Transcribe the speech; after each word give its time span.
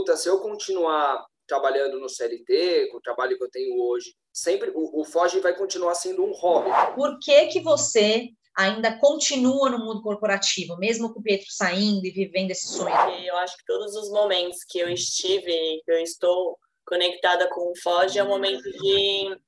puta, 0.00 0.16
se 0.16 0.28
eu 0.28 0.40
continuar 0.40 1.26
trabalhando 1.46 2.00
no 2.00 2.08
CLT, 2.08 2.88
com 2.90 2.98
o 2.98 3.02
trabalho 3.02 3.36
que 3.36 3.44
eu 3.44 3.50
tenho 3.50 3.78
hoje, 3.82 4.14
sempre 4.32 4.70
o, 4.74 5.00
o 5.00 5.04
Foge 5.04 5.40
vai 5.40 5.54
continuar 5.54 5.94
sendo 5.94 6.24
um 6.24 6.32
hobby. 6.32 6.70
Por 6.94 7.18
que 7.18 7.46
que 7.48 7.60
você 7.60 8.28
ainda 8.56 8.98
continua 8.98 9.68
no 9.68 9.78
mundo 9.78 10.00
corporativo, 10.00 10.76
mesmo 10.78 11.12
com 11.12 11.20
o 11.20 11.22
Pietro 11.22 11.48
saindo 11.50 12.06
e 12.06 12.10
vivendo 12.10 12.50
esse 12.50 12.68
sonho? 12.68 12.94
Eu 13.24 13.36
acho 13.36 13.56
que 13.58 13.64
todos 13.66 13.94
os 13.94 14.10
momentos 14.10 14.64
que 14.66 14.78
eu 14.78 14.88
estive, 14.88 15.82
que 15.84 15.92
eu 15.92 15.98
estou 15.98 16.56
conectada 16.86 17.48
com 17.50 17.70
o 17.70 17.76
Foge, 17.82 18.18
é 18.18 18.24
um 18.24 18.28
momento 18.28 18.62
de 18.62 19.38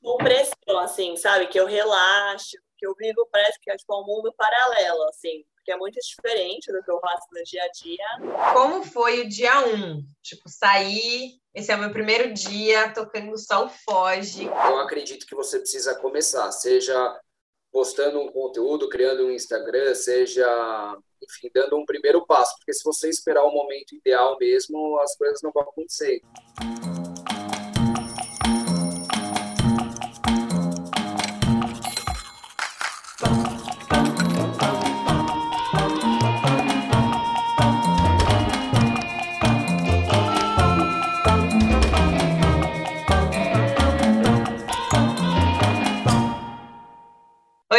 compressão, 0.00 0.78
assim, 0.78 1.16
sabe? 1.16 1.48
Que 1.48 1.60
eu 1.60 1.66
relaxo, 1.66 2.56
que 2.78 2.86
eu 2.86 2.94
vivo, 2.96 3.28
parece 3.30 3.58
que 3.60 3.70
é 3.70 3.76
tipo 3.76 4.00
um 4.00 4.06
mundo 4.06 4.32
paralelo, 4.36 5.02
assim, 5.08 5.44
porque 5.60 5.72
é 5.72 5.76
muito 5.76 5.98
diferente 6.00 6.72
do 6.72 6.82
que 6.82 6.90
eu 6.90 6.98
faço 7.00 7.26
no 7.32 7.42
dia 7.44 7.62
a 7.62 7.68
dia. 7.68 8.52
Como 8.54 8.82
foi 8.82 9.20
o 9.20 9.28
dia 9.28 9.66
um? 9.66 10.02
Tipo, 10.22 10.48
sair, 10.48 11.38
esse 11.54 11.70
é 11.70 11.76
o 11.76 11.78
meu 11.78 11.90
primeiro 11.90 12.32
dia 12.32 12.92
tocando 12.92 13.36
Sol 13.38 13.68
Foge. 13.68 14.46
Eu 14.46 14.78
acredito 14.78 15.26
que 15.26 15.34
você 15.34 15.58
precisa 15.58 15.94
começar, 15.94 16.50
seja 16.50 17.20
postando 17.70 18.20
um 18.20 18.32
conteúdo, 18.32 18.88
criando 18.88 19.26
um 19.26 19.30
Instagram, 19.30 19.94
seja, 19.94 20.46
enfim, 21.22 21.48
dando 21.54 21.76
um 21.76 21.84
primeiro 21.84 22.26
passo, 22.26 22.56
porque 22.56 22.72
se 22.72 22.82
você 22.82 23.08
esperar 23.08 23.44
o 23.44 23.52
momento 23.52 23.94
ideal 23.94 24.36
mesmo, 24.40 24.98
as 25.00 25.16
coisas 25.16 25.40
não 25.42 25.52
vão 25.52 25.62
acontecer. 25.62 26.20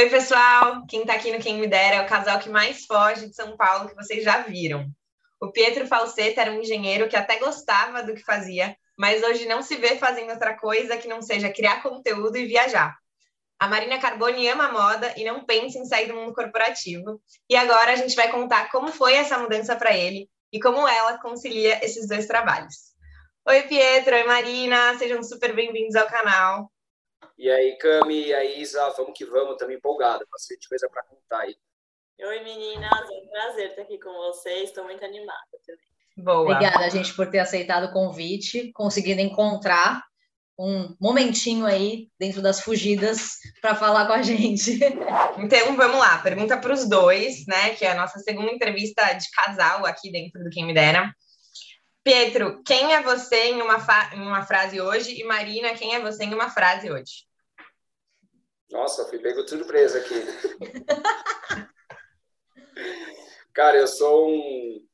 Oi, 0.01 0.09
pessoal! 0.09 0.83
Quem 0.89 1.05
tá 1.05 1.13
aqui 1.13 1.31
no 1.31 1.37
Quem 1.37 1.59
Me 1.59 1.67
Dera 1.67 1.97
é 1.97 2.01
o 2.01 2.07
casal 2.07 2.39
que 2.39 2.49
mais 2.49 2.87
foge 2.87 3.27
de 3.27 3.35
São 3.35 3.55
Paulo 3.55 3.87
que 3.87 3.93
vocês 3.93 4.23
já 4.23 4.39
viram. 4.39 4.89
O 5.39 5.51
Pietro 5.51 5.85
Falseta 5.85 6.41
era 6.41 6.51
um 6.51 6.59
engenheiro 6.59 7.07
que 7.07 7.15
até 7.15 7.37
gostava 7.37 8.01
do 8.01 8.15
que 8.15 8.23
fazia, 8.23 8.75
mas 8.97 9.21
hoje 9.21 9.45
não 9.45 9.61
se 9.61 9.75
vê 9.75 9.97
fazendo 9.97 10.31
outra 10.31 10.57
coisa 10.57 10.97
que 10.97 11.07
não 11.07 11.21
seja 11.21 11.53
criar 11.53 11.83
conteúdo 11.83 12.35
e 12.35 12.47
viajar. 12.47 12.97
A 13.59 13.67
Marina 13.67 13.99
Carboni 13.99 14.49
ama 14.49 14.71
moda 14.71 15.13
e 15.15 15.23
não 15.23 15.45
pensa 15.45 15.77
em 15.77 15.85
sair 15.85 16.07
do 16.07 16.15
mundo 16.15 16.33
corporativo. 16.33 17.21
E 17.47 17.55
agora 17.55 17.93
a 17.93 17.95
gente 17.95 18.15
vai 18.15 18.31
contar 18.31 18.71
como 18.71 18.87
foi 18.87 19.13
essa 19.13 19.37
mudança 19.37 19.75
para 19.75 19.95
ele 19.95 20.27
e 20.51 20.59
como 20.59 20.87
ela 20.87 21.19
concilia 21.19 21.79
esses 21.85 22.07
dois 22.07 22.25
trabalhos. 22.25 22.73
Oi, 23.47 23.61
Pietro! 23.67 24.15
Oi, 24.15 24.23
Marina! 24.23 24.97
Sejam 24.97 25.21
super 25.21 25.53
bem-vindos 25.53 25.95
ao 25.95 26.07
canal. 26.07 26.71
E 27.41 27.49
aí, 27.49 27.75
Cami, 27.77 28.27
e 28.27 28.33
aí, 28.35 28.61
Isa, 28.61 28.87
vamos 28.95 29.17
que 29.17 29.25
vamos, 29.25 29.53
estamos 29.53 29.73
empolgados, 29.73 30.27
bastante 30.31 30.69
coisa 30.69 30.87
para 30.87 31.01
contar 31.01 31.39
aí. 31.39 31.55
Oi, 32.19 32.43
meninas, 32.43 33.09
é 33.09 33.13
um 33.17 33.27
prazer 33.31 33.69
estar 33.71 33.81
aqui 33.81 33.97
com 33.97 34.13
vocês, 34.13 34.69
estou 34.69 34.83
muito 34.83 35.03
animada 35.03 35.57
também. 35.65 35.83
Boa. 36.17 36.41
Obrigada, 36.41 36.87
gente, 36.91 37.15
por 37.15 37.31
ter 37.31 37.39
aceitado 37.39 37.85
o 37.85 37.93
convite, 37.93 38.71
conseguindo 38.73 39.21
encontrar 39.21 40.03
um 40.55 40.95
momentinho 41.01 41.65
aí 41.65 42.09
dentro 42.19 42.43
das 42.43 42.61
fugidas 42.61 43.37
para 43.59 43.73
falar 43.73 44.05
com 44.05 44.13
a 44.13 44.21
gente. 44.21 44.79
Então, 45.39 45.75
vamos 45.75 45.97
lá, 45.97 46.19
pergunta 46.19 46.59
para 46.59 46.73
os 46.73 46.87
dois, 46.87 47.47
né, 47.47 47.73
que 47.73 47.83
é 47.83 47.89
a 47.89 47.95
nossa 47.95 48.19
segunda 48.19 48.51
entrevista 48.51 49.13
de 49.13 49.31
casal 49.31 49.83
aqui 49.87 50.11
dentro 50.11 50.43
do 50.43 50.51
Quem 50.51 50.67
Me 50.67 50.75
Dera. 50.75 51.11
Pietro, 52.03 52.61
quem 52.63 52.93
é 52.93 53.01
você 53.01 53.45
em 53.45 53.63
uma, 53.63 53.77
em 54.13 54.21
uma 54.21 54.45
frase 54.45 54.79
hoje? 54.79 55.19
E 55.19 55.23
Marina, 55.23 55.73
quem 55.73 55.95
é 55.95 55.99
você 55.99 56.23
em 56.23 56.35
uma 56.35 56.47
frase 56.47 56.91
hoje? 56.91 57.30
Nossa, 58.71 59.05
fui 59.05 59.19
pego 59.19 59.43
de 59.43 59.49
surpresa 59.49 59.99
aqui. 59.99 60.15
Cara, 63.53 63.77
eu 63.77 63.87
sou 63.87 64.29
um, 64.29 64.87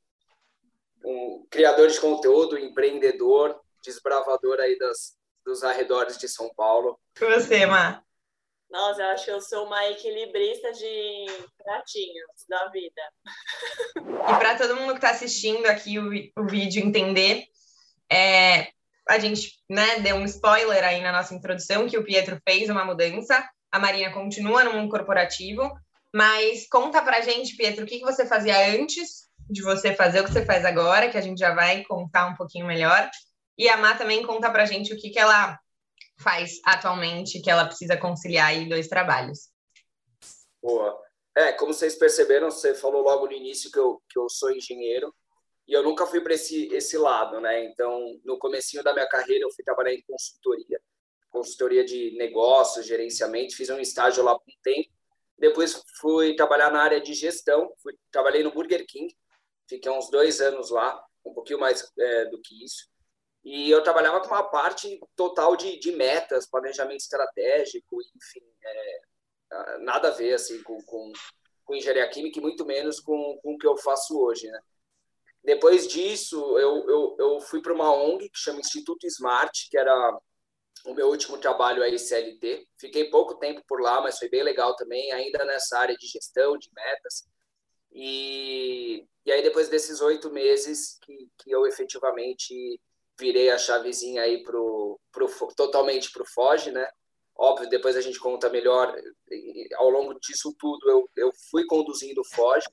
um 1.06 1.48
criador 1.50 1.88
de 1.88 2.00
conteúdo, 2.00 2.58
empreendedor, 2.58 3.62
desbravador 3.84 4.60
aí 4.60 4.78
das, 4.80 5.16
dos 5.46 5.64
arredores 5.64 6.18
de 6.18 6.28
São 6.28 6.52
Paulo. 6.56 7.00
E 7.22 7.26
você, 7.26 7.68
Má? 7.68 8.04
Nossa, 8.70 9.02
eu 9.02 9.08
acho 9.10 9.26
que 9.26 9.32
eu 9.32 9.42
sou 9.42 9.66
uma 9.66 9.88
equilibrista 9.90 10.74
de 10.74 11.26
pratinhos 11.64 12.46
da 12.50 12.68
vida. 12.70 13.02
E 13.96 14.40
para 14.40 14.58
todo 14.58 14.76
mundo 14.76 14.92
que 14.92 14.98
está 14.98 15.12
assistindo 15.12 15.68
aqui 15.68 16.00
o, 16.00 16.10
o 16.42 16.48
vídeo 16.48 16.84
entender, 16.84 17.46
é, 18.12 18.72
a 19.08 19.20
gente 19.20 19.54
né, 19.70 20.00
deu 20.00 20.16
um 20.16 20.26
spoiler 20.26 20.84
aí 20.84 21.00
na 21.00 21.12
nossa 21.12 21.34
introdução 21.34 21.88
que 21.88 21.98
o 21.98 22.04
Pietro 22.04 22.42
fez 22.44 22.70
uma 22.70 22.84
mudança 22.84 23.48
a 23.78 23.80
Marina 23.80 24.12
continua 24.12 24.64
no 24.64 24.74
mundo 24.74 24.90
corporativo, 24.90 25.72
mas 26.14 26.68
conta 26.68 27.02
pra 27.02 27.22
gente, 27.22 27.56
Pietro, 27.56 27.84
o 27.84 27.88
que, 27.88 28.00
você 28.00 28.26
fazia 28.26 28.76
antes 28.76 29.28
de 29.50 29.62
você 29.62 29.94
fazer 29.94 30.20
o 30.20 30.26
que 30.26 30.32
você 30.32 30.44
faz 30.44 30.66
agora, 30.66 31.10
que 31.10 31.18
a 31.18 31.22
gente 31.22 31.38
já 31.38 31.54
vai 31.54 31.84
contar 31.84 32.28
um 32.28 32.36
pouquinho 32.36 32.66
melhor. 32.66 33.08
E 33.58 33.70
a 33.70 33.78
Má 33.78 33.96
também 33.96 34.26
conta 34.26 34.50
pra 34.50 34.66
gente 34.66 34.94
o 34.94 34.98
que, 34.98 35.12
que 35.12 35.20
ela 35.20 35.58
faz 36.20 36.60
atualmente, 36.66 37.40
que 37.40 37.50
ela 37.50 37.66
precisa 37.66 37.96
conciliar 37.96 38.48
aí 38.48 38.68
dois 38.68 38.88
trabalhos. 38.88 39.50
Boa. 40.62 41.00
É, 41.36 41.52
como 41.54 41.72
vocês 41.72 41.96
perceberam, 41.96 42.50
você 42.50 42.74
falou 42.74 43.04
logo 43.04 43.28
no 43.28 43.34
início 43.34 43.72
que 43.72 43.78
eu, 43.78 44.02
que 44.10 44.18
eu 44.18 44.28
sou 44.28 44.52
engenheiro 44.52 45.14
e 45.68 45.74
eu 45.74 45.84
nunca 45.84 46.08
fui 46.08 46.20
para 46.20 46.34
esse, 46.34 46.68
esse 46.74 46.98
lado, 46.98 47.40
né? 47.40 47.64
Então, 47.66 48.20
no 48.26 48.40
comecinho 48.40 48.84
da 48.84 48.92
minha 48.92 49.08
carreira, 49.08 49.46
eu 49.46 49.52
fui 49.52 49.64
trabalhar 49.64 49.94
em 49.94 50.02
consultoria 50.02 50.80
consultoria 51.38 51.86
de 51.86 52.12
negócios, 52.18 52.86
gerenciamento, 52.86 53.56
fiz 53.56 53.70
um 53.70 53.80
estágio 53.80 54.24
lá 54.24 54.38
por 54.38 54.50
um 54.50 54.62
tempo. 54.64 54.90
Depois 55.38 55.84
fui 56.00 56.36
trabalhar 56.36 56.72
na 56.72 56.82
área 56.82 57.00
de 57.00 57.14
gestão, 57.14 57.72
fui, 57.82 57.94
trabalhei 58.12 58.44
no 58.44 58.52
Burger 58.52 58.86
King, 58.88 59.16
fiquei 59.70 59.92
uns 59.92 60.10
dois 60.10 60.42
anos 60.42 60.72
lá, 60.72 61.00
um 61.24 61.34
pouquinho 61.34 61.60
mais 61.60 61.88
é, 62.00 62.26
do 62.26 62.42
que 62.42 62.64
isso. 62.64 62.90
E 63.44 63.70
eu 63.70 63.84
trabalhava 63.84 64.20
com 64.20 64.28
uma 64.28 64.50
parte 64.50 65.00
total 65.16 65.56
de, 65.56 65.80
de 65.80 65.92
metas, 65.92 66.50
planejamento 66.50 67.02
estratégico, 67.02 68.02
enfim, 68.16 68.44
é, 68.64 69.78
nada 69.80 70.08
a 70.08 70.12
ver 70.12 70.34
assim 70.34 70.62
com, 70.64 70.82
com, 70.84 71.14
com 71.64 71.76
engenharia 71.76 72.10
química 72.10 72.40
e 72.40 72.42
muito 72.42 72.66
menos 72.66 73.00
com, 73.00 73.40
com 73.44 73.54
o 73.54 73.58
que 73.58 73.68
eu 73.68 73.78
faço 73.78 74.20
hoje, 74.20 74.48
né? 74.48 74.60
Depois 75.44 75.88
disso, 75.88 76.58
eu, 76.58 76.90
eu, 76.90 77.16
eu 77.20 77.40
fui 77.40 77.62
para 77.62 77.74
uma 77.74 77.94
ONG 77.94 78.28
que 78.28 78.38
chama 78.38 78.60
Instituto 78.60 79.08
Smart, 79.08 79.70
que 79.70 79.78
era 79.78 80.20
o 80.88 80.94
meu 80.94 81.10
último 81.10 81.38
trabalho 81.38 81.84
é 81.84 81.98
CLT. 81.98 82.66
Fiquei 82.80 83.10
pouco 83.10 83.36
tempo 83.36 83.62
por 83.68 83.82
lá, 83.82 84.02
mas 84.02 84.18
foi 84.18 84.30
bem 84.30 84.42
legal 84.42 84.76
também, 84.76 85.12
ainda 85.12 85.44
nessa 85.46 85.78
área 85.78 85.96
de 85.96 86.08
gestão, 86.08 86.58
de 86.58 86.70
metas. 86.74 87.28
E, 87.92 89.06
e 89.26 89.32
aí, 89.32 89.44
depois 89.44 89.68
desses 89.70 90.02
oito 90.02 90.32
meses 90.32 90.98
que, 91.02 91.30
que 91.38 91.52
eu 91.52 91.68
efetivamente 91.68 92.80
virei 93.20 93.50
a 93.50 93.58
chavezinha 93.58 94.22
aí 94.22 94.44
pro, 94.44 95.00
pro, 95.12 95.28
totalmente 95.56 96.12
para 96.12 96.24
o 96.24 96.28
FOG, 96.28 96.72
né? 96.72 96.88
Óbvio, 97.36 97.70
depois 97.70 97.96
a 97.98 98.02
gente 98.02 98.20
conta 98.20 98.50
melhor. 98.50 98.96
Ao 99.76 99.90
longo 99.90 100.14
disso 100.20 100.56
tudo, 100.58 100.90
eu, 100.90 101.10
eu 101.18 101.32
fui 101.52 101.66
conduzindo 101.66 102.22
o 102.22 102.36
FOG. 102.36 102.64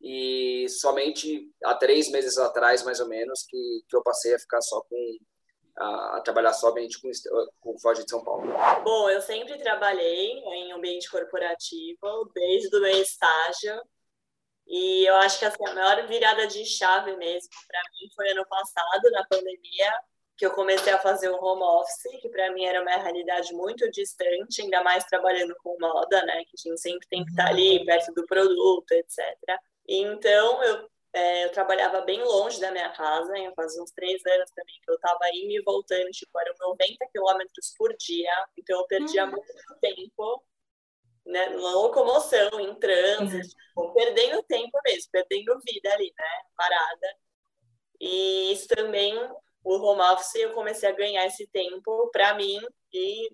E 0.00 0.66
somente 0.68 1.50
há 1.64 1.74
três 1.74 2.10
meses 2.10 2.38
atrás, 2.38 2.82
mais 2.84 3.00
ou 3.00 3.08
menos, 3.08 3.44
que, 3.48 3.84
que 3.88 3.96
eu 3.96 4.02
passei 4.02 4.34
a 4.34 4.38
ficar 4.38 4.60
só 4.60 4.80
com 4.82 4.96
a, 5.76 6.16
a 6.16 6.20
trabalhar 6.20 6.52
somente 6.52 7.00
com, 7.00 7.10
com 7.60 7.74
o 7.74 7.78
Foge 7.78 8.04
de 8.04 8.10
São 8.10 8.22
Paulo? 8.22 8.52
Bom, 8.84 9.08
eu 9.08 9.20
sempre 9.20 9.58
trabalhei 9.58 10.32
em 10.38 10.72
ambiente 10.72 11.10
corporativo, 11.10 12.30
desde 12.34 12.76
o 12.76 12.80
meu 12.80 13.00
estágio. 13.00 13.80
E 14.66 15.04
eu 15.04 15.16
acho 15.16 15.38
que 15.38 15.44
assim, 15.44 15.66
a 15.66 15.74
maior 15.74 16.06
virada 16.06 16.46
de 16.46 16.64
chave 16.64 17.16
mesmo 17.16 17.50
para 17.66 17.80
mim 17.80 18.08
foi 18.14 18.30
ano 18.30 18.46
passado, 18.48 19.10
na 19.10 19.26
pandemia, 19.26 19.92
que 20.36 20.46
eu 20.46 20.52
comecei 20.52 20.92
a 20.92 20.98
fazer 20.98 21.28
o 21.28 21.42
home 21.42 21.62
office, 21.62 22.20
que 22.20 22.28
para 22.28 22.52
mim 22.52 22.64
era 22.64 22.80
uma 22.80 22.96
realidade 22.96 23.52
muito 23.52 23.90
distante, 23.90 24.62
ainda 24.62 24.82
mais 24.82 25.04
trabalhando 25.04 25.54
com 25.62 25.76
moda, 25.80 26.24
né? 26.24 26.44
Que 26.44 26.56
a 26.56 26.68
gente 26.68 26.80
sempre 26.80 27.06
tem 27.08 27.24
que 27.24 27.30
estar 27.30 27.48
ali 27.48 27.78
uhum. 27.78 27.84
perto 27.84 28.12
do 28.14 28.26
produto, 28.26 28.92
etc. 28.92 29.18
Então, 29.86 30.62
eu 30.62 30.88
é, 31.14 31.44
eu 31.44 31.52
trabalhava 31.52 32.00
bem 32.00 32.22
longe 32.22 32.58
da 32.58 32.70
minha 32.70 32.88
casa, 32.90 33.36
hein? 33.36 33.52
fazia 33.54 33.82
uns 33.82 33.90
três 33.90 34.24
anos 34.24 34.50
também 34.50 34.74
que 34.82 34.90
eu 34.90 34.94
estava 34.94 35.28
indo 35.34 35.52
e 35.52 35.62
voltando, 35.62 36.10
tipo, 36.10 36.38
eram 36.40 36.54
90 36.58 37.06
quilômetros 37.12 37.74
por 37.76 37.94
dia, 37.96 38.46
então 38.56 38.80
eu 38.80 38.86
perdia 38.86 39.24
uhum. 39.24 39.32
muito 39.32 39.52
tempo 39.80 40.42
né, 41.26 41.50
na 41.50 41.72
locomoção, 41.74 42.58
em 42.58 42.74
trânsito, 42.76 43.46
tipo, 43.46 43.92
perdendo 43.92 44.42
tempo 44.44 44.78
mesmo, 44.84 45.10
perdendo 45.12 45.60
vida 45.60 45.92
ali, 45.92 46.12
né, 46.18 46.42
parada. 46.56 47.16
E 48.00 48.52
isso 48.52 48.66
também, 48.68 49.14
o 49.62 49.74
home 49.76 50.00
office, 50.00 50.36
eu 50.36 50.54
comecei 50.54 50.88
a 50.88 50.92
ganhar 50.92 51.26
esse 51.26 51.46
tempo 51.48 52.10
para 52.10 52.34
mim 52.34 52.58
e 52.92 53.30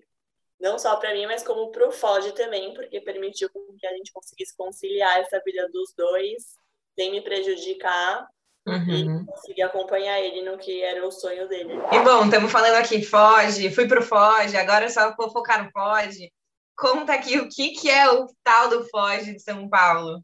não 0.59 0.77
só 0.77 0.97
para 0.97 1.13
mim, 1.13 1.25
mas 1.25 1.43
como 1.43 1.71
para 1.71 1.87
o 1.87 1.91
FOD 1.91 2.33
também, 2.33 2.73
porque 2.73 2.99
permitiu 2.99 3.49
que 3.49 3.87
a 3.87 3.93
gente 3.95 4.11
conseguisse 4.11 4.55
conciliar 4.57 5.19
essa 5.19 5.41
vida 5.45 5.69
dos 5.69 5.93
dois 5.93 6.59
sem 6.99 7.11
me 7.11 7.21
prejudicar. 7.21 8.27
uhum. 8.67 9.21
e 9.21 9.25
consegui 9.25 9.61
acompanhar 9.61 10.19
ele 10.19 10.41
no 10.41 10.57
que 10.57 10.83
era 10.83 11.07
o 11.07 11.11
sonho 11.11 11.47
dele. 11.47 11.73
E 11.93 11.99
bom, 12.03 12.25
estamos 12.25 12.51
falando 12.51 12.75
aqui 12.75 13.01
Foge, 13.01 13.71
fui 13.71 13.87
pro 13.87 14.03
Foge, 14.03 14.57
agora 14.57 14.85
eu 14.85 14.89
só 14.89 15.15
vou 15.15 15.31
focar 15.31 15.63
no 15.63 15.71
Foge. 15.71 16.29
Conta 16.75 17.13
aqui 17.13 17.39
o 17.39 17.47
que, 17.47 17.71
que 17.71 17.89
é 17.89 18.11
o 18.11 18.27
tal 18.43 18.69
do 18.69 18.83
Foge 18.89 19.33
de 19.33 19.39
São 19.39 19.69
Paulo. 19.69 20.21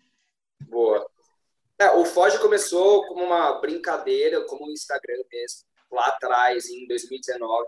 Boa. 0.68 1.06
É, 1.80 1.92
o 1.92 2.06
Foge 2.06 2.39
começou 2.39 3.07
como 3.07 3.24
uma 3.24 3.60
brincadeira, 3.62 4.45
como 4.45 4.68
um 4.68 4.71
Instagram 4.71 5.24
mesmo, 5.31 5.62
lá 5.89 6.07
atrás, 6.07 6.69
em 6.69 6.88
2019. 6.88 7.68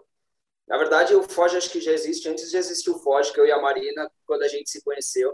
Na 0.68 0.78
verdade, 0.78 1.16
o 1.16 1.24
Foge 1.24 1.58
acho 1.58 1.70
que 1.70 1.80
já 1.80 1.94
existe 1.94 2.28
antes 2.28 2.52
de 2.52 2.58
existir 2.58 2.90
o 2.90 3.00
Foge, 3.00 3.32
que 3.32 3.40
eu 3.40 3.46
e 3.46 3.52
a 3.52 3.62
Marina, 3.62 4.12
quando 4.26 4.44
a 4.44 4.48
gente 4.50 4.70
se 4.70 4.84
conheceu, 4.84 5.34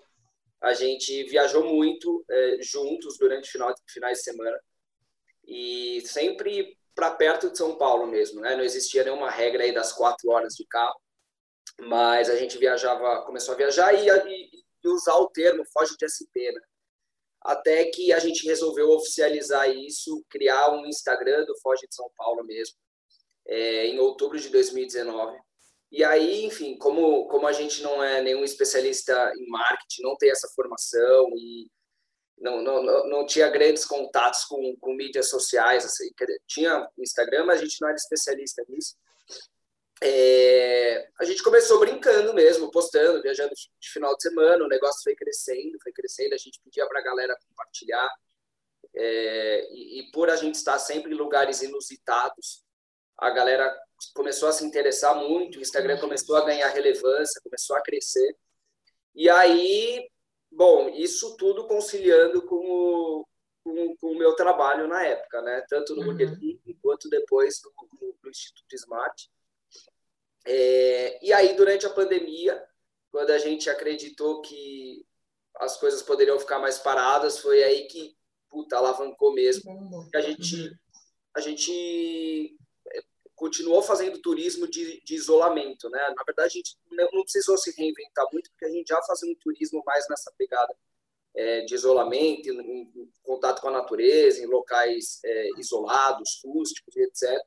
a 0.64 0.74
gente 0.74 1.24
viajou 1.26 1.66
muito 1.66 2.24
é, 2.30 2.58
juntos 2.62 3.18
durante 3.18 3.52
final, 3.52 3.76
finais 3.86 4.20
de 4.20 4.24
semana 4.24 4.58
e 5.46 6.02
sempre 6.06 6.78
para 6.96 7.12
perto 7.12 7.52
de 7.52 7.58
São 7.58 7.76
Paulo 7.78 8.08
mesmo, 8.08 8.40
né? 8.40 8.56
Não 8.56 8.64
existia 8.64 9.04
nenhuma 9.04 9.30
regra 9.30 9.64
aí 9.64 9.74
das 9.74 9.92
quatro 9.92 10.30
horas 10.30 10.54
de 10.54 10.66
carro, 10.66 10.98
mas 11.82 12.30
a 12.30 12.38
gente 12.38 12.58
viajava, 12.58 13.26
começou 13.26 13.54
a 13.54 13.58
viajar 13.58 13.94
e, 13.94 14.08
e, 14.08 14.64
e 14.84 14.88
usar 14.88 15.16
o 15.16 15.28
termo 15.28 15.66
Foge 15.74 15.98
de 15.98 16.08
SP, 16.08 16.52
né? 16.54 16.62
Até 17.42 17.84
que 17.86 18.14
a 18.14 18.20
gente 18.20 18.48
resolveu 18.48 18.90
oficializar 18.92 19.70
isso, 19.70 20.24
criar 20.30 20.72
um 20.72 20.86
Instagram 20.86 21.44
do 21.44 21.60
Foge 21.60 21.86
de 21.90 21.94
São 21.94 22.10
Paulo 22.16 22.42
mesmo, 22.46 22.78
é, 23.46 23.88
em 23.88 24.00
outubro 24.00 24.40
de 24.40 24.48
2019. 24.48 25.38
E 25.94 26.04
aí, 26.04 26.44
enfim, 26.44 26.76
como, 26.76 27.28
como 27.28 27.46
a 27.46 27.52
gente 27.52 27.84
não 27.84 28.04
é 28.04 28.20
nenhum 28.20 28.44
especialista 28.44 29.32
em 29.38 29.48
marketing, 29.48 30.02
não 30.02 30.18
tem 30.18 30.32
essa 30.32 30.48
formação 30.56 31.30
e 31.38 31.70
não, 32.36 32.64
não, 32.64 33.08
não 33.08 33.26
tinha 33.28 33.48
grandes 33.48 33.86
contatos 33.86 34.44
com, 34.46 34.76
com 34.78 34.96
mídias 34.96 35.30
sociais, 35.30 35.86
assim, 35.86 36.10
tinha 36.48 36.90
Instagram, 36.98 37.46
mas 37.46 37.60
a 37.60 37.64
gente 37.64 37.80
não 37.80 37.90
era 37.90 37.96
especialista 37.96 38.66
nisso. 38.68 38.96
É, 40.02 41.08
a 41.22 41.26
gente 41.26 41.44
começou 41.44 41.80
brincando 41.80 42.34
mesmo, 42.34 42.72
postando, 42.72 43.22
viajando 43.22 43.54
de 43.54 43.90
final 43.92 44.16
de 44.16 44.24
semana, 44.24 44.66
o 44.66 44.68
negócio 44.68 45.04
foi 45.04 45.16
crescendo, 45.16 45.78
foi 45.82 45.94
crescendo, 45.94 46.34
a 46.34 46.38
gente 46.40 46.60
pedia 46.64 46.88
para 46.88 47.02
a 47.02 47.04
galera 47.04 47.38
compartilhar. 47.48 48.10
É, 48.96 49.68
e, 49.72 50.00
e, 50.00 50.12
por 50.12 50.32
a 50.32 50.36
gente 50.36 50.56
estar 50.56 50.80
sempre 50.80 51.14
em 51.14 51.18
lugares 51.18 51.62
inusitados, 51.62 52.64
a 53.16 53.30
galera 53.30 53.72
começou 54.14 54.50
a 54.50 54.52
se 54.52 54.66
interessar 54.66 55.16
muito, 55.16 55.58
o 55.58 55.62
Instagram 55.62 56.00
começou 56.00 56.36
a 56.36 56.46
ganhar 56.46 56.68
relevância, 56.70 57.42
começou 57.44 57.76
a 57.76 57.82
crescer. 57.82 58.36
E 59.16 59.30
aí, 59.30 60.10
bom, 60.52 60.90
isso 60.90 61.38
tudo 61.38 61.68
conciliando 61.68 62.42
com 62.44 62.56
o, 62.56 63.28
com, 63.64 63.96
com 63.98 64.08
o 64.12 64.18
meu 64.18 64.36
trabalho 64.36 64.88
na 64.88 65.06
época, 65.06 65.42
né? 65.42 65.64
Tanto 65.70 65.96
no 65.96 66.02
uhum. 66.02 66.08
Burger 66.08 66.40
King 66.40 66.78
quanto 66.82 67.10
depois 67.10 67.62
no, 67.64 67.72
no, 68.02 68.16
no 68.24 68.30
Instituto 68.30 68.76
Smart. 68.76 69.30
É, 70.46 71.26
e 71.26 71.32
aí, 71.32 71.56
durante 71.56 71.86
a 71.86 71.90
pandemia, 71.90 72.62
quando 73.12 73.30
a 73.30 73.38
gente 73.38 73.70
acreditou 73.70 74.42
que 74.42 75.06
as 75.58 75.78
coisas 75.78 76.02
poderiam 76.02 76.40
ficar 76.40 76.60
mais 76.60 76.80
paradas, 76.80 77.40
foi 77.40 77.64
aí 77.64 77.88
que, 77.88 78.16
puta, 78.50 78.76
alavancou 78.78 79.34
mesmo. 79.34 79.72
Uhum. 79.72 80.10
A 80.14 80.22
gente, 80.22 80.78
a 81.36 81.40
gente 81.40 82.58
continuou 83.44 83.84
fazendo 83.84 84.22
turismo 84.22 84.66
de, 84.66 85.04
de, 85.04 85.16
isolamento, 85.16 85.90
né? 85.90 86.00
Na 86.16 86.24
verdade, 86.24 86.48
a 86.48 86.58
gente 86.58 86.78
não 86.90 87.24
precisou 87.24 87.58
se 87.58 87.76
reinventar 87.78 88.26
muito, 88.32 88.50
porque 88.50 88.64
a 88.64 88.70
gente 88.70 88.88
já 88.88 89.02
fazia 89.04 89.30
um 89.30 89.36
turismo 89.36 89.84
mais 89.86 90.06
nessa 90.10 90.32
pegada 90.38 90.74
é, 91.36 91.60
de 91.66 91.76
isolamento, 91.76 92.48
em, 92.48 92.84
em, 92.84 93.12
contato 93.22 93.62
com 93.62 93.68
a 93.68 93.72
natureza, 93.72 94.42
em 94.42 94.46
locais 94.46 95.20
é, 95.26 95.50
isolados, 95.60 96.40
rústicos, 96.46 96.96
etc. 96.96 97.38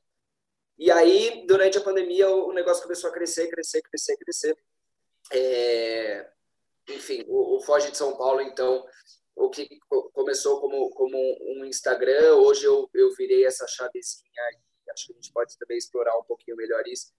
E 0.77 0.91
aí, 0.91 1.47
durante 1.47 1.79
a 1.79 1.81
pandemia, 1.81 2.29
o, 2.29 2.53
negócio 2.53 2.83
começou 2.83 3.09
a 3.09 3.13
crescer, 3.15 3.49
crescer, 3.49 3.81
crescer, 3.81 4.17
crescer. 4.19 4.59
É, 5.33 6.29
enfim, 6.91 7.25
o, 7.27 7.57
o 7.57 7.61
Foge 7.63 7.91
de 7.91 7.97
São 7.97 8.19
Paulo, 8.19 8.43
então, 8.43 8.85
o 9.35 9.49
que 9.49 9.67
começou 10.13 10.61
como, 10.61 10.91
como 10.91 11.17
um 11.57 11.65
Instagram, 11.65 12.35
hoje 12.35 12.67
eu, 12.67 12.87
eu 12.93 13.15
virei 13.15 13.47
essa 13.47 13.67
chavezinha 13.67 14.43
acho 14.97 15.07
que 15.07 15.13
a 15.13 15.17
gente 15.17 15.33
pode 15.33 15.59
também 15.59 15.77
explorar 15.77 16.17
um 16.19 16.25
pouquinho 16.25 16.57
melhor 16.57 16.83
isso. 16.87 17.13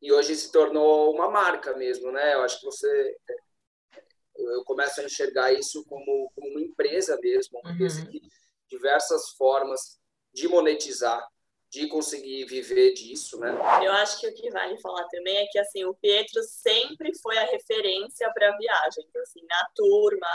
E 0.00 0.12
hoje 0.12 0.34
se 0.34 0.50
tornou 0.50 1.12
uma 1.12 1.28
marca 1.28 1.76
mesmo, 1.76 2.10
né? 2.10 2.34
Eu 2.34 2.42
acho 2.42 2.60
que 2.60 2.64
você 2.64 3.16
eu 4.36 4.64
começo 4.64 5.00
a 5.00 5.04
enxergar 5.04 5.52
isso 5.52 5.84
como, 5.84 6.30
como 6.34 6.48
uma 6.48 6.60
empresa 6.60 7.18
mesmo, 7.20 7.60
uma 7.60 7.72
empresa 7.72 8.02
uhum. 8.02 8.20
diversas 8.68 9.30
formas 9.30 10.00
de 10.32 10.48
monetizar, 10.48 11.22
de 11.68 11.86
conseguir 11.88 12.46
viver 12.46 12.94
disso, 12.94 13.38
né? 13.38 13.50
Eu 13.84 13.92
acho 13.92 14.18
que 14.18 14.26
o 14.26 14.34
que 14.34 14.50
vale 14.50 14.80
falar 14.80 15.06
também 15.08 15.36
é 15.36 15.46
que 15.46 15.58
assim 15.58 15.84
o 15.84 15.94
Pietro 15.94 16.42
sempre 16.42 17.14
foi 17.18 17.36
a 17.36 17.44
referência 17.44 18.30
para 18.32 18.56
viagem, 18.56 19.04
então, 19.06 19.20
assim 19.22 19.44
na 19.46 19.68
turma, 19.74 20.28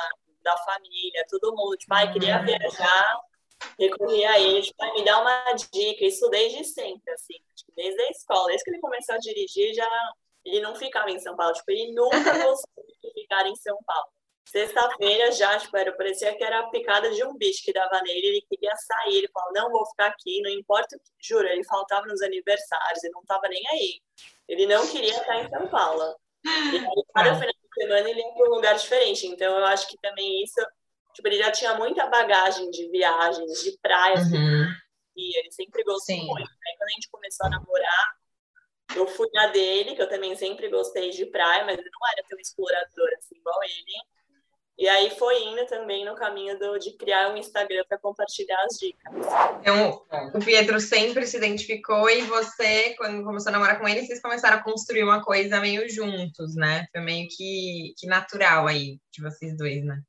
da 0.44 0.56
família, 0.58 1.26
todo 1.28 1.56
mundo 1.56 1.76
tipo, 1.76 1.94
ai, 1.94 2.14
queria 2.14 2.40
uhum. 2.40 2.46
viajar, 2.46 3.20
recorri 3.80 4.26
a 4.26 4.40
ele, 4.40 4.62
tipo, 4.62 4.94
me 4.94 5.04
dá 5.04 5.22
uma 5.22 5.54
dica, 5.54 6.06
isso 6.06 6.30
desde 6.30 6.64
sempre, 6.64 7.12
assim, 7.14 7.36
tipo, 7.56 7.72
desde 7.76 8.02
a 8.02 8.10
escola, 8.10 8.48
desde 8.48 8.64
que 8.64 8.72
ele 8.72 8.82
começou 8.82 9.16
a 9.16 9.20
dirigir, 9.20 9.74
já 9.74 9.88
ele 10.46 10.62
não 10.62 10.76
ficava 10.76 11.10
em 11.10 11.20
São 11.20 11.36
Paulo, 11.36 11.54
tipo, 11.54 11.72
ele 11.72 11.92
nunca 11.94 12.10
gostou 12.48 12.84
de 13.04 13.14
ficar 13.14 13.48
em 13.48 13.56
São 13.56 13.78
Paulo. 13.86 14.08
Sexta-feira 14.48 15.32
já, 15.32 15.58
tipo, 15.58 15.76
era, 15.76 15.92
parecia 15.92 16.36
que 16.36 16.44
era 16.44 16.60
a 16.60 16.70
picada 16.70 17.10
de 17.12 17.24
um 17.24 17.36
bicho 17.36 17.64
que 17.64 17.74
dava 17.74 18.00
nele, 18.04 18.28
ele 18.28 18.46
queria 18.48 18.76
sair, 18.76 19.18
ele 19.18 19.28
falou, 19.30 19.52
não 19.54 19.72
vou 19.72 19.86
ficar 19.88 20.08
aqui, 20.08 20.40
não 20.42 20.52
importa 20.52 20.96
o 20.96 21.00
que, 21.00 21.12
juro, 21.20 21.48
ele 21.48 21.64
faltava 21.64 22.06
nos 22.06 22.22
aniversários, 22.22 23.04
ele 23.04 23.14
não 23.14 23.26
tava 23.26 23.48
nem 23.50 23.68
aí. 23.70 24.02
Ele 24.48 24.68
não 24.68 24.88
queria 24.88 25.10
estar 25.10 25.44
em 25.44 25.50
São 25.50 25.68
Paulo. 25.68 26.16
E 26.46 26.78
aí, 26.78 27.04
cada 27.14 27.34
final 27.34 27.54
de 27.54 27.74
semana 27.74 28.08
ele 28.08 28.20
ia 28.20 28.34
para 28.34 28.48
um 28.48 28.54
lugar 28.54 28.76
diferente, 28.76 29.26
então 29.26 29.58
eu 29.58 29.66
acho 29.66 29.88
que 29.88 29.98
também 29.98 30.44
isso 30.44 30.62
Tipo, 31.16 31.30
ele 31.30 31.38
já 31.38 31.50
tinha 31.50 31.76
muita 31.76 32.08
bagagem 32.08 32.70
de 32.70 32.90
viagens, 32.90 33.64
de 33.64 33.78
praias, 33.82 34.30
uhum. 34.30 34.68
e 35.16 35.40
ele 35.40 35.50
sempre 35.50 35.82
gostou 35.84 36.14
Sim. 36.14 36.26
muito. 36.26 36.50
Aí 36.50 36.78
quando 36.78 36.90
a 36.90 36.94
gente 36.94 37.10
começou 37.10 37.48
a 37.48 37.50
namorar, 37.50 38.16
eu 38.98 39.08
fui 39.08 39.30
na 39.34 39.48
dele, 39.48 39.96
que 39.96 40.02
eu 40.02 40.10
também 40.10 40.36
sempre 40.36 40.70
gostei 40.70 41.12
de 41.12 41.26
praia, 41.28 41.64
mas 41.64 41.78
ele 41.78 41.90
não 41.90 42.08
era 42.12 42.28
tão 42.28 42.38
explorador 42.38 43.10
assim, 43.18 43.38
igual 43.38 43.58
ele. 43.64 43.94
E 44.78 44.90
aí 44.90 45.10
foi 45.12 45.42
indo 45.42 45.66
também 45.68 46.04
no 46.04 46.16
caminho 46.16 46.60
do, 46.60 46.78
de 46.78 46.92
criar 46.98 47.32
um 47.32 47.38
Instagram 47.38 47.86
para 47.88 47.98
compartilhar 47.98 48.62
as 48.66 48.78
dicas. 48.78 49.14
Então, 49.62 50.06
o 50.34 50.40
Pietro 50.44 50.82
sempre 50.82 51.26
se 51.26 51.38
identificou 51.38 52.10
e 52.10 52.24
você, 52.24 52.94
quando 52.96 53.24
começou 53.24 53.52
a 53.52 53.54
namorar 53.54 53.80
com 53.80 53.88
ele, 53.88 54.06
vocês 54.06 54.22
começaram 54.22 54.58
a 54.58 54.64
construir 54.64 55.04
uma 55.04 55.24
coisa 55.24 55.62
meio 55.62 55.88
juntos, 55.88 56.56
né? 56.56 56.86
Foi 56.92 57.00
meio 57.00 57.26
que, 57.30 57.94
que 57.98 58.06
natural 58.06 58.68
aí 58.68 59.00
de 59.12 59.22
vocês 59.22 59.58
dois, 59.58 59.82
né? 59.86 60.02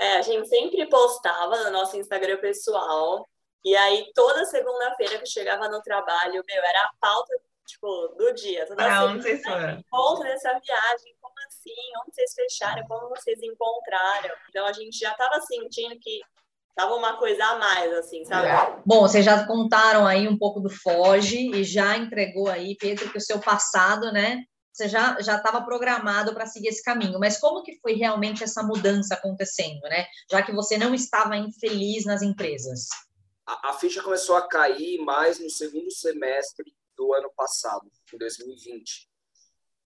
É, 0.00 0.16
a 0.16 0.22
gente 0.22 0.48
sempre 0.48 0.88
postava 0.88 1.64
no 1.64 1.70
nosso 1.70 1.94
Instagram 1.94 2.38
pessoal. 2.38 3.28
E 3.62 3.76
aí, 3.76 4.10
toda 4.14 4.46
segunda-feira 4.46 5.18
que 5.18 5.26
chegava 5.26 5.68
no 5.68 5.82
trabalho, 5.82 6.42
meu, 6.48 6.64
era 6.64 6.84
a 6.84 6.90
pauta, 6.98 7.34
tipo, 7.66 8.14
do 8.16 8.32
dia. 8.32 8.66
Toda 8.66 8.82
ah, 8.82 9.04
onde 9.04 9.22
vocês 9.22 9.42
foram? 9.42 10.20
Dessa 10.22 10.58
viagem, 10.58 11.14
como 11.20 11.34
assim? 11.46 11.74
Onde 12.02 12.14
vocês 12.14 12.32
fecharam? 12.34 12.82
Como 12.88 13.10
vocês 13.10 13.38
encontraram? 13.42 14.34
Então, 14.48 14.64
a 14.64 14.72
gente 14.72 14.98
já 14.98 15.12
estava 15.12 15.38
sentindo 15.42 15.94
que 16.00 16.22
tava 16.74 16.94
uma 16.94 17.18
coisa 17.18 17.44
a 17.44 17.58
mais, 17.58 17.92
assim, 17.92 18.24
sabe? 18.24 18.80
Bom, 18.86 19.02
vocês 19.02 19.22
já 19.22 19.46
contaram 19.46 20.06
aí 20.06 20.26
um 20.26 20.38
pouco 20.38 20.60
do 20.60 20.70
Foge 20.70 21.50
e 21.54 21.62
já 21.62 21.98
entregou 21.98 22.48
aí, 22.48 22.74
Pedro, 22.74 23.10
que 23.10 23.18
o 23.18 23.20
seu 23.20 23.38
passado, 23.38 24.10
né, 24.10 24.44
você 24.72 24.88
já 24.88 25.20
já 25.20 25.36
estava 25.36 25.62
programado 25.62 26.32
para 26.32 26.46
seguir 26.46 26.68
esse 26.68 26.82
caminho, 26.82 27.18
mas 27.18 27.38
como 27.38 27.62
que 27.62 27.78
foi 27.80 27.94
realmente 27.94 28.44
essa 28.44 28.62
mudança 28.62 29.14
acontecendo, 29.14 29.80
né? 29.82 30.06
Já 30.30 30.42
que 30.42 30.52
você 30.52 30.78
não 30.78 30.94
estava 30.94 31.36
infeliz 31.36 32.04
nas 32.04 32.22
empresas. 32.22 32.88
A, 33.46 33.70
a 33.70 33.72
ficha 33.74 34.02
começou 34.02 34.36
a 34.36 34.46
cair 34.46 34.98
mais 35.00 35.38
no 35.40 35.50
segundo 35.50 35.90
semestre 35.90 36.72
do 36.96 37.12
ano 37.14 37.30
passado, 37.36 37.90
em 38.12 38.18
2020. 38.18 39.10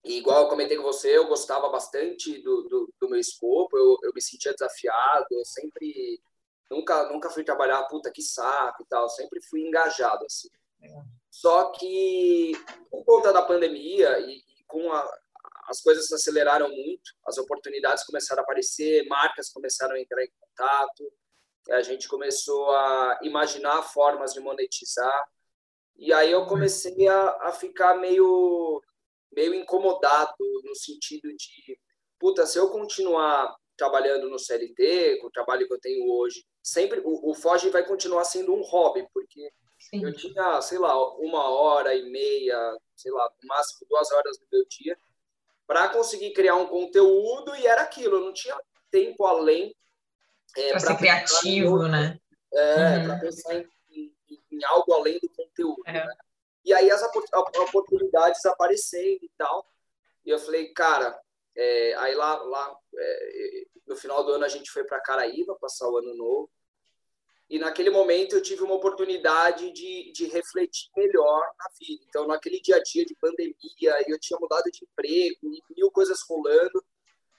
E 0.05 0.19
igual 0.19 0.43
eu 0.43 0.49
comentei 0.49 0.77
com 0.77 0.83
você, 0.83 1.17
eu 1.17 1.27
gostava 1.27 1.71
bastante 1.71 2.43
do, 2.43 2.63
do, 2.69 2.95
do 3.01 3.09
meu 3.09 3.19
escopo, 3.19 3.79
eu, 3.79 3.97
eu 4.03 4.13
me 4.15 4.21
sentia 4.21 4.53
desafiado, 4.53 5.27
eu 5.31 5.45
sempre 5.47 6.21
nunca 6.71 7.11
nunca 7.11 7.31
fui 7.31 7.43
trabalhar 7.43 7.83
puta 7.85 8.13
que 8.13 8.21
saco 8.21 8.83
e 8.83 8.87
tal, 8.87 9.09
sempre 9.09 9.41
fui 9.43 9.63
engajado 9.63 10.27
assim. 10.27 10.49
É. 10.83 10.89
Só 11.31 11.71
que 11.71 12.53
por 12.91 13.03
conta 13.05 13.33
da 13.33 13.41
pandemia 13.41 14.19
e, 14.21 14.44
com 14.67 14.93
a, 14.93 15.19
as 15.69 15.81
coisas 15.81 16.11
aceleraram 16.13 16.69
muito, 16.69 17.13
as 17.27 17.39
oportunidades 17.39 18.05
começaram 18.05 18.41
a 18.41 18.45
aparecer, 18.45 19.07
marcas 19.07 19.51
começaram 19.51 19.95
a 19.95 20.01
entrar 20.01 20.23
em 20.23 20.31
contato, 20.39 21.13
a 21.71 21.83
gente 21.83 22.09
começou 22.09 22.71
a 22.71 23.19
imaginar 23.23 23.83
formas 23.83 24.35
de 24.35 24.41
monetizar, 24.41 25.25
e 25.97 26.13
aí 26.13 26.31
eu 26.31 26.47
comecei 26.47 27.09
a, 27.09 27.29
a 27.43 27.53
ficar 27.53 27.95
meio, 27.95 28.83
meio 29.33 29.55
incomodado 29.55 30.35
no 30.65 30.75
sentido 30.75 31.29
de, 31.29 31.79
puta, 32.19 32.47
se 32.47 32.59
eu 32.59 32.69
continuar 32.69 33.55
trabalhando 33.77 34.29
no 34.29 34.39
CLT, 34.39 35.19
com 35.21 35.29
o 35.29 35.33
trabalho 35.33 35.67
que 35.67 35.73
eu 35.73 35.81
tenho 35.81 36.09
hoje, 36.11 36.45
sempre 36.63 37.01
o, 37.05 37.31
o 37.31 37.35
Foge 37.35 37.71
vai 37.71 37.85
continuar 37.85 38.25
sendo 38.25 38.55
um 38.55 38.63
hobby, 38.63 39.07
porque 39.13 39.51
Sim. 39.91 40.05
eu 40.05 40.13
tinha, 40.13 40.61
sei 40.63 40.79
lá, 40.79 40.97
uma 41.19 41.51
hora 41.51 41.95
e 41.95 42.11
meia, 42.11 42.79
sei 42.97 43.13
lá, 43.13 43.31
no 43.43 43.49
máximo 43.49 43.87
duas 43.89 44.11
horas 44.13 44.39
do 44.39 44.47
meu 44.51 44.65
dia, 44.67 44.97
para 45.67 45.89
conseguir 45.89 46.33
criar 46.33 46.57
um 46.57 46.67
conteúdo 46.67 47.55
e 47.57 47.67
era 47.67 47.83
aquilo, 47.83 48.17
eu 48.17 48.25
não 48.25 48.33
tinha 48.33 48.59
tempo 48.91 49.25
além. 49.25 49.75
É, 50.57 50.71
para 50.71 50.81
ser 50.81 50.97
criativo, 50.97 51.89
né? 51.89 52.19
É, 52.53 52.99
uhum. 52.99 53.07
para 53.07 53.19
pensar 53.19 53.55
em, 53.57 53.69
em, 53.91 54.15
em, 54.53 54.65
algo 54.65 54.93
além 54.93 55.19
do 55.21 55.29
conteúdo. 55.31 55.83
É. 55.87 55.93
Né? 55.93 56.15
E 56.65 56.73
aí 56.73 56.91
as 56.91 57.03
oportunidades 57.03 58.45
aparecendo 58.47 59.23
e 59.23 59.31
tal. 59.37 59.67
E 60.25 60.31
eu 60.31 60.39
falei, 60.39 60.73
cara, 60.73 61.19
é, 61.57 61.95
aí 61.97 62.15
lá, 62.15 62.37
lá 62.43 62.77
é, 62.97 63.65
no 63.87 63.97
final 63.97 64.25
do 64.25 64.33
ano 64.33 64.45
a 64.45 64.49
gente 64.49 64.71
foi 64.71 64.85
para 64.85 65.01
Caraíba 65.01 65.57
passar 65.61 65.89
o 65.89 65.99
ano 65.99 66.15
novo. 66.15 66.51
E 67.49 67.59
naquele 67.59 67.91
momento 67.91 68.35
eu 68.35 68.43
tive 68.43 68.63
uma 68.63 68.75
oportunidade 68.75 69.71
de, 69.73 70.11
de 70.13 70.27
refletir 70.27 70.89
melhor 70.97 71.41
na 71.59 71.67
vida. 71.79 72.03
Então, 72.09 72.27
naquele 72.27 72.61
dia 72.61 72.77
a 72.77 72.83
dia 72.83 73.05
de 73.05 73.15
pandemia, 73.17 74.05
eu 74.07 74.19
tinha 74.19 74.39
mudado 74.41 74.65
de 74.71 74.81
emprego, 74.83 75.39
mil 75.77 75.91
coisas 75.91 76.23
rolando. 76.29 76.83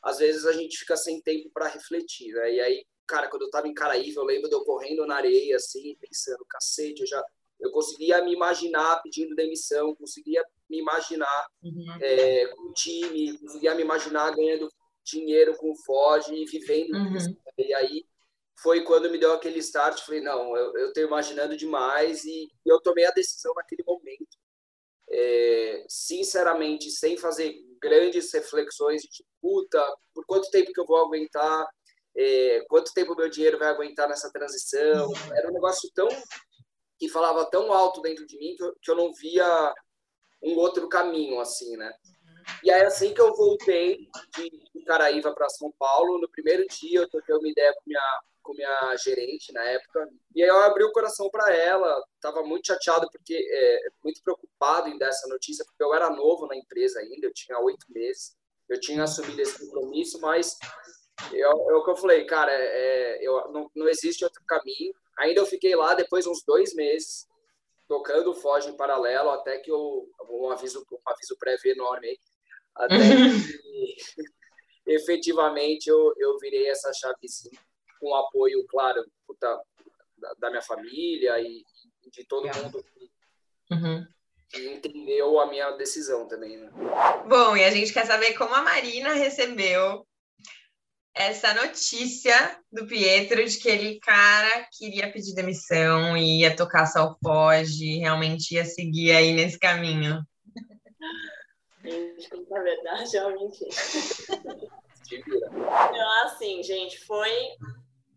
Às 0.04 0.20
vezes 0.20 0.46
a 0.46 0.54
gente 0.54 0.78
fica 0.78 0.96
sem 0.96 1.20
tempo 1.22 1.50
para 1.52 1.68
refletir, 1.68 2.32
né? 2.34 2.54
E 2.54 2.62
aí, 2.62 2.86
cara, 3.08 3.28
quando 3.28 3.44
eu 3.44 3.48
estava 3.48 3.68
em 3.68 3.74
Caraíba, 3.74 4.22
eu 4.22 4.26
lembro 4.26 4.48
de 4.48 4.56
eu 4.56 4.64
correndo 4.64 5.06
na 5.08 5.16
areia, 5.16 5.56
assim, 5.56 5.98
pensando, 6.00 6.46
cacete, 6.48 7.02
eu 7.02 7.08
já 7.08 7.24
eu 7.60 7.72
conseguia 7.72 8.24
me 8.24 8.34
imaginar 8.34 9.02
pedindo 9.02 9.36
demissão, 9.36 9.96
conseguia 9.96 10.44
me 10.70 10.80
imaginar 10.80 11.48
uhum. 11.64 11.98
é, 12.02 12.48
com 12.48 12.70
o 12.70 12.74
time, 12.74 13.38
conseguia 13.38 13.74
me 13.74 13.82
imaginar 13.82 14.36
ganhando 14.36 14.70
dinheiro 15.04 15.56
com 15.56 15.72
o 15.72 15.76
Ford 15.84 16.28
e 16.30 16.46
vivendo 16.46 16.94
uhum. 16.94 17.16
isso. 17.16 17.36
E 17.58 17.74
aí 17.74 18.06
foi 18.58 18.84
quando 18.84 19.10
me 19.10 19.18
deu 19.18 19.34
aquele 19.34 19.60
start, 19.60 20.02
falei, 20.02 20.22
não, 20.22 20.56
eu 20.56 20.88
estou 20.88 21.04
imaginando 21.04 21.58
demais 21.58 22.24
e 22.24 22.48
eu 22.66 22.80
tomei 22.82 23.06
a 23.06 23.12
decisão 23.12 23.54
naquele 23.56 23.84
momento. 23.86 24.38
É, 25.10 25.86
sinceramente, 25.88 26.90
sem 26.90 27.18
fazer 27.18 27.54
grandes 27.80 28.34
reflexões 28.34 29.02
de 29.04 29.24
puta, 29.42 29.82
por 30.14 30.26
quanto 30.26 30.50
tempo 30.50 30.74
que 30.74 30.80
eu 30.80 30.86
vou 30.86 30.98
aguentar, 30.98 31.68
é, 32.18 32.66
quanto 32.70 32.94
tempo 32.94 33.16
meu 33.16 33.30
dinheiro 33.30 33.60
vai 33.60 33.68
aguentar 33.68 34.08
nessa 34.08 34.32
transição. 34.32 35.12
Era 35.34 35.50
um 35.50 35.54
negócio 35.54 35.90
tão 35.94 36.08
que 36.98 37.10
falava 37.10 37.46
tão 37.50 37.74
alto 37.74 38.02
dentro 38.02 38.26
de 38.26 38.38
mim 38.38 38.56
que 38.56 38.64
eu, 38.64 38.76
que 38.82 38.92
eu 38.92 38.96
não 38.96 39.14
via 39.14 39.74
um 40.42 40.56
outro 40.58 40.88
caminho, 40.88 41.40
assim, 41.40 41.76
né? 41.76 41.92
E 42.64 42.72
aí, 42.72 42.84
assim 42.84 43.14
que 43.14 43.20
eu 43.20 43.34
voltei 43.36 44.08
de 44.38 44.84
Caraíva 44.86 45.34
para 45.34 45.50
São 45.50 45.74
Paulo, 45.78 46.20
no 46.20 46.30
primeiro 46.30 46.66
dia 46.68 47.00
eu 47.00 47.10
troquei 47.10 47.36
uma 47.36 47.50
ideia 47.50 47.74
com 47.74 47.82
minha, 47.86 48.22
com 48.46 48.54
minha 48.54 48.96
gerente 48.98 49.52
na 49.52 49.64
época, 49.64 50.08
e 50.36 50.44
aí 50.44 50.48
eu 50.48 50.60
abri 50.60 50.84
o 50.84 50.92
coração 50.92 51.30
para 51.32 51.52
ela, 51.54 52.00
estava 52.14 52.44
muito 52.44 52.68
chateado, 52.68 53.10
porque 53.12 53.36
é, 53.36 53.80
muito 54.04 54.22
preocupado 54.22 54.88
em 54.88 54.98
dar 55.00 55.08
essa 55.08 55.28
notícia, 55.28 55.66
porque 55.66 55.84
eu 55.84 55.94
era 55.94 56.12
novo 56.12 56.46
na 56.46 56.56
empresa 56.56 57.00
ainda, 57.00 57.26
eu 57.26 57.34
tinha 57.34 57.60
oito 57.60 57.86
meses, 57.90 58.36
eu 58.70 58.80
tinha 58.80 59.04
assumido 59.04 59.42
esse 59.42 59.60
compromisso, 59.66 60.22
mas 60.22 60.58
eu, 61.32 61.50
é 61.50 61.76
o 61.76 61.84
que 61.84 61.90
eu 61.90 61.96
falei, 61.96 62.26
cara, 62.26 62.52
é, 62.52 62.66
é, 62.66 63.28
eu, 63.28 63.52
não, 63.52 63.70
não 63.76 63.88
existe 63.88 64.24
outro 64.24 64.44
caminho. 64.46 64.94
Ainda 65.18 65.40
eu 65.40 65.46
fiquei 65.46 65.76
lá 65.76 65.96
depois 65.96 66.28
uns 66.28 66.44
dois 66.46 66.74
meses, 66.76 67.28
tocando 67.88 68.32
o 68.32 68.36
Foge 68.36 68.70
em 68.70 68.78
paralelo, 68.78 69.30
até 69.30 69.60
que 69.60 69.72
eu, 69.72 70.08
um 70.30 70.52
aviso, 70.52 70.86
um 70.92 71.10
aviso 71.10 71.38
prévio 71.38 71.72
enorme 71.72 72.08
aí, 72.08 72.20
até 72.76 72.96
que 73.64 73.96
efetivamente 74.86 75.88
eu, 75.88 76.14
eu 76.18 76.38
virei 76.38 76.68
essa 76.68 76.92
chave 76.94 77.28
sim, 77.28 77.50
com 78.00 78.08
o 78.08 78.16
apoio, 78.16 78.66
claro, 78.68 79.04
da, 79.40 79.62
da 80.40 80.50
minha 80.50 80.62
família 80.62 81.40
e, 81.40 81.64
de 82.12 82.26
todo 82.26 82.48
mundo 82.48 82.84
que, 82.84 83.12
uhum. 83.74 84.06
que, 84.50 84.74
entendeu 84.74 85.40
a 85.40 85.48
minha 85.48 85.72
decisão 85.72 86.28
também. 86.28 86.58
Né? 86.58 86.72
Bom, 87.28 87.56
e 87.58 87.64
a 87.64 87.72
gente 87.72 87.92
quer 87.94 88.06
saber 88.06 88.34
como 88.34 88.54
a 88.54 88.62
Marina 88.62 89.14
recebeu 89.14 90.06
essa 91.14 91.54
notícia 91.54 92.60
do 92.72 92.86
Pietro 92.86 93.44
de 93.44 93.58
que 93.58 93.70
ele, 93.70 94.00
cara, 94.00 94.68
queria 94.78 95.12
pedir 95.12 95.34
demissão 95.34 96.18
e 96.18 96.42
ia 96.42 96.56
tocar 96.56 96.86
só 96.86 97.06
o 97.06 97.16
Foge, 97.24 98.00
realmente 98.00 98.56
ia 98.56 98.66
seguir 98.66 99.14
aí 99.14 99.34
nesse 99.34 99.58
caminho. 99.58 100.22
Gente, 101.84 102.30
na 102.50 102.62
verdade 102.62 103.18
é 103.18 103.26
uma 103.26 103.36
mentira. 103.36 103.70
Então, 105.12 106.24
assim, 106.26 106.64
gente, 106.64 107.00
foi. 107.06 107.32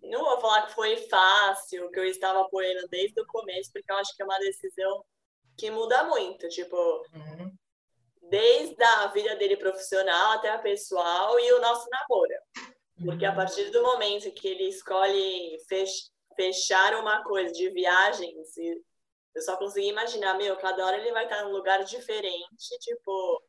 Não 0.03 0.25
vou 0.25 0.41
falar 0.41 0.67
que 0.67 0.75
foi 0.75 0.97
fácil, 1.09 1.91
que 1.91 1.99
eu 1.99 2.05
estava 2.05 2.41
apoiando 2.43 2.87
desde 2.89 3.21
o 3.21 3.27
começo, 3.27 3.71
porque 3.73 3.91
eu 3.91 3.97
acho 3.97 4.15
que 4.15 4.23
é 4.23 4.25
uma 4.25 4.39
decisão 4.39 5.05
que 5.57 5.71
muda 5.71 6.05
muito. 6.05 6.49
Tipo, 6.49 6.77
uhum. 6.77 7.53
desde 8.31 8.83
a 8.83 9.07
vida 9.09 9.37
dele 9.37 9.57
profissional 9.57 10.33
até 10.33 10.51
a 10.51 10.59
pessoal 10.59 11.39
e 11.39 11.53
o 11.53 11.61
nosso 11.61 11.89
namoro. 11.91 12.35
Porque 13.05 13.25
a 13.25 13.35
partir 13.35 13.71
do 13.71 13.83
momento 13.83 14.31
que 14.33 14.49
ele 14.49 14.65
escolhe 14.65 15.57
fechar 16.37 16.95
uma 16.95 17.23
coisa 17.23 17.53
de 17.53 17.71
viagens, 17.71 18.57
eu 19.35 19.43
só 19.43 19.57
consegui 19.57 19.89
imaginar, 19.89 20.35
meu, 20.35 20.57
cada 20.57 20.85
hora 20.85 20.97
ele 20.97 21.13
vai 21.13 21.25
estar 21.25 21.45
num 21.45 21.53
lugar 21.53 21.85
diferente, 21.85 22.79
tipo, 22.81 23.43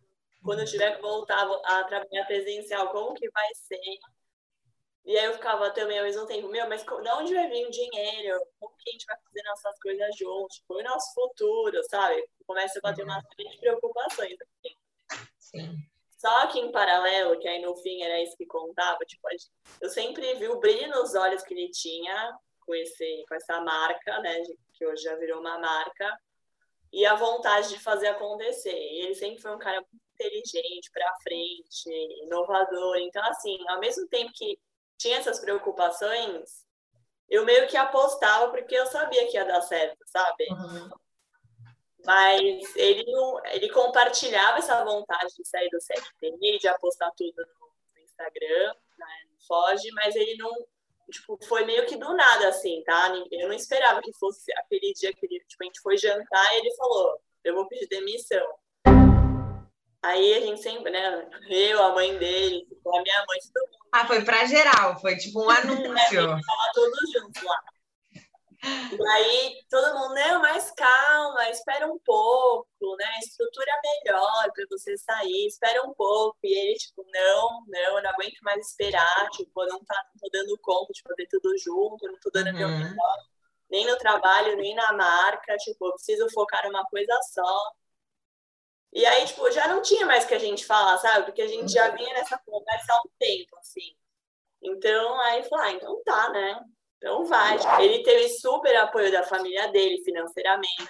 quando 0.44 0.60
eu 0.60 0.66
tiver 0.66 0.96
que 0.96 1.02
voltar 1.02 1.50
a 1.66 1.84
trabalhar 1.84 2.26
presencial, 2.26 2.90
como 2.90 3.14
que 3.14 3.30
vai 3.32 3.54
ser? 3.56 3.80
E 5.10 5.18
aí 5.18 5.26
eu 5.26 5.34
ficava 5.34 5.72
também 5.72 5.98
ao 5.98 6.06
mesmo 6.06 6.24
tempo, 6.28 6.48
meu, 6.50 6.70
mas 6.70 6.84
de 6.84 7.10
onde 7.18 7.34
vai 7.34 7.50
vir 7.50 7.66
o 7.66 7.72
dinheiro? 7.72 8.40
Como 8.60 8.76
que 8.78 8.92
a 8.92 8.92
gente 8.92 9.08
vai 9.08 9.18
fazer 9.18 9.42
nossas 9.42 9.80
coisas 9.80 10.16
juntos? 10.16 10.58
Tipo, 10.58 10.76
o 10.76 10.84
nosso 10.84 11.16
futuro, 11.16 11.84
sabe? 11.86 12.30
Começa 12.46 12.78
a 12.78 12.82
bater 12.84 13.04
uma 13.04 13.20
série 13.20 13.50
de 13.50 13.58
preocupações. 13.58 14.38
Assim. 14.40 14.76
Sim. 15.40 15.78
Só 16.16 16.46
que 16.46 16.60
em 16.60 16.72
paralelo, 16.72 17.40
que 17.40 17.48
aí 17.48 17.60
no 17.60 17.76
fim 17.78 18.04
era 18.04 18.22
isso 18.22 18.38
que 18.38 18.46
contava, 18.46 19.00
tipo, 19.00 19.28
eu 19.82 19.90
sempre 19.90 20.36
vi 20.36 20.48
o 20.48 20.60
brilho 20.60 20.92
nos 20.92 21.16
olhos 21.16 21.42
que 21.42 21.56
ele 21.56 21.72
tinha 21.72 22.38
com, 22.60 22.76
esse, 22.76 23.26
com 23.28 23.34
essa 23.34 23.60
marca, 23.62 24.20
né, 24.20 24.44
que 24.74 24.86
hoje 24.86 25.02
já 25.02 25.16
virou 25.16 25.40
uma 25.40 25.58
marca, 25.58 26.20
e 26.94 27.04
a 27.04 27.16
vontade 27.16 27.70
de 27.70 27.80
fazer 27.80 28.10
acontecer. 28.10 28.78
E 28.78 29.06
ele 29.06 29.16
sempre 29.16 29.42
foi 29.42 29.56
um 29.56 29.60
cara 29.60 29.82
muito 29.82 30.06
inteligente, 30.14 30.92
para 30.92 31.16
frente, 31.24 31.90
inovador. 32.26 32.98
Então, 32.98 33.24
assim, 33.26 33.58
ao 33.70 33.80
mesmo 33.80 34.08
tempo 34.08 34.32
que 34.36 34.60
tinha 35.00 35.18
essas 35.18 35.40
preocupações, 35.40 36.68
eu 37.30 37.46
meio 37.46 37.68
que 37.68 37.78
apostava 37.78 38.52
porque 38.52 38.76
eu 38.76 38.86
sabia 38.86 39.28
que 39.28 39.38
ia 39.38 39.46
dar 39.46 39.62
certo, 39.62 39.98
sabe? 40.06 40.46
Uhum. 40.52 40.90
Mas 42.06 42.76
ele, 42.76 43.04
não, 43.12 43.46
ele 43.46 43.70
compartilhava 43.70 44.58
essa 44.58 44.84
vontade 44.84 45.34
de 45.36 45.48
sair 45.48 45.70
do 45.70 45.78
CFT, 45.78 46.60
de 46.60 46.68
apostar 46.68 47.12
tudo 47.16 47.46
no 47.96 48.02
Instagram, 48.02 48.74
né, 48.98 49.08
Foge, 49.48 49.90
mas 49.94 50.16
ele 50.16 50.36
não. 50.38 50.52
Tipo, 51.10 51.40
foi 51.46 51.66
meio 51.66 51.88
que 51.88 51.98
do 51.98 52.14
nada, 52.14 52.50
assim, 52.50 52.84
tá? 52.84 53.12
Eu 53.32 53.48
não 53.48 53.56
esperava 53.56 54.00
que 54.00 54.14
fosse 54.14 54.52
aquele 54.58 54.94
dia 54.94 55.12
que 55.12 55.26
ele, 55.26 55.44
tipo, 55.46 55.64
a 55.64 55.66
gente 55.66 55.82
foi 55.82 55.98
jantar 55.98 56.54
e 56.54 56.60
ele 56.60 56.76
falou: 56.76 57.20
eu 57.44 57.56
vou 57.56 57.68
pedir 57.68 57.88
demissão. 57.88 58.46
Aí 60.02 60.34
a 60.34 60.40
gente 60.42 60.62
sempre, 60.62 60.92
né? 60.92 61.30
Eu, 61.50 61.84
a 61.84 61.94
mãe 61.94 62.18
dele, 62.18 62.66
a 62.86 63.02
minha 63.02 63.26
mãe, 63.28 63.40
todo 63.54 63.68
mundo. 63.68 63.80
Ah, 63.92 64.06
foi 64.06 64.24
pra 64.24 64.46
geral, 64.46 65.00
foi 65.00 65.18
tipo 65.18 65.44
um 65.44 65.50
anúncio. 65.50 66.22
é, 66.22 66.26
tava 66.26 66.72
todos 66.74 67.12
juntos 67.12 67.44
lá. 67.44 67.60
E 68.62 69.08
aí 69.12 69.58
todo 69.70 69.98
mundo, 69.98 70.14
não, 70.16 70.42
mas 70.42 70.72
calma, 70.72 71.50
espera 71.50 71.88
um 71.88 71.98
pouco, 72.00 72.96
né? 72.98 73.20
Estrutura 73.20 73.72
melhor 73.84 74.52
para 74.54 74.66
você 74.70 74.98
sair, 74.98 75.48
espera 75.48 75.82
um 75.88 75.94
pouco. 75.94 76.38
E 76.44 76.54
ele, 76.54 76.76
tipo, 76.76 77.06
não, 77.12 77.64
não, 77.68 77.98
eu 77.98 78.04
não 78.04 78.10
aguento 78.10 78.40
mais 78.42 78.68
esperar, 78.68 79.30
tipo, 79.32 79.64
eu 79.64 79.68
não, 79.68 79.84
tá, 79.86 80.04
não 80.14 80.20
tô 80.20 80.30
dando 80.32 80.58
conta 80.62 80.92
de 80.92 81.02
fazer 81.02 81.28
tudo 81.30 81.58
junto, 81.58 82.08
não 82.08 82.20
tô 82.20 82.30
dando 82.32 82.48
uhum. 82.48 82.58
meu 82.58 82.68
melhor, 82.68 83.18
nem 83.70 83.86
no 83.86 83.98
trabalho, 83.98 84.58
nem 84.58 84.76
na 84.76 84.92
marca, 84.92 85.56
tipo, 85.58 85.88
eu 85.88 85.94
preciso 85.94 86.30
focar 86.32 86.66
numa 86.68 86.86
coisa 86.86 87.18
só. 87.34 87.72
E 88.92 89.06
aí, 89.06 89.26
tipo, 89.26 89.50
já 89.52 89.68
não 89.68 89.82
tinha 89.82 90.06
mais 90.06 90.26
que 90.26 90.34
a 90.34 90.40
gente 90.40 90.66
falar, 90.66 90.98
sabe? 90.98 91.26
Porque 91.26 91.42
a 91.42 91.48
gente 91.48 91.72
já 91.72 91.90
vinha 91.90 92.14
nessa 92.14 92.38
conversa 92.40 92.94
há 92.94 92.98
um 92.98 93.10
tempo, 93.20 93.56
assim. 93.60 93.96
Então, 94.62 95.22
aí 95.22 95.44
falou, 95.44 95.66
ah, 95.66 95.72
então 95.72 96.04
tá, 96.04 96.30
né? 96.30 96.60
Então 96.98 97.26
vai. 97.26 97.58
Ele 97.82 98.04
teve 98.04 98.28
super 98.30 98.76
apoio 98.76 99.12
da 99.12 99.24
família 99.24 99.72
dele 99.72 100.04
financeiramente. 100.04 100.86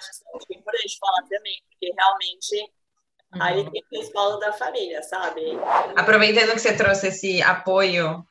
Que 0.46 0.54
é 0.54 0.58
importante 0.58 0.98
falar 0.98 1.22
também, 1.28 1.62
porque 1.68 1.92
realmente 1.96 2.72
uhum. 3.32 3.42
aí 3.42 3.60
ele 3.60 3.70
tem 3.70 3.82
o 3.92 4.00
respaldo 4.00 4.38
da 4.40 4.52
família, 4.52 5.02
sabe? 5.02 5.40
Aproveitando 5.96 6.52
que 6.52 6.58
você 6.58 6.76
trouxe 6.76 7.08
esse 7.08 7.40
apoio, 7.42 8.24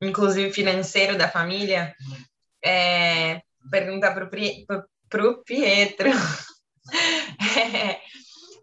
inclusive 0.00 0.52
financeiro 0.54 1.18
da 1.18 1.28
família, 1.28 1.94
é, 2.64 3.42
perguntar 3.70 4.14
para 4.14 5.26
o 5.28 5.44
Pietro. 5.44 6.08
é, 7.58 8.00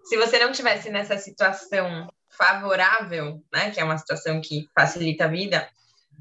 se 0.10 0.18
você 0.18 0.40
não 0.40 0.52
tivesse 0.52 0.90
nessa 0.90 1.20
situação 1.20 2.12
favorável, 2.32 3.44
né, 3.54 3.70
que 3.70 3.80
é 3.80 3.84
uma 3.84 3.98
situação 3.98 4.42
que 4.42 4.68
facilita 4.74 5.26
a 5.26 5.28
vida, 5.28 5.70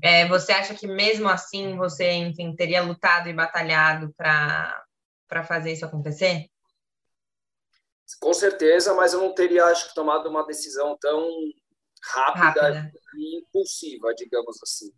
É, 0.01 0.29
você 0.29 0.53
acha 0.53 0.77
que 0.77 0.87
mesmo 0.87 1.29
assim 1.29 1.77
você, 1.77 2.13
enfim, 2.13 2.55
teria 2.55 2.83
lutado 2.83 3.29
e 3.29 3.33
batalhado 3.33 4.15
para 4.17 5.43
fazer 5.45 5.73
isso 5.73 5.85
acontecer? 5.85 6.47
Com 8.21 8.33
certeza, 8.33 8.95
mas 8.95 9.13
eu 9.13 9.21
não 9.21 9.35
teria, 9.35 9.65
acho 9.65 9.89
que, 9.89 9.95
tomado 9.97 10.29
uma 10.29 10.47
decisão 10.47 10.97
tão 11.01 11.29
rápida, 12.01 12.75
rápida. 12.75 12.93
e 13.17 13.41
impulsiva, 13.41 14.15
digamos 14.15 14.63
assim. 14.63 14.93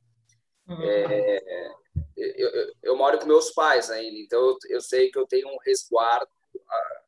Uhum. 0.68 0.82
É, 0.82 1.72
eu, 2.14 2.50
eu, 2.50 2.72
eu, 2.82 2.96
moro 2.96 3.18
com 3.18 3.26
meus 3.26 3.50
pais 3.52 3.90
ainda, 3.90 4.18
então 4.18 4.38
eu, 4.38 4.58
eu 4.68 4.80
sei 4.82 5.10
que 5.10 5.18
eu 5.18 5.26
tenho 5.26 5.48
um 5.48 5.58
resguardo 5.64 6.30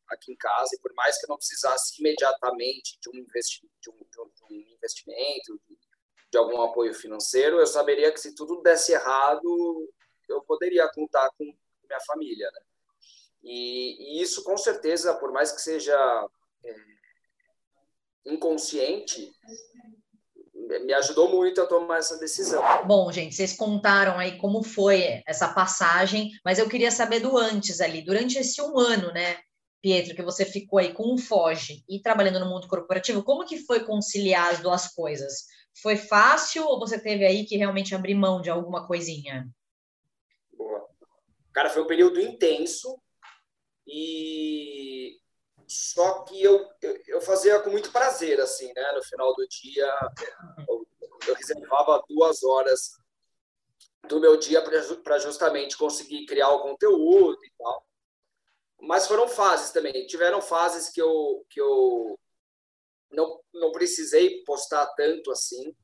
aqui 0.09 0.33
em 0.33 0.37
casa, 0.37 0.71
e 0.75 0.81
por 0.81 0.93
mais 0.95 1.19
que 1.19 1.25
eu 1.25 1.29
não 1.29 1.37
precisasse 1.37 1.99
imediatamente 2.01 2.99
de 3.01 3.09
um, 3.11 3.15
investi 3.15 3.69
de 3.81 3.91
um, 3.91 3.97
de 3.97 4.45
um 4.51 4.75
investimento, 4.75 5.61
de, 5.67 5.79
de 6.31 6.39
algum 6.39 6.61
apoio 6.63 6.95
financeiro, 6.95 7.59
eu 7.59 7.67
saberia 7.67 8.13
que 8.13 8.21
se 8.21 8.35
tudo 8.35 8.61
desse 8.63 8.93
errado, 8.93 9.93
eu 10.29 10.43
poderia 10.43 10.89
contar 10.89 11.31
com 11.37 11.45
minha 11.45 12.01
família, 12.07 12.51
né? 12.51 12.61
E, 13.43 14.19
e, 14.19 14.23
isso, 14.23 14.45
com 14.45 14.57
certeza, 14.57 15.15
por 15.15 15.33
mais 15.33 15.51
que 15.51 15.61
seja 15.61 15.97
é, 16.65 16.77
inconsciente, 18.27 19.33
me 20.81 20.93
ajudou 20.95 21.29
muito 21.29 21.61
a 21.61 21.67
tomar 21.67 21.99
essa 21.99 22.19
decisão. 22.19 22.63
Bom, 22.87 23.11
gente, 23.13 23.35
vocês 23.35 23.55
contaram 23.55 24.19
aí 24.19 24.39
como 24.39 24.63
foi 24.63 25.23
essa 25.27 25.53
passagem, 25.53 26.31
mas 26.45 26.59
eu 26.59 26.69
queria 26.69 26.91
saber 26.91 27.21
do 27.21 27.37
antes 27.37 27.81
ali, 27.81 28.03
durante 28.03 28.39
esse 28.39 28.61
um 28.63 28.79
ano, 28.79 29.13
né, 29.13 29.39
Pietro, 29.83 30.15
que 30.15 30.23
você 30.23 30.45
ficou 30.45 30.79
aí 30.79 30.93
com 30.93 31.13
o 31.13 31.19
Foge 31.19 31.85
e 31.89 32.01
trabalhando 32.01 32.39
no 32.39 32.49
mundo 32.49 32.69
corporativo, 32.69 33.25
como 33.25 33.45
que 33.45 33.59
foi 33.59 33.85
conciliar 33.85 34.53
as 34.53 34.61
duas 34.61 34.89
coisas? 34.95 35.47
Foi 35.83 35.97
fácil 35.97 36.65
ou 36.65 36.79
você 36.79 37.01
teve 37.01 37.25
aí 37.25 37.45
que 37.45 37.57
realmente 37.57 37.95
abrir 37.95 38.15
mão 38.15 38.41
de 38.41 38.49
alguma 38.49 38.87
coisinha? 38.87 39.49
Boa. 40.53 40.87
Cara, 41.53 41.69
foi 41.69 41.83
um 41.83 41.87
período 41.87 42.21
intenso 42.21 42.97
e 43.87 45.17
só 45.67 46.23
que 46.25 46.41
eu, 46.43 46.69
eu, 46.83 47.03
eu, 47.09 47.21
fazia 47.21 47.59
com 47.61 47.71
muito 47.71 47.91
prazer, 47.91 48.39
assim, 48.41 48.71
né? 48.75 48.93
No 48.93 49.03
final 49.03 49.35
do 49.35 49.47
dia, 49.49 49.91
eu, 51.27 51.35
reservava 51.35 52.05
duas 52.09 52.43
horas 52.43 52.93
do 54.09 54.21
meu 54.21 54.37
dia 54.37 54.63
para 55.03 55.19
justamente 55.19 55.77
conseguir 55.77 56.27
criar 56.27 56.51
o 56.51 56.63
conteúdo 56.63 57.39
e 57.45 57.53
tal. 57.59 57.87
Mas 58.81 59.07
foram 59.07 59.29
fases 59.29 59.71
também. 59.71 60.07
Tiveram 60.07 60.43
fases 60.43 60.89
que 60.89 61.01
eu, 61.01 61.47
que 61.49 61.61
eu 61.61 62.19
não, 63.11 63.41
não 63.55 63.71
precisei 63.71 64.43
postar 64.45 64.87
tanto 64.95 65.31
assim. 65.31 65.75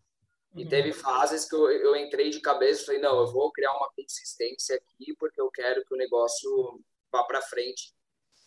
E 0.56 0.64
uhum. 0.64 0.68
teve 0.68 0.92
fases 0.92 1.48
que 1.48 1.54
eu, 1.54 1.70
eu 1.70 1.94
entrei 1.94 2.30
de 2.30 2.40
cabeça 2.40 2.82
e 2.82 2.86
falei, 2.86 3.00
não, 3.00 3.20
eu 3.20 3.26
vou 3.28 3.52
criar 3.52 3.72
uma 3.76 3.90
consistência 3.94 4.74
aqui 4.76 5.14
porque 5.18 5.40
eu 5.40 5.50
quero 5.50 5.84
que 5.84 5.94
o 5.94 5.98
negócio 5.98 6.80
vá 7.12 7.22
para 7.22 7.42
frente. 7.42 7.94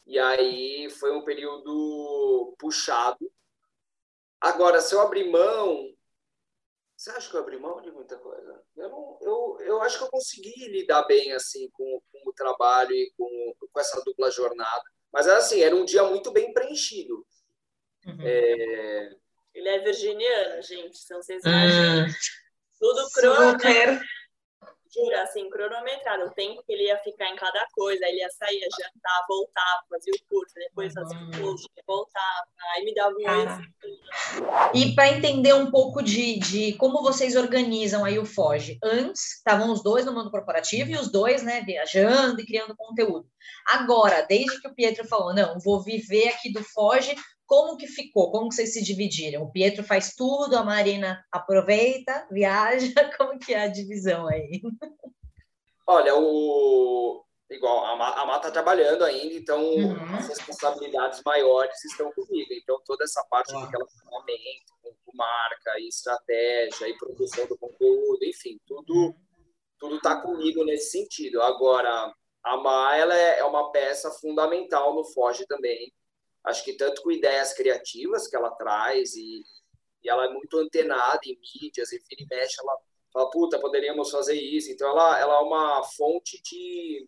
E 0.05 0.19
aí 0.19 0.89
foi 0.89 1.15
um 1.15 1.23
período 1.23 2.55
puxado. 2.59 3.31
Agora, 4.39 4.81
se 4.81 4.95
eu 4.95 4.99
abrir 4.99 5.29
mão, 5.29 5.93
você 7.01 7.09
acha 7.09 7.31
que 7.31 7.35
eu 7.35 7.39
abri 7.39 7.57
mão 7.57 7.81
de 7.81 7.91
muita 7.91 8.15
coisa? 8.17 8.61
Eu, 8.77 8.89
não, 8.89 9.17
eu, 9.21 9.57
eu 9.61 9.81
acho 9.81 9.97
que 9.97 10.03
eu 10.03 10.09
consegui 10.09 10.67
lidar 10.67 11.01
bem 11.07 11.31
assim 11.31 11.67
com, 11.71 11.99
com 12.11 12.29
o 12.29 12.33
trabalho 12.33 12.91
e 12.91 13.11
com, 13.17 13.55
com 13.59 13.79
essa 13.79 13.99
dupla 14.03 14.29
jornada. 14.29 14.83
Mas 15.11 15.27
assim, 15.27 15.61
era 15.61 15.75
um 15.75 15.83
dia 15.83 16.03
muito 16.03 16.31
bem 16.31 16.53
preenchido. 16.53 17.25
Uhum. 18.05 18.17
É... 18.21 19.15
Ele 19.51 19.67
é 19.67 19.79
virginiano, 19.79 20.61
gente, 20.61 20.99
então 21.03 21.19
vocês 21.19 21.43
imaginam. 21.43 22.05
Hum. 22.05 22.13
Tudo 22.79 23.09
cronometrado. 23.13 23.99
Jura, 24.93 25.23
assim, 25.23 25.49
cronometrado. 25.49 26.25
O 26.25 26.31
tempo 26.31 26.63
que 26.63 26.73
ele 26.73 26.83
ia 26.83 26.97
ficar 26.99 27.29
em 27.29 27.35
cada 27.35 27.65
coisa. 27.73 28.05
Ele 28.05 28.19
ia 28.19 28.29
sair, 28.29 28.59
ia 28.59 28.67
jantar, 28.69 29.25
voltava, 29.27 29.83
fazia 29.89 30.13
o 30.13 30.29
curso, 30.29 30.53
depois 30.55 30.93
fazia 30.93 31.17
o 31.17 31.31
curso, 31.31 31.67
voltava. 31.87 32.47
Aí 32.75 32.83
me 32.83 32.93
dava 32.93 33.11
um 33.11 33.15
oi. 33.15 34.71
E 34.73 34.93
para 34.93 35.09
entender 35.09 35.53
um 35.53 35.71
pouco 35.71 36.01
de, 36.01 36.39
de 36.39 36.73
como 36.73 37.01
vocês 37.01 37.35
organizam 37.35 38.03
aí 38.03 38.19
o 38.19 38.25
Foge. 38.25 38.77
Antes, 38.83 39.37
estavam 39.37 39.71
os 39.71 39.81
dois 39.83 40.05
no 40.05 40.13
mundo 40.13 40.31
corporativo 40.31 40.91
e 40.91 40.97
os 40.97 41.11
dois, 41.11 41.43
né, 41.43 41.61
viajando 41.61 42.41
e 42.41 42.45
criando 42.45 42.75
conteúdo. 42.75 43.25
Agora, 43.67 44.25
desde 44.27 44.59
que 44.59 44.67
o 44.67 44.75
Pietro 44.75 45.07
falou, 45.07 45.33
não, 45.33 45.59
vou 45.59 45.81
viver 45.81 46.29
aqui 46.29 46.51
do 46.51 46.63
Foge, 46.63 47.15
como 47.51 47.75
que 47.75 47.85
ficou? 47.85 48.31
Como 48.31 48.47
que 48.47 48.55
vocês 48.55 48.71
se 48.71 48.81
dividiram? 48.81 49.43
O 49.43 49.51
Pietro 49.51 49.83
faz 49.83 50.15
tudo, 50.15 50.55
a 50.55 50.63
Marina 50.63 51.21
aproveita, 51.29 52.25
viaja, 52.31 52.93
como 53.17 53.37
que 53.37 53.53
é 53.53 53.63
a 53.63 53.67
divisão 53.67 54.25
aí? 54.25 54.61
Olha, 55.85 56.15
o 56.15 57.25
igual 57.49 57.83
a 57.87 57.97
Má, 57.97 58.21
a 58.21 58.25
Má 58.25 58.39
tá 58.39 58.49
trabalhando 58.49 59.03
ainda, 59.03 59.33
então 59.33 59.61
uhum. 59.61 60.15
as 60.15 60.29
responsabilidades 60.29 61.21
maiores 61.25 61.83
estão 61.83 62.09
comigo. 62.13 62.53
Então 62.53 62.81
toda 62.85 63.03
essa 63.03 63.21
parte 63.29 63.53
uhum. 63.53 63.65
de 63.65 63.69
relacionamento 63.69 64.73
com 64.81 65.11
marca 65.13 65.77
e 65.77 65.89
estratégia 65.89 66.87
e 66.87 66.97
produção 66.97 67.45
do 67.47 67.57
conteúdo, 67.57 68.23
enfim, 68.23 68.57
tudo 68.65 68.93
uhum. 68.93 69.15
tudo 69.77 69.99
tá 69.99 70.21
comigo 70.21 70.63
nesse 70.63 70.91
sentido. 70.91 71.41
Agora 71.41 72.15
a 72.45 72.55
Má 72.55 72.95
ela 72.95 73.13
é, 73.13 73.39
é 73.39 73.43
uma 73.43 73.73
peça 73.73 74.09
fundamental 74.09 74.95
no 74.95 75.03
Foge 75.03 75.45
também 75.45 75.91
acho 76.45 76.63
que 76.63 76.73
tanto 76.73 77.01
com 77.01 77.11
ideias 77.11 77.53
criativas 77.53 78.27
que 78.27 78.35
ela 78.35 78.51
traz 78.51 79.15
e, 79.15 79.43
e 80.03 80.09
ela 80.09 80.25
é 80.25 80.29
muito 80.29 80.57
antenada 80.57 81.19
em 81.25 81.37
mídias 81.39 81.91
e 81.91 81.97
vira 81.97 82.23
e 82.23 82.27
mexe, 82.29 82.59
ela 82.59 82.77
fala, 83.13 83.29
puta, 83.29 83.59
poderíamos 83.59 84.09
fazer 84.09 84.35
isso. 84.35 84.71
Então, 84.71 84.89
ela, 84.89 85.19
ela 85.19 85.35
é 85.35 85.39
uma 85.39 85.83
fonte 85.83 86.41
de, 86.43 87.07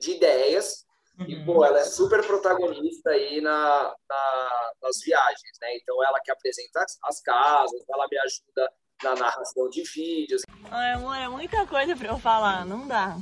de 0.00 0.12
ideias 0.12 0.84
uhum. 1.18 1.26
e, 1.28 1.44
pô, 1.44 1.64
ela 1.64 1.80
é 1.80 1.84
super 1.84 2.26
protagonista 2.26 3.10
aí 3.10 3.40
na, 3.40 3.94
na, 4.08 4.72
nas 4.82 5.00
viagens, 5.04 5.58
né? 5.60 5.76
Então, 5.76 6.02
ela 6.02 6.20
que 6.20 6.30
apresenta 6.30 6.80
as, 6.82 6.98
as 7.04 7.20
casas, 7.20 7.84
ela 7.88 8.06
me 8.10 8.18
ajuda 8.18 8.72
na 9.02 9.14
narração 9.14 9.68
de 9.68 9.82
vídeos. 9.82 10.42
Ai, 10.70 10.92
amor, 10.92 11.16
é 11.16 11.28
muita 11.28 11.66
coisa 11.66 11.94
para 11.94 12.08
eu 12.08 12.18
falar, 12.18 12.64
não 12.64 12.88
dá 12.88 13.16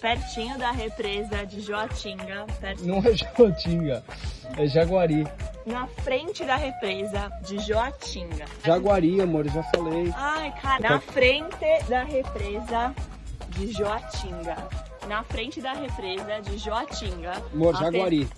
pertinho 0.00 0.58
da 0.58 0.70
represa 0.70 1.44
de 1.46 1.60
Joatinga. 1.60 2.46
Não 2.82 2.98
é 2.98 3.14
Joatinga, 3.14 4.04
é 4.56 4.66
Jaguari. 4.66 5.26
Na 5.64 5.86
frente 5.86 6.44
da 6.44 6.56
represa 6.56 7.30
de 7.42 7.58
Joatinga. 7.58 8.44
Jaguari, 8.64 9.20
amor, 9.20 9.48
já 9.48 9.62
falei. 9.64 10.12
Ai, 10.14 10.54
cara, 10.60 10.90
na 10.90 11.00
frente 11.00 11.84
da 11.88 12.04
represa 12.04 12.94
de 13.50 13.72
Joatinga. 13.72 14.56
Na 15.08 15.22
frente 15.24 15.60
da 15.60 15.72
represa 15.72 16.40
de 16.42 16.58
Joatinga. 16.58 17.32
Amor, 17.52 17.76
Jaguari. 17.76 18.28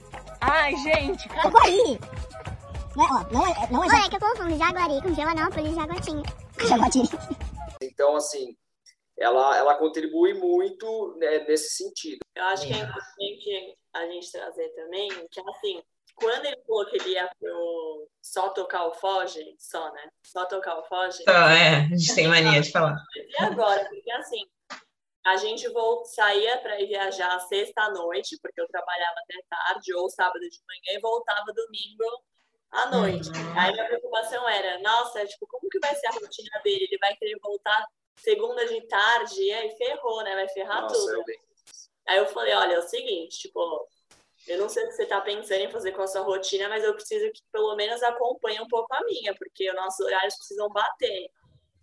Ai, 0.41 0.77
gente, 0.77 1.29
Jaguari! 1.29 1.99
Não 2.97 3.05
é, 3.05 3.33
não 3.33 3.47
é, 3.47 3.69
não 3.71 3.85
é, 3.85 3.89
Olha, 3.89 4.07
é 4.07 4.09
que 4.09 4.17
eu 4.17 4.21
confundo 4.21 4.57
Jaguari 4.59 5.03
com 5.03 5.15
Joanópolis 5.15 5.73
e 5.73 5.75
Jaguatinga. 5.75 6.23
Jaguatinga. 6.67 7.19
Então, 7.81 8.17
assim, 8.17 8.57
ela, 9.19 9.57
ela 9.57 9.75
contribui 9.77 10.35
muito 10.35 11.17
né, 11.19 11.41
nesse 11.41 11.77
sentido. 11.77 12.19
Eu 12.35 12.45
acho 12.45 12.67
que 12.67 12.73
é 12.73 12.79
importante 12.79 13.79
a 13.95 14.07
gente 14.07 14.31
trazer 14.31 14.69
também 14.71 15.09
que, 15.31 15.41
assim, 15.41 15.83
quando 16.15 16.47
ele 16.47 16.61
falou 16.67 16.87
que 16.87 16.97
ele 16.97 17.11
ia 17.11 17.29
pro 17.39 18.09
só 18.23 18.51
tocar 18.51 18.87
o 18.87 18.95
Foge, 18.95 19.57
só, 19.59 19.93
né? 19.93 20.09
Só 20.25 20.45
tocar 20.47 20.79
o 20.79 20.85
Foge. 20.85 21.23
Só, 21.25 21.31
é, 21.31 21.87
a 21.93 21.97
gente 21.97 22.15
tem 22.15 22.29
mania 22.29 22.61
de 22.61 22.71
falar. 22.71 22.97
E 23.17 23.43
agora? 23.43 23.85
Porque, 23.89 24.11
assim, 24.13 24.43
a 25.25 25.37
gente 25.37 25.69
volt, 25.69 26.07
saía 26.07 26.59
para 26.59 26.81
ir 26.81 26.87
viajar 26.87 27.39
sexta-noite, 27.41 28.39
porque 28.41 28.61
eu 28.61 28.69
trabalhava 28.69 29.17
até 29.19 29.41
tarde, 29.49 29.95
ou 29.95 30.09
sábado 30.11 30.41
de 30.41 30.61
manhã, 30.67 30.99
e 30.99 31.01
voltava 31.01 31.53
domingo 31.55 32.25
à 32.71 32.91
noite. 32.91 33.29
Uhum. 33.29 33.59
Aí 33.59 33.79
a 33.81 33.85
preocupação 33.87 34.49
era, 34.49 34.79
nossa, 34.81 35.25
tipo, 35.27 35.47
como 35.47 35.69
que 35.69 35.79
vai 35.79 35.95
ser 35.95 36.07
a 36.09 36.13
rotina 36.13 36.61
dele? 36.63 36.85
Ele 36.85 36.99
vai 36.99 37.17
querer 37.17 37.39
voltar 37.43 37.87
segunda 38.17 38.67
de 38.67 38.81
tarde, 38.89 39.43
e 39.43 39.53
aí 39.53 39.71
ferrou, 39.77 40.23
né? 40.23 40.35
Vai 40.35 40.49
ferrar 40.49 40.83
Nossa, 40.83 40.95
tudo. 40.95 41.31
Eu 41.31 41.37
aí 42.07 42.19
eu 42.19 42.27
falei, 42.27 42.55
olha, 42.55 42.75
é 42.75 42.79
o 42.79 42.89
seguinte, 42.89 43.39
tipo, 43.39 43.89
eu 44.47 44.59
não 44.59 44.69
sei 44.69 44.85
o 44.85 44.89
que 44.89 44.95
você 44.95 45.07
tá 45.07 45.21
pensando 45.21 45.61
em 45.61 45.71
fazer 45.71 45.93
com 45.93 46.03
a 46.03 46.07
sua 46.07 46.23
rotina, 46.23 46.69
mas 46.69 46.83
eu 46.83 46.95
preciso 46.95 47.31
que 47.33 47.43
pelo 47.53 47.77
menos 47.77 48.03
acompanhe 48.03 48.61
um 48.61 48.69
pouco 48.69 48.93
a 48.95 49.05
minha, 49.05 49.35
porque 49.35 49.69
os 49.69 49.77
nossos 49.77 50.01
horários 50.05 50.35
precisam 50.37 50.69
bater. 50.71 51.31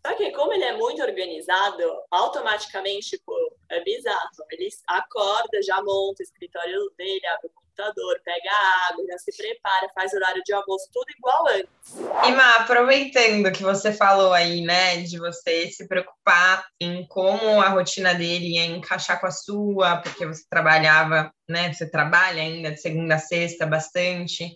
Só 0.06 0.13
que 0.13 0.30
como 0.34 0.54
ele 0.54 0.63
é 0.63 0.78
muito 0.78 1.02
organizado, 1.02 1.82
automaticamente, 2.12 3.18
tipo, 3.18 3.34
é 3.72 3.84
bizarro. 3.84 4.30
Ele 4.52 4.70
acorda, 4.88 5.63
já 5.65 5.78
monta 5.82 6.22
o 6.22 6.24
escritório 6.24 6.91
dele, 6.96 7.26
abre 7.26 7.48
o 7.48 7.50
computador, 7.50 8.22
pega 8.24 8.52
a 8.52 8.89
água, 8.89 9.04
já 9.08 9.18
se 9.18 9.36
prepara, 9.36 9.89
faz 9.96 10.13
horário 10.13 10.44
de 10.46 10.54
almoço, 10.54 10.88
tudo 10.94 11.08
igual 11.18 11.48
antes. 11.48 12.28
Ima, 12.28 12.56
aproveitando 12.58 13.52
que 13.52 13.63
você 13.63 13.91
falou 13.91 14.32
aí, 14.32 14.62
né, 14.62 14.98
de 14.98 15.18
você 15.18 15.72
se 15.72 15.88
preocupar 15.88 16.68
em 16.80 17.08
como 17.08 17.60
a 17.60 17.70
rotina 17.70 18.13
dele 18.13 18.58
ia 18.58 18.65
encaixar 18.65 19.20
com 19.20 19.26
a 19.26 19.32
sua, 19.32 19.98
porque 19.98 20.24
você 20.28 20.44
trabalhava, 20.48 21.34
né, 21.50 21.74
você 21.74 21.89
trabalha 21.89 22.44
ainda 22.44 22.70
de 22.70 22.80
segunda 22.80 23.15
a 23.15 23.20
sexta 23.20 23.65
bastante. 23.65 24.56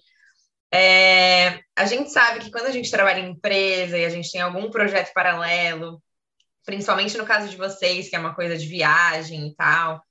É, 0.72 1.62
a 1.76 1.86
gente 1.86 2.12
sabe 2.12 2.40
que 2.40 2.52
quando 2.52 2.68
a 2.68 2.72
gente 2.72 2.92
trabalha 2.92 3.20
em 3.20 3.32
empresa 3.32 3.98
e 3.98 4.06
a 4.06 4.10
gente 4.10 4.32
tem 4.32 4.42
algum 4.42 4.70
projeto 4.70 5.12
paralelo, 5.14 6.02
principalmente 6.64 7.18
no 7.18 7.26
caso 7.26 7.50
de 7.50 7.58
vocês, 7.58 8.10
que 8.10 8.16
é 8.16 8.20
uma 8.20 8.36
coisa 8.36 8.56
de 8.56 8.68
viagem 8.68 9.48
e 9.48 9.56
tal, 9.56 10.04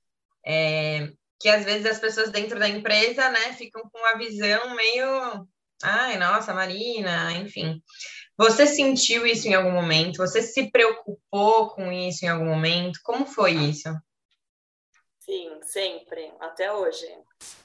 é, 0.45 1.11
que 1.39 1.47
às 1.47 1.63
vezes 1.63 1.85
as 1.85 1.99
pessoas 1.99 2.31
dentro 2.31 2.59
da 2.59 2.67
empresa, 2.67 3.29
né, 3.29 3.53
ficam 3.53 3.81
com 3.89 3.97
uma 3.97 4.17
visão 4.17 4.75
meio, 4.75 5.47
ai, 5.81 6.17
nossa, 6.17 6.53
Marina, 6.53 7.31
enfim. 7.33 7.81
Você 8.37 8.65
sentiu 8.65 9.25
isso 9.25 9.47
em 9.47 9.53
algum 9.53 9.71
momento? 9.71 10.17
Você 10.17 10.41
se 10.41 10.69
preocupou 10.69 11.69
com 11.69 11.91
isso 11.91 12.25
em 12.25 12.29
algum 12.29 12.45
momento? 12.45 12.99
Como 13.03 13.25
foi 13.25 13.51
isso? 13.51 13.89
Sim, 15.19 15.59
sempre, 15.61 16.31
até 16.39 16.71
hoje. 16.73 17.05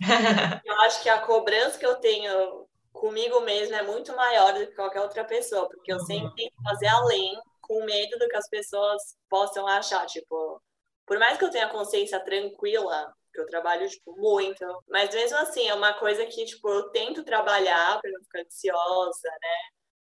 eu 0.65 0.81
acho 0.83 1.03
que 1.03 1.09
a 1.09 1.21
cobrança 1.21 1.79
que 1.79 1.87
eu 1.87 1.95
tenho 1.97 2.69
comigo 2.95 3.41
mesma 3.41 3.79
é 3.79 3.83
muito 3.83 4.15
maior 4.17 4.55
do 4.55 4.67
que 4.67 4.75
qualquer 4.75 5.01
outra 5.01 5.25
pessoa, 5.25 5.69
porque 5.69 5.93
eu 5.93 5.99
sempre 6.01 6.29
uhum. 6.29 6.35
tenho 6.35 6.51
que 6.51 6.63
fazer 6.63 6.87
além, 6.87 7.37
com 7.61 7.85
medo 7.85 8.19
do 8.19 8.29
que 8.29 8.37
as 8.37 8.49
pessoas 8.49 9.03
possam 9.29 9.67
achar. 9.67 10.07
Tipo, 10.07 10.63
por 11.05 11.19
mais 11.19 11.37
que 11.37 11.45
eu 11.45 11.51
tenha 11.51 11.69
consciência 11.69 12.21
tranquila, 12.21 13.13
que 13.33 13.41
eu 13.41 13.47
trabalho, 13.47 13.89
tipo, 13.89 14.17
muito, 14.17 14.65
mas 14.89 15.13
mesmo 15.13 15.37
assim, 15.39 15.69
é 15.69 15.75
uma 15.75 15.93
coisa 15.95 16.25
que, 16.25 16.45
tipo, 16.45 16.69
eu 16.69 16.91
tento 16.91 17.25
trabalhar 17.25 18.01
para 18.01 18.11
não 18.13 18.23
ficar 18.23 18.41
ansiosa, 18.41 19.29
né? 19.29 19.57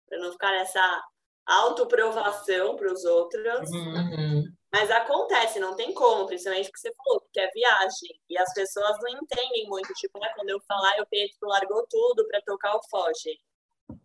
Para 0.08 0.20
não 0.20 0.32
ficar 0.32 0.52
nessa 0.52 1.04
autoprovação 1.46 2.76
para 2.76 2.92
os 2.92 3.04
outros. 3.04 3.70
Uhum. 3.70 4.44
Mas 4.72 4.90
acontece, 4.90 5.60
não 5.60 5.76
tem 5.76 5.94
como, 5.94 6.26
principalmente 6.26 6.66
porque 6.72 6.80
você 6.80 6.94
falou 6.96 7.22
que 7.32 7.40
é 7.40 7.48
viagem. 7.52 8.20
E 8.28 8.38
as 8.38 8.52
pessoas 8.54 8.98
não 9.02 9.10
entendem 9.10 9.68
muito. 9.68 9.94
Tipo, 9.94 10.20
né, 10.20 10.32
quando 10.36 10.50
eu 10.50 10.60
falar, 10.68 11.00
o 11.00 11.06
Pedro 11.06 11.48
largou 11.48 11.86
tudo 11.88 12.28
para 12.28 12.42
tocar 12.42 12.76
o 12.76 12.82
Foge. 12.90 13.38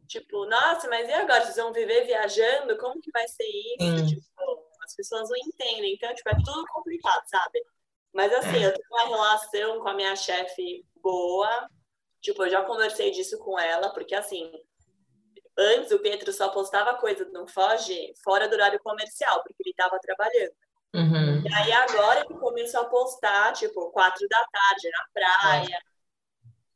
Tipo, 0.07 0.45
nossa, 0.47 0.89
mas 0.89 1.09
e 1.09 1.13
agora? 1.13 1.43
Vocês 1.43 1.57
vão 1.57 1.73
viver 1.73 2.05
viajando? 2.05 2.77
Como 2.77 3.01
que 3.01 3.11
vai 3.11 3.27
ser 3.29 3.47
isso? 3.47 4.07
Tipo, 4.09 4.69
as 4.83 4.95
pessoas 4.95 5.31
não 5.31 5.37
entendem. 5.39 5.95
Então, 5.95 6.15
tipo, 6.15 6.29
é 6.29 6.35
tudo 6.35 6.65
complicado, 6.67 7.23
sabe? 7.27 7.63
Mas 8.13 8.33
assim, 8.33 8.63
eu 8.63 8.73
tenho 8.73 8.89
uma 8.91 9.07
relação 9.07 9.81
com 9.81 9.89
a 9.89 9.95
minha 9.95 10.17
chefe 10.17 10.85
boa. 11.03 11.69
Tipo, 12.21 12.45
eu 12.45 12.51
já 12.51 12.63
conversei 12.65 13.11
disso 13.11 13.39
com 13.39 13.59
ela, 13.59 13.91
porque 13.95 14.15
assim, 14.15 14.53
Antes, 15.59 15.91
o 15.91 15.99
Pedro 15.99 16.33
só 16.33 16.51
postava 16.51 16.95
coisa 16.95 17.25
no 17.33 17.49
Foge 17.49 18.15
fora 18.23 18.47
do 18.47 18.55
horário 18.55 18.79
comercial, 18.79 19.43
porque 19.43 19.61
ele 19.61 19.71
estava 19.71 19.99
trabalhando. 19.99 20.53
Uhum. 20.95 21.43
E 21.45 21.53
aí, 21.53 21.73
agora 21.73 22.21
ele 22.21 22.39
começou 22.39 22.83
a 22.83 22.85
postar, 22.85 23.53
tipo, 23.55 23.91
quatro 23.91 24.27
da 24.29 24.45
tarde 24.47 24.89
na 24.89 25.07
praia. 25.13 25.77
É. 25.77 25.81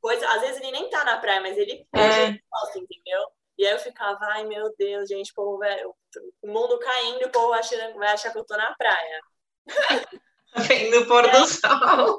Coisa, 0.00 0.28
às 0.30 0.40
vezes 0.40 0.60
ele 0.60 0.72
nem 0.72 0.90
tá 0.90 1.04
na 1.04 1.18
praia, 1.18 1.40
mas 1.40 1.56
ele 1.56 1.86
é. 1.94 2.32
posta, 2.50 2.78
entendeu? 2.80 3.22
E 3.56 3.64
aí 3.64 3.72
eu 3.72 3.78
ficava, 3.78 4.18
ai 4.32 4.44
meu 4.44 4.74
Deus, 4.76 5.08
gente, 5.08 5.32
povo, 5.32 5.58
velho, 5.58 5.94
o 6.42 6.48
mundo 6.48 6.76
caindo, 6.80 7.26
o 7.26 7.30
povo 7.30 7.52
achando, 7.52 7.94
vai 7.94 8.08
achar 8.08 8.32
que 8.32 8.38
eu 8.38 8.44
tô 8.44 8.56
na 8.56 8.74
praia. 8.74 9.20
Vendo 10.56 11.02
o 11.02 11.06
pôr 11.06 11.30
do 11.30 11.46
sol. 11.46 12.18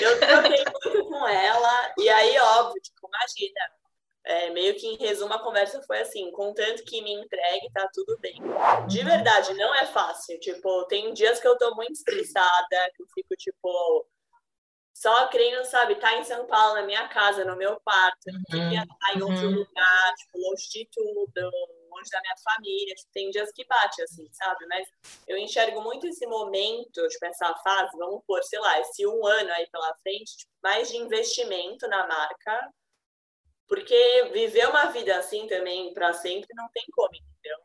Eu 0.00 0.18
troquei 0.18 0.64
muito 0.64 1.08
com 1.08 1.28
ela, 1.28 1.92
e 1.98 2.08
aí, 2.08 2.38
óbvio, 2.38 2.80
tipo, 2.80 3.06
imagina, 3.06 3.60
é, 4.28 4.50
meio 4.50 4.74
que 4.74 4.86
em 4.86 4.96
resumo 4.98 5.32
a 5.32 5.42
conversa 5.42 5.80
foi 5.82 6.00
assim, 6.00 6.30
contanto 6.32 6.84
que 6.84 7.00
me 7.00 7.14
entregue, 7.14 7.72
tá 7.72 7.88
tudo 7.94 8.18
bem. 8.18 8.38
De 8.86 9.02
verdade, 9.02 9.54
não 9.54 9.74
é 9.74 9.86
fácil. 9.86 10.38
Tipo, 10.38 10.84
tem 10.84 11.14
dias 11.14 11.40
que 11.40 11.48
eu 11.48 11.56
tô 11.56 11.74
muito 11.74 11.92
estressada, 11.92 12.90
que 12.94 13.02
eu 13.02 13.06
fico, 13.14 13.34
tipo, 13.36 14.06
só 14.94 15.28
querendo, 15.28 15.64
sabe, 15.64 15.94
tá 15.94 16.18
em 16.18 16.24
São 16.24 16.46
Paulo, 16.46 16.74
na 16.74 16.82
minha 16.82 17.08
casa, 17.08 17.42
no 17.42 17.56
meu 17.56 17.80
quarto, 17.80 18.26
não 18.26 18.42
queria 18.50 18.82
estar 18.82 19.16
em 19.16 19.22
outro 19.22 19.46
uhum. 19.46 19.54
lugar, 19.54 20.14
tipo, 20.18 20.38
longe 20.38 20.68
de 20.68 20.88
tudo, 20.92 21.50
longe 21.90 22.10
da 22.12 22.20
minha 22.20 22.36
família. 22.44 22.94
Tipo, 22.94 23.10
tem 23.14 23.30
dias 23.30 23.50
que 23.50 23.64
bate, 23.66 24.02
assim, 24.02 24.28
sabe? 24.32 24.66
Mas 24.66 24.86
eu 25.26 25.38
enxergo 25.38 25.80
muito 25.80 26.06
esse 26.06 26.26
momento, 26.26 27.08
tipo, 27.08 27.24
essa 27.24 27.54
fase, 27.64 27.96
vamos 27.96 28.22
pôr, 28.26 28.42
sei 28.42 28.60
lá, 28.60 28.78
esse 28.80 29.06
um 29.06 29.26
ano 29.26 29.50
aí 29.52 29.66
pela 29.70 29.96
frente, 30.02 30.36
tipo, 30.36 30.52
mais 30.62 30.90
de 30.90 30.98
investimento 30.98 31.88
na 31.88 32.06
marca, 32.06 32.68
porque 33.68 34.30
viver 34.32 34.68
uma 34.68 34.86
vida 34.86 35.16
assim 35.18 35.46
também 35.46 35.92
para 35.92 36.12
sempre 36.14 36.48
não 36.54 36.68
tem 36.72 36.84
como, 36.92 37.10
entendeu? 37.14 37.58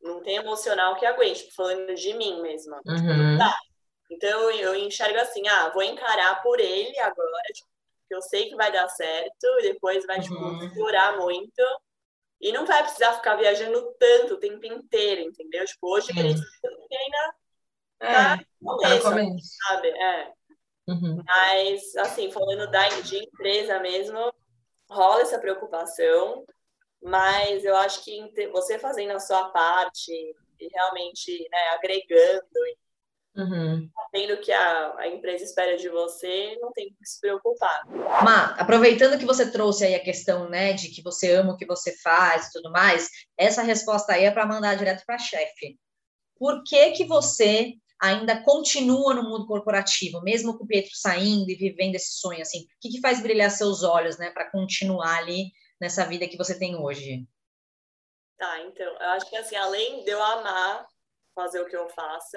Não 0.00 0.22
tem 0.22 0.36
emocional 0.36 0.96
que 0.96 1.04
aguente, 1.04 1.50
falando 1.54 1.94
de 1.94 2.14
mim 2.14 2.40
mesma. 2.40 2.80
Uhum. 2.86 3.36
Tá. 3.36 3.54
Então 4.10 4.50
eu 4.52 4.74
enxergo 4.74 5.18
assim, 5.18 5.46
ah, 5.48 5.70
vou 5.70 5.82
encarar 5.82 6.40
por 6.42 6.60
ele 6.60 6.98
agora, 7.00 7.42
tipo, 7.52 7.68
que 8.08 8.14
eu 8.14 8.22
sei 8.22 8.48
que 8.48 8.56
vai 8.56 8.72
dar 8.72 8.88
certo, 8.88 9.44
e 9.58 9.62
depois 9.62 10.06
vai, 10.06 10.20
tipo, 10.20 10.34
uhum. 10.34 10.64
explorar 10.64 11.18
muito. 11.18 11.62
E 12.40 12.52
não 12.52 12.64
vai 12.64 12.82
precisar 12.84 13.14
ficar 13.14 13.34
viajando 13.34 13.94
tanto 13.98 14.34
o 14.34 14.38
tempo 14.38 14.64
inteiro, 14.64 15.22
entendeu? 15.22 15.64
Tipo, 15.66 15.94
hoje 15.94 16.08
uhum. 16.12 16.22
precisa 16.22 16.46
ainda 16.90 17.34
é, 18.00 18.12
tá 18.12 18.44
começo, 18.64 19.02
começo. 19.02 19.56
sabe? 19.66 19.88
É. 19.88 20.32
Uhum. 20.86 21.22
Mas, 21.26 21.96
assim, 21.96 22.30
falando 22.30 22.70
da, 22.70 22.88
de 22.88 23.18
empresa 23.18 23.80
mesmo, 23.80 24.32
rola 24.88 25.22
essa 25.22 25.38
preocupação, 25.38 26.44
mas 27.02 27.64
eu 27.64 27.76
acho 27.76 28.04
que 28.04 28.20
você 28.50 28.78
fazendo 28.78 29.12
a 29.12 29.20
sua 29.20 29.50
parte 29.50 30.12
e 30.60 30.68
realmente 30.72 31.48
né, 31.50 31.68
agregando 31.70 32.48
Uhum. 33.38 33.88
Tendo 34.10 34.36
que 34.40 34.50
a, 34.50 34.94
a, 34.98 35.06
empresa 35.06 35.44
espera 35.44 35.76
de 35.76 35.88
você, 35.88 36.58
não 36.60 36.72
tem 36.72 36.88
que 36.88 37.06
se 37.08 37.20
preocupar. 37.20 37.86
Ma, 38.24 38.46
aproveitando 38.54 39.16
que 39.16 39.24
você 39.24 39.48
trouxe 39.48 39.84
aí 39.84 39.94
a 39.94 40.02
questão, 40.02 40.48
né, 40.48 40.72
de 40.72 40.88
que 40.88 41.00
você 41.02 41.34
ama 41.34 41.52
o 41.52 41.56
que 41.56 41.64
você 41.64 41.96
faz 41.98 42.48
e 42.48 42.52
tudo 42.52 42.72
mais, 42.72 43.08
essa 43.36 43.62
resposta 43.62 44.12
aí 44.12 44.24
é 44.24 44.30
para 44.32 44.44
mandar 44.44 44.74
direto 44.74 45.04
para 45.06 45.14
a 45.14 45.20
chefe. 45.20 45.78
Por 46.36 46.64
que 46.64 46.90
que 46.92 47.04
você 47.04 47.74
ainda 48.00 48.42
continua 48.42 49.14
no 49.14 49.24
mundo 49.24 49.46
corporativo, 49.46 50.20
mesmo 50.22 50.56
com 50.56 50.64
o 50.64 50.66
Pietro 50.66 50.92
saindo 50.94 51.50
e 51.50 51.56
vivendo 51.56 51.96
esse 51.96 52.12
sonho, 52.12 52.42
assim? 52.42 52.62
O 52.62 52.66
que, 52.80 52.90
que 52.90 53.00
faz 53.00 53.20
brilhar 53.20 53.50
seus 53.50 53.82
olhos, 53.82 54.18
né, 54.18 54.30
para 54.30 54.50
continuar 54.50 55.18
ali 55.18 55.52
nessa 55.80 56.04
vida 56.04 56.28
que 56.28 56.36
você 56.36 56.58
tem 56.58 56.76
hoje? 56.76 57.26
Tá, 58.36 58.60
então, 58.60 58.86
eu 58.86 59.08
acho 59.10 59.28
que, 59.28 59.36
assim, 59.36 59.56
além 59.56 60.04
de 60.04 60.10
eu 60.10 60.22
amar 60.22 60.86
fazer 61.34 61.60
o 61.60 61.66
que 61.66 61.76
eu 61.76 61.88
faço, 61.88 62.36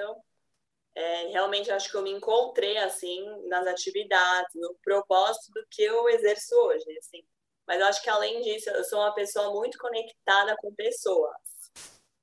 é, 0.96 1.28
realmente 1.28 1.72
acho 1.72 1.90
que 1.90 1.96
eu 1.96 2.02
me 2.02 2.12
encontrei, 2.12 2.78
assim, 2.78 3.24
nas 3.48 3.66
atividades, 3.68 4.52
no 4.56 4.76
propósito 4.84 5.52
do 5.54 5.66
que 5.70 5.84
eu 5.84 6.10
exerço 6.10 6.56
hoje, 6.56 6.86
assim. 6.98 7.24
Mas 7.68 7.80
eu 7.80 7.86
acho 7.86 8.02
que, 8.02 8.10
além 8.10 8.42
disso, 8.42 8.70
eu 8.70 8.84
sou 8.84 9.00
uma 9.00 9.14
pessoa 9.14 9.52
muito 9.52 9.78
conectada 9.78 10.56
com 10.58 10.74
pessoas. 10.74 11.38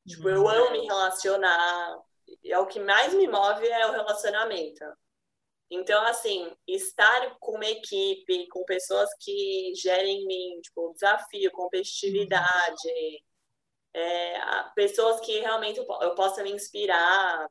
Tipo, 0.07 0.29
eu 0.29 0.49
amo 0.49 0.73
me 0.73 0.87
relacionar, 0.87 1.99
é 2.45 2.59
o 2.59 2.67
que 2.67 2.81
mais 2.81 3.15
me 3.15 3.27
move 3.27 3.67
é 3.67 3.87
o 3.87 3.93
relacionamento. 3.93 4.85
Então, 5.71 6.03
assim, 6.07 6.51
estar 6.67 7.37
com 7.39 7.53
uma 7.53 7.67
equipe, 7.67 8.49
com 8.49 8.65
pessoas 8.65 9.09
que 9.21 9.73
gerem 9.75 10.23
em 10.23 10.27
mim, 10.27 10.61
tipo, 10.63 10.93
desafio, 10.95 11.51
competitividade, 11.53 13.23
é, 13.93 14.41
pessoas 14.75 15.21
que 15.21 15.41
realmente 15.41 15.79
eu 15.79 16.15
possa 16.15 16.43
me 16.43 16.53
inspirar, 16.53 17.49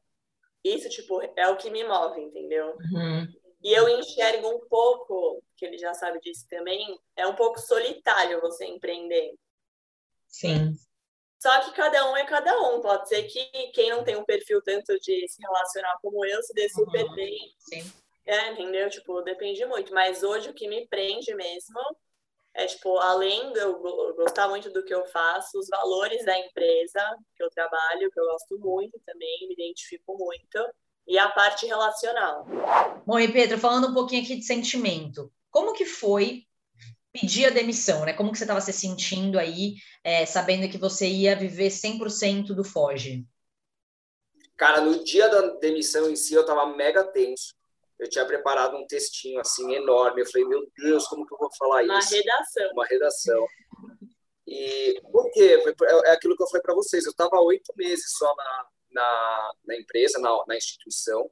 isso, 0.64 0.90
tipo, 0.90 1.22
é 1.36 1.48
o 1.48 1.58
que 1.58 1.70
me 1.70 1.84
move, 1.84 2.22
entendeu? 2.22 2.76
Uhum. 2.92 3.28
E 3.64 3.74
eu 3.74 3.88
enxergo 3.88 4.48
um 4.50 4.68
pouco, 4.68 5.44
que 5.56 5.66
ele 5.66 5.78
já 5.78 5.94
sabe 5.94 6.20
disso 6.20 6.46
também, 6.50 7.00
é 7.16 7.28
um 7.28 7.36
pouco 7.36 7.60
solitário 7.60 8.42
você 8.42 8.66
empreender. 8.66 9.36
Sim. 10.28 10.74
Só 11.40 11.60
que 11.62 11.72
cada 11.72 12.10
um 12.10 12.18
é 12.18 12.26
cada 12.26 12.60
um. 12.60 12.82
Pode 12.82 13.08
ser 13.08 13.24
que 13.24 13.46
quem 13.74 13.92
não 13.92 14.04
tem 14.04 14.16
um 14.16 14.26
perfil 14.26 14.62
tanto 14.62 15.00
de 15.00 15.28
se 15.28 15.42
relacionar 15.42 15.98
como 16.02 16.26
eu 16.26 16.42
se 16.42 16.54
dê 16.54 16.68
super 16.70 17.06
uhum. 17.06 17.16
bem. 17.16 17.38
Sim. 17.60 17.92
É, 18.26 18.52
entendeu? 18.52 18.90
Tipo, 18.90 19.22
depende 19.22 19.66
muito. 19.66 19.94
Mas 19.94 20.24
hoje 20.24 20.50
o 20.50 20.54
que 20.54 20.68
me 20.68 20.88
prende 20.88 21.34
mesmo 21.36 21.80
é, 22.58 22.66
tipo, 22.66 22.98
além 22.98 23.54
de 23.54 23.60
eu 23.60 23.80
gostar 24.16 24.50
muito 24.50 24.72
do 24.72 24.84
que 24.84 24.94
eu 24.94 25.06
faço, 25.06 25.60
os 25.60 25.68
valores 25.68 26.26
da 26.26 26.40
empresa 26.40 27.00
que 27.36 27.44
eu 27.44 27.52
trabalho, 27.52 28.10
que 28.10 28.20
eu 28.20 28.26
gosto 28.26 28.58
muito 28.58 29.00
também, 29.06 29.48
me 29.48 29.54
identifico 29.54 30.18
muito, 30.18 30.68
e 31.08 31.20
a 31.20 31.30
parte 31.30 31.68
relacional. 31.68 32.48
Bom, 33.06 33.20
e 33.20 33.32
Pedro, 33.32 33.60
falando 33.60 33.90
um 33.90 33.94
pouquinho 33.94 34.24
aqui 34.24 34.36
de 34.36 34.44
sentimento, 34.44 35.32
como 35.52 35.74
que 35.74 35.86
foi 35.86 36.47
pedir 37.20 37.46
a 37.46 37.50
demissão, 37.50 38.06
né? 38.06 38.14
Como 38.14 38.32
que 38.32 38.38
você 38.38 38.44
estava 38.44 38.62
se 38.62 38.72
sentindo 38.72 39.40
aí, 39.40 39.76
é, 40.04 40.26
sabendo 40.26 40.70
que 40.70 40.78
você 40.78 41.08
ia 41.08 41.36
viver 41.36 41.70
100% 41.70 42.54
do 42.54 42.64
Foge? 42.64 43.26
Cara, 44.56 44.82
no 44.82 45.04
dia 45.04 45.28
da 45.30 45.42
demissão 45.58 46.10
em 46.10 46.16
si, 46.16 46.34
eu 46.34 46.42
estava 46.42 46.66
mega 46.76 47.04
tenso. 47.04 47.56
Eu 48.00 48.10
tinha 48.10 48.26
preparado 48.26 48.76
um 48.76 48.86
textinho, 48.86 49.40
assim, 49.40 49.74
enorme. 49.74 50.22
Eu 50.22 50.26
falei, 50.28 50.48
meu 50.48 50.68
Deus, 50.78 51.08
como 51.08 51.26
que 51.26 51.34
eu 51.34 51.38
vou 51.38 51.50
falar 51.58 51.84
Uma 51.84 52.00
isso? 52.00 52.14
Uma 52.14 52.22
redação. 52.22 52.72
Uma 52.72 52.86
redação. 52.86 53.48
E 54.48 55.02
por 55.12 55.32
quê? 55.32 55.60
É 56.06 56.12
aquilo 56.12 56.36
que 56.36 56.44
eu 56.44 56.48
falei 56.48 56.62
para 56.62 56.76
vocês. 56.76 57.06
Eu 57.06 57.12
estava 57.12 57.40
oito 57.42 57.74
meses 57.76 58.12
só 58.18 58.34
na, 58.36 58.68
na, 58.92 59.52
na 59.66 59.76
empresa, 59.76 60.20
na, 60.20 60.44
na 60.48 60.56
instituição. 60.56 61.30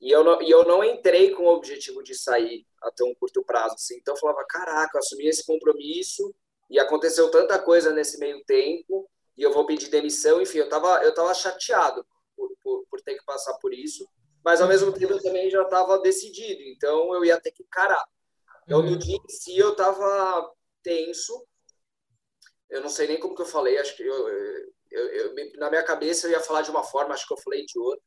E 0.00 0.10
eu, 0.10 0.22
não, 0.22 0.42
e 0.42 0.50
eu 0.50 0.64
não 0.64 0.84
entrei 0.84 1.30
com 1.30 1.44
o 1.44 1.54
objetivo 1.54 2.02
de 2.02 2.14
sair 2.14 2.66
até 2.82 3.02
um 3.04 3.14
curto 3.14 3.42
prazo. 3.42 3.74
Assim. 3.74 3.96
Então 3.96 4.14
eu 4.14 4.20
falava, 4.20 4.44
caraca, 4.46 4.96
eu 4.96 4.98
assumi 5.00 5.26
esse 5.26 5.44
compromisso 5.44 6.34
e 6.70 6.78
aconteceu 6.78 7.30
tanta 7.30 7.58
coisa 7.58 7.92
nesse 7.92 8.18
meio 8.18 8.44
tempo 8.44 9.08
e 9.36 9.42
eu 9.42 9.52
vou 9.52 9.66
pedir 9.66 9.88
demissão. 9.88 10.40
Enfim, 10.40 10.58
eu 10.58 10.64
estava 10.64 11.02
eu 11.02 11.14
tava 11.14 11.32
chateado 11.34 12.06
por, 12.36 12.50
por, 12.62 12.86
por 12.90 13.00
ter 13.00 13.16
que 13.16 13.24
passar 13.24 13.54
por 13.54 13.72
isso, 13.72 14.06
mas 14.44 14.60
ao 14.60 14.68
mesmo 14.68 14.92
tempo 14.92 15.14
eu 15.14 15.22
também 15.22 15.50
já 15.50 15.62
estava 15.62 15.98
decidido, 15.98 16.62
então 16.62 17.14
eu 17.14 17.24
ia 17.24 17.40
ter 17.40 17.50
que 17.50 17.62
encarar. 17.62 18.04
Então, 18.64 18.82
no 18.82 18.96
dia 18.96 19.16
em 19.16 19.28
si, 19.28 19.56
eu 19.56 19.70
estava 19.70 20.52
tenso, 20.82 21.46
eu 22.68 22.80
não 22.80 22.88
sei 22.88 23.06
nem 23.06 23.18
como 23.18 23.34
que 23.34 23.42
eu 23.42 23.46
falei, 23.46 23.78
acho 23.78 23.96
que 23.96 24.02
eu, 24.02 24.28
eu, 24.90 25.08
eu, 25.08 25.34
na 25.58 25.70
minha 25.70 25.84
cabeça 25.84 26.26
eu 26.26 26.32
ia 26.32 26.40
falar 26.40 26.62
de 26.62 26.70
uma 26.70 26.82
forma, 26.82 27.14
acho 27.14 27.26
que 27.26 27.32
eu 27.32 27.38
falei 27.38 27.64
de 27.64 27.78
outra, 27.78 28.02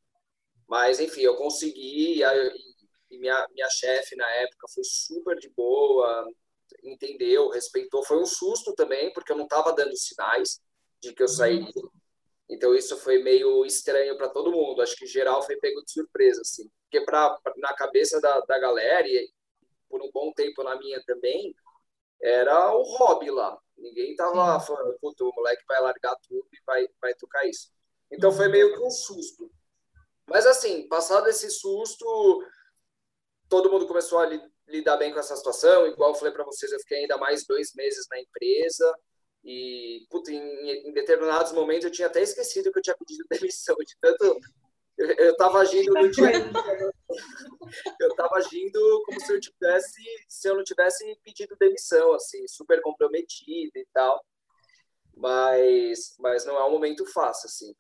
mas 0.70 1.00
enfim, 1.00 1.22
eu 1.22 1.36
consegui, 1.36 2.22
e, 2.22 2.24
e 3.12 3.18
minha, 3.18 3.48
minha 3.52 3.70
chefe 3.70 4.16
na 4.16 4.30
época 4.36 4.68
foi 4.74 4.84
super 4.84 5.36
de 5.38 5.50
boa, 5.50 6.28
entendeu, 6.84 7.50
respeitou. 7.50 8.04
Foi 8.04 8.18
um 8.18 8.26
susto 8.26 8.74
também, 8.76 9.12
porque 9.12 9.32
eu 9.32 9.38
não 9.38 9.46
estava 9.46 9.74
dando 9.74 9.96
sinais 9.98 10.62
de 11.02 11.14
que 11.14 11.24
eu 11.24 11.28
sairia. 11.28 11.72
Então 12.50 12.74
isso 12.76 12.98
foi 12.98 13.22
meio 13.22 13.66
estranho 13.66 14.16
para 14.18 14.30
todo 14.30 14.52
mundo. 14.52 14.82
Acho 14.82 14.96
que 14.96 15.06
geral 15.06 15.42
foi 15.42 15.56
pego 15.58 15.84
de 15.84 15.92
surpresa, 15.92 16.42
assim. 16.42 16.70
Porque 16.84 17.04
pra, 17.06 17.32
pra, 17.44 17.54
na 17.58 17.74
cabeça 17.74 18.20
da, 18.22 18.40
da 18.42 18.60
galera, 18.60 19.08
e 19.08 19.32
por 19.90 20.02
um 20.02 20.12
bom 20.12 20.32
tempo 20.34 20.64
na 20.64 20.76
minha 20.78 21.04
também, 21.06 21.56
era 22.22 22.76
o 22.76 22.84
hobby 22.84 23.32
lá. 23.32 23.58
Ninguém 23.78 24.16
tava 24.16 24.60
falando, 24.60 24.98
puto, 25.00 25.30
o 25.30 25.36
moleque 25.36 25.64
vai 25.68 25.82
largar 25.82 26.16
tudo 26.28 26.48
e 26.52 26.60
vai, 26.66 26.88
vai 27.02 27.14
tocar 27.16 27.48
isso. 27.48 27.72
Então 28.12 28.32
foi 28.32 28.48
meio 28.50 28.74
que 28.74 28.80
um 28.80 28.90
susto. 28.90 29.50
Mas 30.30 30.46
assim, 30.46 30.88
passado 30.88 31.28
esse 31.28 31.50
susto, 31.50 32.44
todo 33.50 33.72
mundo 33.72 33.88
começou 33.88 34.20
a 34.20 34.30
lidar 34.68 34.98
bem 34.98 35.12
com 35.12 35.20
essa 35.20 35.36
situação. 35.36 35.88
Igual 35.88 36.12
eu 36.12 36.16
falei 36.16 36.34
para 36.34 36.44
vocês, 36.46 36.72
eu 36.72 36.80
fiquei 36.80 37.00
ainda 37.00 37.18
mais 37.18 37.46
dois 37.46 37.74
meses 37.74 38.06
na 38.10 38.20
empresa. 38.20 38.96
E, 39.44 40.06
puta, 40.10 40.32
em, 40.32 40.90
em, 40.90 40.94
determinados 40.94 41.52
momentos 41.52 41.86
eu 41.86 41.92
tinha 41.92 42.08
até 42.08 42.22
esquecido 42.22 42.72
que 42.72 42.78
eu 42.78 42.84
tinha 42.84 42.96
pedido 42.96 43.26
demissão, 43.30 43.76
de 43.78 43.98
tanto. 44.00 44.40
Eu 44.98 45.32
estava 45.32 45.60
agindo 45.60 45.94
no 45.94 46.12
dia. 46.12 46.26
eu 48.00 48.10
estava 48.10 48.36
agindo 48.36 49.04
como 49.06 49.20
se 49.22 49.34
eu 49.34 49.40
tivesse, 49.40 50.04
se 50.28 50.48
eu 50.48 50.56
não 50.56 50.64
tivesse 50.64 51.18
pedido 51.24 51.56
demissão, 51.58 52.14
assim, 52.14 52.46
super 52.48 52.82
comprometido 52.82 53.72
e 53.76 53.88
tal. 53.94 54.24
Mas, 55.16 56.16
mas 56.20 56.46
não 56.46 56.58
é 56.58 56.66
um 56.66 56.72
momento 56.72 57.06
fácil, 57.06 57.48
assim 57.48 57.74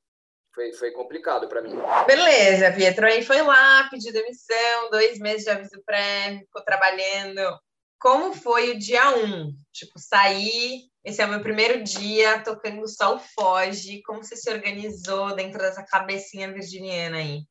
foi, 0.59 0.73
foi 0.73 0.91
complicado 0.91 1.47
para 1.47 1.61
mim. 1.61 1.73
Beleza, 2.05 2.73
Pietro. 2.73 3.05
Aí 3.05 3.23
foi 3.23 3.41
lá, 3.41 3.87
pediu 3.89 4.11
demissão, 4.11 4.89
dois 4.91 5.17
meses 5.19 5.45
de 5.45 5.49
aviso 5.49 5.81
prévio, 5.85 6.41
ficou 6.41 6.61
trabalhando. 6.63 7.41
Como 7.97 8.33
foi 8.33 8.71
o 8.71 8.77
dia 8.77 9.15
um? 9.15 9.53
Tipo, 9.71 9.97
sair, 9.97 10.89
esse 11.03 11.21
é 11.21 11.25
o 11.25 11.29
meu 11.29 11.41
primeiro 11.41 11.81
dia 11.83 12.43
tocando 12.43 12.87
Sol 12.87 13.19
Foge. 13.19 14.01
Como 14.03 14.23
você 14.23 14.35
se 14.35 14.51
organizou 14.51 15.33
dentro 15.33 15.59
dessa 15.59 15.83
cabecinha 15.83 16.51
virginiana 16.51 17.17
aí? 17.17 17.43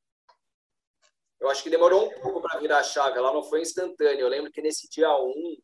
Eu 1.40 1.48
acho 1.48 1.62
que 1.62 1.70
demorou 1.70 2.08
um 2.08 2.20
pouco 2.20 2.42
para 2.42 2.58
virar 2.58 2.78
a 2.78 2.82
chave, 2.82 3.16
ela 3.16 3.32
não 3.32 3.42
foi 3.42 3.62
instantânea. 3.62 4.20
Eu 4.20 4.28
lembro 4.28 4.50
que 4.50 4.60
nesse 4.60 4.88
dia 4.88 5.08
um, 5.16 5.56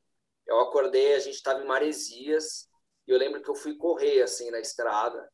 eu 0.47 0.61
acordei, 0.61 1.15
a 1.15 1.19
gente 1.19 1.35
estava 1.35 1.63
em 1.63 1.67
Maresias, 1.67 2.69
e 3.07 3.11
eu 3.11 3.19
lembro 3.19 3.43
que 3.43 3.51
eu 3.51 3.55
fui 3.55 3.77
correr 3.77 4.23
assim 4.23 4.51
na 4.51 4.61
estrada. 4.61 5.29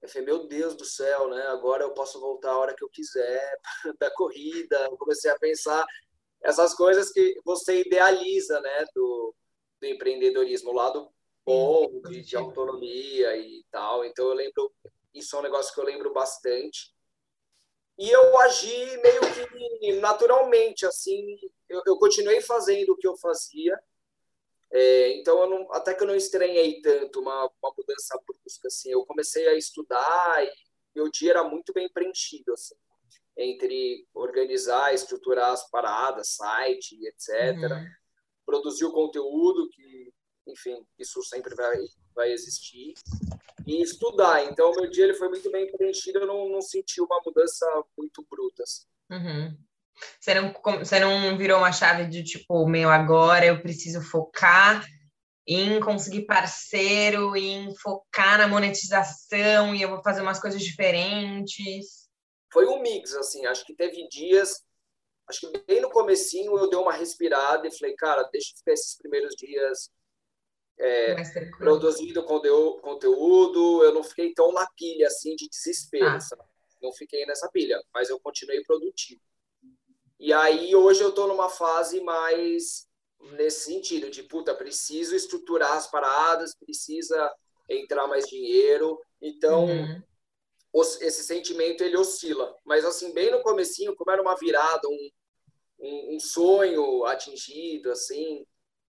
Eu 0.00 0.08
falei, 0.08 0.26
meu 0.26 0.46
Deus 0.46 0.74
do 0.76 0.84
céu, 0.84 1.28
né? 1.28 1.42
Agora 1.48 1.82
eu 1.82 1.92
posso 1.92 2.20
voltar 2.20 2.52
a 2.52 2.58
hora 2.58 2.74
que 2.74 2.84
eu 2.84 2.88
quiser 2.88 3.58
da 3.98 4.10
corrida. 4.12 4.76
Eu 4.90 4.96
comecei 4.96 5.30
a 5.30 5.38
pensar 5.38 5.84
essas 6.42 6.74
coisas 6.74 7.10
que 7.10 7.34
você 7.44 7.80
idealiza, 7.80 8.60
né? 8.60 8.84
Do, 8.94 9.34
do 9.80 9.86
empreendedorismo, 9.86 10.70
o 10.70 10.74
lado 10.74 11.10
bom, 11.44 12.00
de, 12.08 12.22
de 12.22 12.36
autonomia 12.36 13.36
e 13.36 13.64
tal. 13.70 14.04
Então 14.04 14.28
eu 14.28 14.34
lembro, 14.34 14.72
isso 15.14 15.34
é 15.34 15.38
um 15.38 15.42
negócio 15.42 15.74
que 15.74 15.80
eu 15.80 15.84
lembro 15.84 16.12
bastante. 16.12 16.94
E 17.98 18.08
eu 18.08 18.38
agi 18.38 18.96
meio 18.98 19.20
que 19.20 19.92
naturalmente, 20.00 20.86
assim. 20.86 21.36
Eu, 21.68 21.82
eu 21.86 21.98
continuei 21.98 22.40
fazendo 22.40 22.90
o 22.92 22.96
que 22.96 23.06
eu 23.06 23.16
fazia, 23.16 23.78
é, 24.70 25.16
então, 25.18 25.40
eu 25.42 25.50
não, 25.50 25.72
até 25.72 25.94
que 25.94 26.02
eu 26.02 26.06
não 26.06 26.14
estranhei 26.14 26.80
tanto 26.82 27.20
uma, 27.20 27.50
uma 27.62 27.74
mudança 27.76 28.20
brusca, 28.26 28.68
assim, 28.68 28.90
eu 28.90 29.04
comecei 29.06 29.48
a 29.48 29.54
estudar 29.54 30.44
e 30.44 30.50
meu 30.94 31.10
dia 31.10 31.30
era 31.30 31.44
muito 31.44 31.72
bem 31.72 31.88
preenchido, 31.88 32.52
assim, 32.52 32.74
entre 33.36 34.06
organizar, 34.12 34.92
estruturar 34.92 35.52
as 35.52 35.68
paradas, 35.70 36.34
site, 36.34 36.98
etc., 37.06 37.56
uhum. 37.56 37.86
produzir 38.44 38.84
o 38.84 38.92
conteúdo, 38.92 39.68
que, 39.70 40.12
enfim, 40.46 40.84
isso 40.98 41.22
sempre 41.22 41.54
vai, 41.54 41.78
vai 42.14 42.32
existir, 42.32 42.94
e 43.66 43.82
estudar. 43.82 44.44
Então, 44.44 44.72
meu 44.72 44.88
dia 44.90 45.04
ele 45.04 45.14
foi 45.14 45.28
muito 45.28 45.50
bem 45.50 45.70
preenchido, 45.70 46.18
eu 46.18 46.26
não, 46.26 46.48
não 46.48 46.60
senti 46.60 47.00
uma 47.00 47.20
mudança 47.24 47.66
muito 47.96 48.26
bruta, 48.28 48.62
assim. 48.62 48.86
Uhum. 49.10 49.56
Você 50.20 50.34
não, 50.34 50.52
você 50.78 51.00
não 51.00 51.36
virou 51.36 51.58
uma 51.58 51.72
chave 51.72 52.06
de 52.06 52.22
tipo, 52.22 52.66
meu, 52.68 52.90
agora 52.90 53.46
eu 53.46 53.60
preciso 53.60 54.00
focar 54.00 54.84
em 55.46 55.80
conseguir 55.80 56.26
parceiro, 56.26 57.34
em 57.34 57.74
focar 57.76 58.38
na 58.38 58.46
monetização 58.46 59.74
e 59.74 59.80
eu 59.80 59.88
vou 59.88 60.02
fazer 60.02 60.20
umas 60.20 60.38
coisas 60.38 60.62
diferentes? 60.62 62.06
Foi 62.52 62.66
um 62.66 62.82
mix, 62.82 63.14
assim, 63.14 63.46
acho 63.46 63.64
que 63.64 63.74
teve 63.74 64.06
dias, 64.08 64.62
acho 65.28 65.40
que 65.40 65.64
bem 65.66 65.80
no 65.80 65.90
comecinho 65.90 66.56
eu 66.58 66.68
dei 66.68 66.78
uma 66.78 66.92
respirada 66.92 67.66
e 67.66 67.78
falei, 67.78 67.94
cara, 67.94 68.22
deixa 68.30 68.52
eu 68.52 68.58
ficar 68.58 68.72
esses 68.72 68.96
primeiros 68.98 69.34
dias 69.34 69.90
é, 70.78 71.16
produzindo 71.58 72.24
conteúdo, 72.24 73.82
eu 73.82 73.94
não 73.94 74.04
fiquei 74.04 74.32
tão 74.34 74.52
na 74.52 74.66
pilha, 74.76 75.06
assim, 75.06 75.34
de 75.34 75.48
desespero, 75.48 76.06
ah. 76.06 76.18
Não 76.80 76.92
fiquei 76.92 77.26
nessa 77.26 77.48
pilha, 77.50 77.82
mas 77.92 78.08
eu 78.08 78.20
continuei 78.20 78.62
produtivo. 78.62 79.20
E 80.18 80.32
aí 80.32 80.74
hoje 80.74 81.02
eu 81.02 81.10
estou 81.10 81.28
numa 81.28 81.48
fase 81.48 82.00
mais 82.00 82.86
nesse 83.32 83.64
sentido, 83.66 84.10
de 84.10 84.22
puta, 84.22 84.54
preciso 84.54 85.14
estruturar 85.14 85.72
as 85.72 85.90
paradas, 85.90 86.54
precisa 86.54 87.32
entrar 87.68 88.06
mais 88.06 88.26
dinheiro. 88.26 89.00
Então, 89.20 89.66
uhum. 89.66 90.02
esse 91.00 91.24
sentimento 91.24 91.82
ele 91.82 91.96
oscila. 91.96 92.54
Mas 92.64 92.84
assim, 92.84 93.12
bem 93.12 93.30
no 93.30 93.42
comecinho, 93.42 93.94
como 93.94 94.10
era 94.10 94.22
uma 94.22 94.36
virada, 94.36 94.88
um, 94.88 95.10
um, 95.80 96.16
um 96.16 96.20
sonho 96.20 97.04
atingido, 97.04 97.90
assim, 97.90 98.46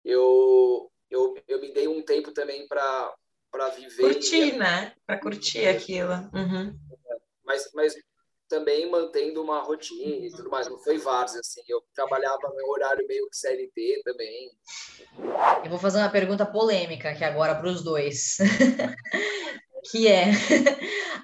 eu, 0.03 0.91
eu, 1.09 1.35
eu 1.47 1.61
me 1.61 1.71
dei 1.73 1.87
um 1.87 2.01
tempo 2.01 2.31
também 2.31 2.67
para 2.67 3.15
para 3.51 3.69
viver. 3.69 4.13
Curtir, 4.13 4.57
né? 4.57 4.93
Para 5.05 5.19
curtir 5.19 5.67
aquilo. 5.67 6.13
Uhum. 6.33 6.77
Mas, 7.43 7.69
mas 7.73 7.95
também 8.49 8.89
mantendo 8.89 9.41
uma 9.41 9.61
rotina 9.61 10.25
e 10.25 10.31
tudo 10.31 10.49
mais. 10.49 10.67
Não 10.67 10.77
foi 10.79 10.97
várzea, 10.97 11.39
assim. 11.39 11.61
Eu 11.67 11.81
trabalhava 11.93 12.49
no 12.49 12.71
horário 12.71 13.07
meio 13.07 13.29
que 13.29 13.37
CLT 13.37 14.01
também. 14.03 14.51
Eu 15.63 15.69
vou 15.69 15.79
fazer 15.79 15.99
uma 15.99 16.09
pergunta 16.09 16.45
polêmica 16.45 17.11
aqui 17.11 17.23
agora 17.23 17.55
para 17.55 17.69
os 17.69 17.83
dois. 17.83 18.37
que 19.91 20.07
é 20.07 20.25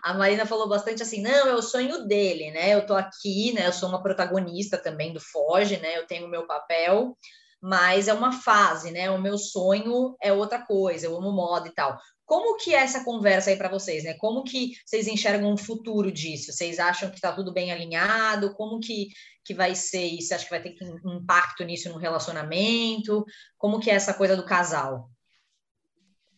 a 0.05 0.13
Marina 0.13 0.45
falou 0.45 0.69
bastante 0.69 1.01
assim, 1.01 1.21
não, 1.21 1.47
é 1.47 1.55
o 1.55 1.63
sonho 1.63 2.07
dele, 2.07 2.51
né? 2.51 2.73
Eu 2.73 2.85
tô 2.85 2.93
aqui, 2.93 3.51
né? 3.53 3.67
Eu 3.67 3.73
sou 3.73 3.89
uma 3.89 4.03
protagonista 4.03 4.77
também 4.77 5.11
do 5.11 5.19
Foge, 5.19 5.77
né? 5.77 5.97
Eu 5.97 6.05
tenho 6.05 6.27
o 6.27 6.29
meu 6.29 6.45
papel, 6.45 7.17
mas 7.59 8.07
é 8.07 8.13
uma 8.13 8.31
fase, 8.31 8.91
né? 8.91 9.09
O 9.09 9.19
meu 9.19 9.38
sonho 9.38 10.15
é 10.21 10.31
outra 10.31 10.63
coisa, 10.63 11.07
eu 11.07 11.17
amo 11.17 11.31
moda 11.31 11.67
e 11.67 11.73
tal. 11.73 11.97
Como 12.25 12.57
que 12.57 12.73
é 12.73 12.79
essa 12.79 13.03
conversa 13.03 13.51
aí 13.51 13.55
para 13.55 13.69
vocês, 13.69 14.03
né? 14.03 14.15
Como 14.15 14.43
que 14.43 14.73
vocês 14.83 15.07
enxergam 15.07 15.53
o 15.53 15.57
futuro 15.57 16.11
disso? 16.11 16.51
Vocês 16.51 16.79
acham 16.79 17.09
que 17.09 17.17
está 17.17 17.31
tudo 17.31 17.53
bem 17.53 17.71
alinhado? 17.71 18.55
Como 18.55 18.79
que, 18.79 19.09
que 19.43 19.53
vai 19.53 19.75
ser 19.75 20.03
isso? 20.03 20.29
Você 20.29 20.33
acha 20.33 20.43
que 20.45 20.49
vai 20.49 20.61
ter 20.61 20.75
um 21.05 21.17
impacto 21.17 21.63
nisso 21.63 21.88
no 21.89 21.97
relacionamento? 21.97 23.23
Como 23.57 23.79
que 23.79 23.91
é 23.91 23.93
essa 23.93 24.13
coisa 24.13 24.35
do 24.35 24.43
casal? 24.43 25.07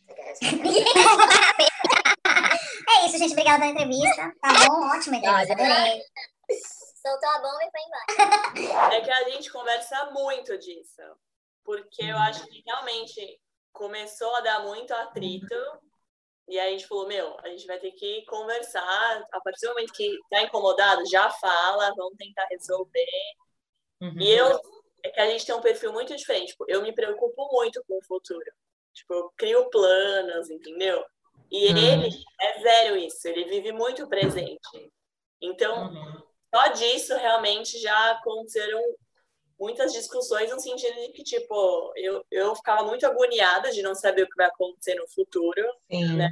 é 2.89 3.05
isso, 3.05 3.17
gente. 3.17 3.31
Obrigada 3.31 3.59
pela 3.59 3.71
entrevista. 3.71 4.33
Tá 4.41 4.53
bom? 4.67 4.87
Ótima 4.89 5.17
ideia. 5.17 5.37
Adorei. 5.37 6.01
Soltou 7.01 7.29
a 7.29 7.39
bomba 7.39 7.59
e 7.63 7.71
foi 7.71 7.81
embora. 7.81 8.93
É 8.93 9.01
que 9.01 9.11
a 9.11 9.29
gente 9.29 9.49
conversa 9.49 10.11
muito 10.11 10.57
disso. 10.57 11.01
Porque 11.63 12.03
eu 12.03 12.17
acho 12.17 12.45
que 12.47 12.61
realmente 12.65 13.39
começou 13.77 14.35
a 14.35 14.41
dar 14.41 14.63
muito 14.63 14.91
atrito. 14.91 15.55
E 16.47 16.57
aí 16.57 16.69
a 16.69 16.71
gente 16.71 16.87
falou, 16.87 17.07
meu, 17.07 17.37
a 17.41 17.49
gente 17.49 17.67
vai 17.67 17.79
ter 17.79 17.91
que 17.91 18.25
conversar. 18.25 19.27
A 19.31 19.41
partir 19.41 19.65
do 19.65 19.69
momento 19.69 19.93
que 19.93 20.17
tá 20.29 20.41
incomodado, 20.41 21.05
já 21.09 21.29
fala, 21.29 21.93
vamos 21.95 22.17
tentar 22.17 22.45
resolver. 22.49 23.05
Uhum. 24.01 24.19
E 24.19 24.31
eu, 24.31 24.59
é 25.03 25.09
que 25.09 25.19
a 25.19 25.29
gente 25.29 25.45
tem 25.45 25.55
um 25.55 25.61
perfil 25.61 25.93
muito 25.93 26.15
diferente. 26.15 26.49
Tipo, 26.49 26.65
eu 26.67 26.81
me 26.81 26.93
preocupo 26.93 27.47
muito 27.51 27.83
com 27.87 27.97
o 27.97 28.05
futuro. 28.05 28.51
Tipo, 28.93 29.13
eu 29.13 29.31
crio 29.37 29.69
planos, 29.69 30.49
entendeu? 30.49 31.05
E 31.51 31.71
uhum. 31.71 31.77
ele 31.77 32.23
é 32.41 32.59
zero 32.59 32.97
isso, 32.97 33.27
ele 33.27 33.45
vive 33.45 33.71
muito 33.71 34.07
presente. 34.07 34.91
Então, 35.41 35.87
uhum. 35.87 36.23
só 36.53 36.67
disso 36.69 37.15
realmente 37.15 37.79
já 37.79 38.11
aconteceram 38.11 38.81
muitas 39.59 39.91
discussões 39.91 40.51
no 40.51 40.59
sentido 40.59 40.95
de 40.95 41.11
que, 41.11 41.23
tipo, 41.23 41.91
eu, 41.95 42.23
eu 42.29 42.55
ficava 42.55 42.83
muito 42.83 43.05
agoniada 43.05 43.71
de 43.71 43.81
não 43.81 43.95
saber 43.95 44.23
o 44.23 44.29
que 44.29 44.35
vai 44.35 44.47
acontecer 44.47 44.95
no 44.95 45.07
futuro, 45.09 45.63
Sim. 45.89 46.15
né? 46.15 46.29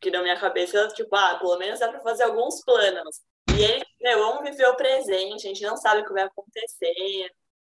Que 0.00 0.10
na 0.10 0.22
minha 0.22 0.38
cabeça, 0.38 0.88
tipo, 0.88 1.14
ah, 1.14 1.38
pelo 1.38 1.58
menos 1.58 1.80
dá 1.80 1.88
para 1.88 2.00
fazer 2.00 2.24
alguns 2.24 2.62
planos. 2.64 3.20
E 3.56 3.62
ele, 3.62 3.84
meu, 4.00 4.18
vamos 4.18 4.50
viver 4.50 4.66
o 4.68 4.76
presente, 4.76 5.46
a 5.46 5.48
gente 5.48 5.62
não 5.62 5.76
sabe 5.76 6.02
o 6.02 6.04
que 6.04 6.12
vai 6.12 6.24
acontecer, 6.24 7.30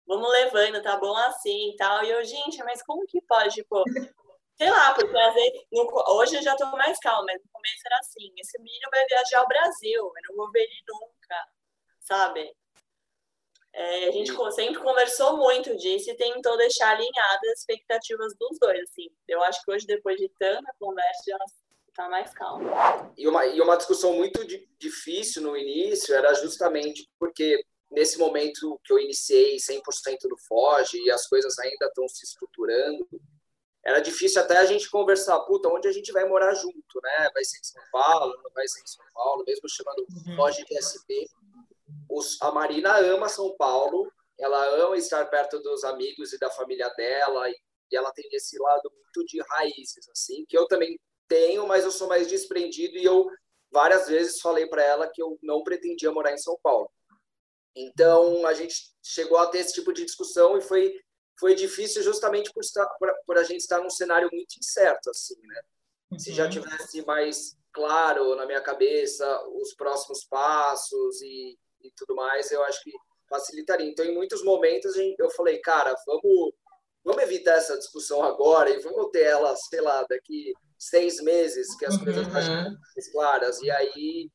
vamos 0.06 0.30
levando, 0.30 0.82
tá 0.82 0.96
bom 0.96 1.16
assim 1.16 1.70
e 1.70 1.76
tal. 1.76 2.04
E 2.04 2.10
eu, 2.10 2.24
gente, 2.24 2.62
mas 2.64 2.82
como 2.82 3.06
que 3.06 3.20
pode, 3.22 3.54
tipo, 3.54 3.82
sei 4.58 4.70
lá, 4.70 4.94
porque 4.94 5.16
às 5.16 5.34
vezes, 5.34 5.62
no, 5.72 5.86
hoje 6.16 6.36
eu 6.36 6.42
já 6.42 6.56
tô 6.56 6.66
mais 6.72 6.98
calma, 6.98 7.24
mas 7.26 7.40
no 7.42 7.48
começo 7.50 7.82
era 7.86 7.98
assim, 7.98 8.32
esse 8.38 8.58
menino 8.58 8.88
vai 8.90 9.04
viajar 9.06 9.40
ao 9.40 9.48
Brasil, 9.48 10.02
eu 10.02 10.12
não 10.28 10.36
vou 10.36 10.50
ver 10.52 10.62
ele 10.62 10.82
nunca, 10.88 11.48
sabe? 12.00 12.54
É, 13.74 14.08
a 14.08 14.10
gente 14.10 14.32
sempre 14.52 14.80
conversou 14.80 15.38
muito 15.38 15.74
disso 15.76 16.10
e 16.10 16.16
tentou 16.16 16.56
deixar 16.58 16.90
alinhadas 16.90 17.50
as 17.52 17.58
expectativas 17.60 18.34
dos 18.38 18.58
dois, 18.58 18.82
assim. 18.82 19.08
Eu 19.26 19.42
acho 19.42 19.64
que 19.64 19.72
hoje, 19.72 19.86
depois 19.86 20.18
de 20.18 20.28
tanta 20.38 20.70
conversa, 20.78 21.22
já 21.26 21.38
tá 21.94 22.08
mais 22.08 22.32
calmo. 22.34 22.68
E 23.16 23.26
uma, 23.26 23.46
e 23.46 23.60
uma 23.60 23.76
discussão 23.76 24.12
muito 24.12 24.46
difícil 24.78 25.42
no 25.42 25.56
início 25.56 26.14
era 26.14 26.34
justamente 26.34 27.08
porque 27.18 27.64
nesse 27.90 28.18
momento 28.18 28.80
que 28.84 28.92
eu 28.92 28.98
iniciei 28.98 29.56
100% 29.56 29.80
do 30.28 30.36
Foge 30.48 30.98
e 30.98 31.10
as 31.10 31.26
coisas 31.26 31.58
ainda 31.58 31.86
estão 31.86 32.08
se 32.08 32.24
estruturando, 32.24 33.06
era 33.84 34.00
difícil 34.00 34.40
até 34.40 34.58
a 34.58 34.64
gente 34.64 34.88
conversar, 34.88 35.38
puta, 35.40 35.68
onde 35.68 35.88
a 35.88 35.92
gente 35.92 36.12
vai 36.12 36.24
morar 36.24 36.54
junto, 36.54 37.00
né? 37.02 37.30
Vai 37.34 37.44
ser 37.44 37.58
em 37.58 37.64
São 37.64 37.82
Paulo, 37.90 38.34
não 38.42 38.50
vai 38.52 38.66
ser 38.68 38.80
em 38.80 38.86
São 38.86 39.04
Paulo, 39.12 39.44
mesmo 39.46 39.68
chamando 39.68 40.06
uhum. 40.08 40.36
Foge 40.36 40.64
de 40.64 40.76
SP. 40.78 41.26
Os, 42.08 42.40
a 42.42 42.50
Marina 42.50 42.98
ama 42.98 43.28
São 43.28 43.54
Paulo, 43.56 44.10
ela 44.38 44.64
ama 44.82 44.96
estar 44.96 45.24
perto 45.26 45.58
dos 45.60 45.84
amigos 45.84 46.32
e 46.32 46.38
da 46.38 46.50
família 46.50 46.88
dela, 46.90 47.48
e, 47.48 47.54
e 47.90 47.96
ela 47.96 48.12
tem 48.12 48.28
esse 48.32 48.58
lado 48.58 48.90
muito 48.92 49.24
de 49.26 49.40
raízes, 49.42 50.08
assim, 50.10 50.44
que 50.48 50.56
eu 50.56 50.66
também 50.66 50.98
tenho, 51.28 51.66
mas 51.66 51.84
eu 51.84 51.92
sou 51.92 52.08
mais 52.08 52.26
desprendido 52.28 52.96
e 52.96 53.04
eu 53.04 53.26
várias 53.70 54.06
vezes 54.08 54.40
falei 54.40 54.66
para 54.66 54.82
ela 54.82 55.08
que 55.08 55.22
eu 55.22 55.38
não 55.42 55.62
pretendia 55.62 56.12
morar 56.12 56.32
em 56.32 56.38
São 56.38 56.58
Paulo. 56.62 56.90
Então, 57.74 58.46
a 58.46 58.52
gente 58.52 58.74
chegou 59.02 59.38
a 59.38 59.46
ter 59.46 59.58
esse 59.58 59.72
tipo 59.72 59.92
de 59.92 60.04
discussão 60.04 60.58
e 60.58 60.60
foi 60.60 60.94
foi 61.38 61.54
difícil 61.56 62.02
justamente 62.02 62.52
por, 62.52 62.60
estar, 62.60 62.86
por, 62.98 63.12
por 63.26 63.36
a 63.36 63.42
gente 63.42 63.60
estar 63.60 63.80
num 63.80 63.90
cenário 63.90 64.28
muito 64.32 64.54
incerto, 64.58 65.10
assim, 65.10 65.34
né? 65.42 65.62
Uhum. 66.12 66.18
Se 66.18 66.32
já 66.32 66.44
uhum. 66.44 66.50
tivesse 66.50 67.04
mais 67.04 67.56
claro 67.72 68.36
na 68.36 68.46
minha 68.46 68.60
cabeça 68.60 69.26
os 69.48 69.74
próximos 69.74 70.24
passos 70.24 71.20
e, 71.22 71.58
e 71.84 71.92
tudo 71.96 72.14
mais, 72.14 72.50
eu 72.50 72.62
acho 72.64 72.82
que 72.82 72.92
facilitaria. 73.28 73.88
Então, 73.88 74.04
em 74.04 74.14
muitos 74.14 74.44
momentos, 74.44 74.94
eu 75.18 75.30
falei, 75.30 75.58
cara, 75.58 75.94
vamos, 76.06 76.52
vamos 77.04 77.22
evitar 77.22 77.56
essa 77.56 77.78
discussão 77.78 78.22
agora 78.22 78.70
e 78.70 78.80
vamos 78.80 79.10
ter 79.10 79.24
ela, 79.24 79.54
sei 79.56 79.80
lá, 79.80 80.04
daqui 80.08 80.52
seis 80.78 81.20
meses, 81.22 81.74
que 81.76 81.86
as 81.86 81.94
uhum. 81.94 82.04
coisas 82.04 82.26
estão 82.26 82.42
mais 82.42 83.12
claras. 83.12 83.60
E 83.62 83.70
aí 83.70 84.30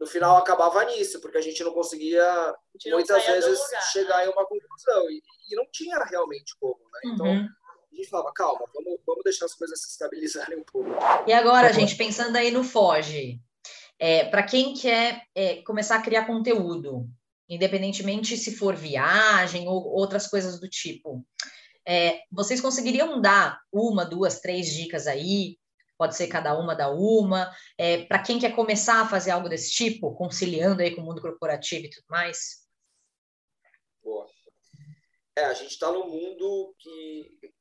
no 0.00 0.06
final 0.06 0.38
acabava 0.38 0.82
nisso, 0.86 1.20
porque 1.20 1.36
a 1.36 1.42
gente 1.42 1.62
não 1.62 1.72
conseguia 1.72 2.54
gente 2.74 2.94
muitas 2.94 3.24
vezes 3.24 3.60
lugar, 3.60 3.82
chegar 3.82 4.16
né? 4.18 4.26
em 4.26 4.28
uma 4.30 4.46
conclusão 4.46 5.10
e, 5.10 5.22
e, 5.50 5.56
não 5.56 5.66
tinha 5.70 5.98
realmente 6.04 6.56
como, 6.58 6.78
né? 6.78 7.00
Então 7.12 7.26
uhum. 7.26 7.46
a 7.92 7.94
gente 7.94 8.08
falava, 8.08 8.32
calma, 8.32 8.64
vamos, 8.74 8.98
vamos 9.06 9.22
deixar 9.22 9.44
as 9.44 9.54
coisas 9.54 9.78
se 9.82 9.90
estabilizarem 9.90 10.58
um 10.58 10.64
pouco. 10.64 10.88
E 11.26 11.32
agora, 11.34 11.70
gente, 11.70 11.96
pensando 11.96 12.34
aí 12.36 12.50
no 12.50 12.64
Foge, 12.64 13.38
é, 14.00 14.24
para 14.24 14.42
quem 14.42 14.74
quer 14.74 15.22
é, 15.34 15.62
começar 15.62 15.96
a 15.96 16.02
criar 16.02 16.26
conteúdo, 16.26 17.06
independentemente 17.48 18.36
se 18.36 18.56
for 18.56 18.74
viagem 18.74 19.68
ou 19.68 19.84
outras 19.84 20.26
coisas 20.26 20.58
do 20.58 20.68
tipo, 20.68 21.24
é, 21.86 22.22
vocês 22.32 22.60
conseguiriam 22.60 23.20
dar 23.20 23.60
uma, 23.70 24.04
duas, 24.04 24.40
três 24.40 24.72
dicas 24.72 25.06
aí 25.06 25.60
pode 26.00 26.16
ser 26.16 26.28
cada 26.28 26.58
uma 26.58 26.74
da 26.74 26.88
uma. 26.88 27.54
É, 27.76 28.06
para 28.06 28.22
quem 28.22 28.38
quer 28.38 28.56
começar 28.56 29.02
a 29.02 29.06
fazer 29.06 29.32
algo 29.32 29.50
desse 29.50 29.70
tipo, 29.70 30.14
conciliando 30.14 30.80
aí 30.80 30.94
com 30.94 31.02
o 31.02 31.04
mundo 31.04 31.20
corporativo 31.20 31.84
e 31.84 31.90
tudo 31.90 32.06
mais? 32.08 32.66
Boa. 34.02 34.26
É, 35.36 35.44
a 35.44 35.52
gente 35.52 35.72
está 35.72 35.92
num 35.92 36.08
mundo 36.08 36.74
que, 36.78 37.52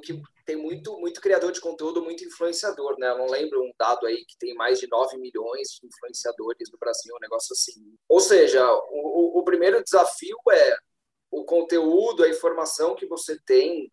que 0.00 0.12
o 0.12 0.22
que 0.22 0.44
tem 0.44 0.56
muito 0.56 0.98
muito 0.98 1.20
criador 1.20 1.52
de 1.52 1.60
conteúdo, 1.60 2.02
muito 2.02 2.24
influenciador, 2.24 2.98
né? 2.98 3.10
Eu 3.10 3.18
não 3.18 3.26
lembro 3.26 3.62
um 3.62 3.72
dado 3.78 4.06
aí 4.06 4.24
que 4.24 4.36
tem 4.38 4.54
mais 4.54 4.78
de 4.80 4.88
9 4.88 5.18
milhões 5.18 5.68
de 5.68 5.86
influenciadores 5.86 6.70
no 6.70 6.78
Brasil, 6.78 7.14
um 7.14 7.20
negócio 7.20 7.52
assim. 7.52 7.96
Ou 8.08 8.20
seja, 8.20 8.64
o, 8.90 9.38
o 9.38 9.44
primeiro 9.44 9.82
desafio 9.82 10.36
é 10.50 10.76
o 11.30 11.44
conteúdo, 11.44 12.22
a 12.22 12.28
informação 12.28 12.94
que 12.94 13.06
você 13.06 13.38
tem 13.46 13.90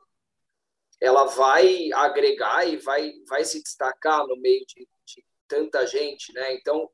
ela 1.02 1.26
vai 1.26 1.92
agregar 1.94 2.68
e 2.68 2.78
vai, 2.78 3.14
vai 3.28 3.46
se 3.46 3.62
destacar 3.64 4.28
no 4.28 4.36
meio 4.36 4.66
de, 4.66 4.88
de 5.06 5.26
tanta 5.48 5.86
gente, 5.88 6.34
né? 6.34 6.54
Então, 6.56 6.90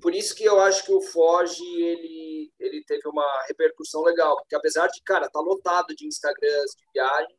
por 0.00 0.14
isso 0.14 0.34
que 0.34 0.44
eu 0.44 0.60
acho 0.60 0.84
que 0.84 0.92
o 0.92 1.00
Foge 1.00 1.64
ele, 1.64 2.52
ele 2.58 2.84
teve 2.84 3.08
uma 3.08 3.44
repercussão 3.48 4.02
legal, 4.02 4.36
porque 4.36 4.54
apesar 4.54 4.86
de, 4.86 5.02
cara, 5.02 5.28
tá 5.28 5.40
lotado 5.40 5.94
de 5.94 6.06
Instagrams 6.06 6.74
de 6.76 6.84
viagem, 6.94 7.36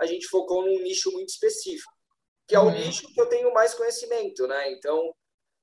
a 0.00 0.06
gente 0.06 0.26
focou 0.26 0.62
num 0.62 0.82
nicho 0.82 1.10
muito 1.12 1.30
específico, 1.30 1.92
que 2.46 2.54
é 2.54 2.58
o 2.58 2.64
uhum. 2.64 2.72
nicho 2.72 3.06
que 3.12 3.20
eu 3.20 3.28
tenho 3.28 3.52
mais 3.52 3.74
conhecimento, 3.74 4.46
né? 4.46 4.72
Então, 4.72 5.14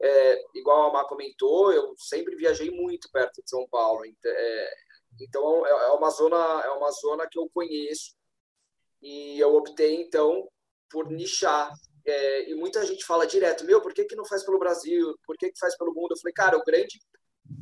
é, 0.02 0.44
igual 0.56 0.90
a 0.90 0.94
Má 0.94 1.06
comentou, 1.06 1.72
eu 1.72 1.94
sempre 1.98 2.36
viajei 2.36 2.72
muito 2.72 3.10
perto 3.12 3.42
de 3.42 3.50
São 3.50 3.68
Paulo, 3.70 4.04
é, 4.06 4.74
então 5.20 5.66
é, 5.66 5.70
é 5.70 5.92
uma 5.92 6.10
zona 6.10 6.62
é 6.66 6.70
uma 6.72 6.92
zona 6.92 7.28
que 7.30 7.38
eu 7.38 7.50
conheço 7.54 8.16
e 9.02 9.40
eu 9.40 9.56
optei, 9.56 9.96
então, 9.96 10.48
por 10.90 11.10
nichar. 11.10 11.72
É, 12.06 12.50
e 12.50 12.56
muita 12.56 12.86
gente 12.86 13.06
fala 13.06 13.28
direto, 13.28 13.64
meu, 13.66 13.82
por 13.82 13.94
que, 13.94 14.06
que 14.06 14.16
não 14.16 14.26
faz 14.26 14.44
pelo 14.44 14.60
Brasil? 14.60 15.16
Por 15.26 15.38
que, 15.38 15.52
que 15.52 15.60
faz 15.60 15.78
pelo 15.78 15.94
mundo? 15.94 16.12
Eu 16.12 16.18
falei, 16.18 16.34
cara, 16.34 16.58
o 16.58 16.64
grande, 16.64 17.00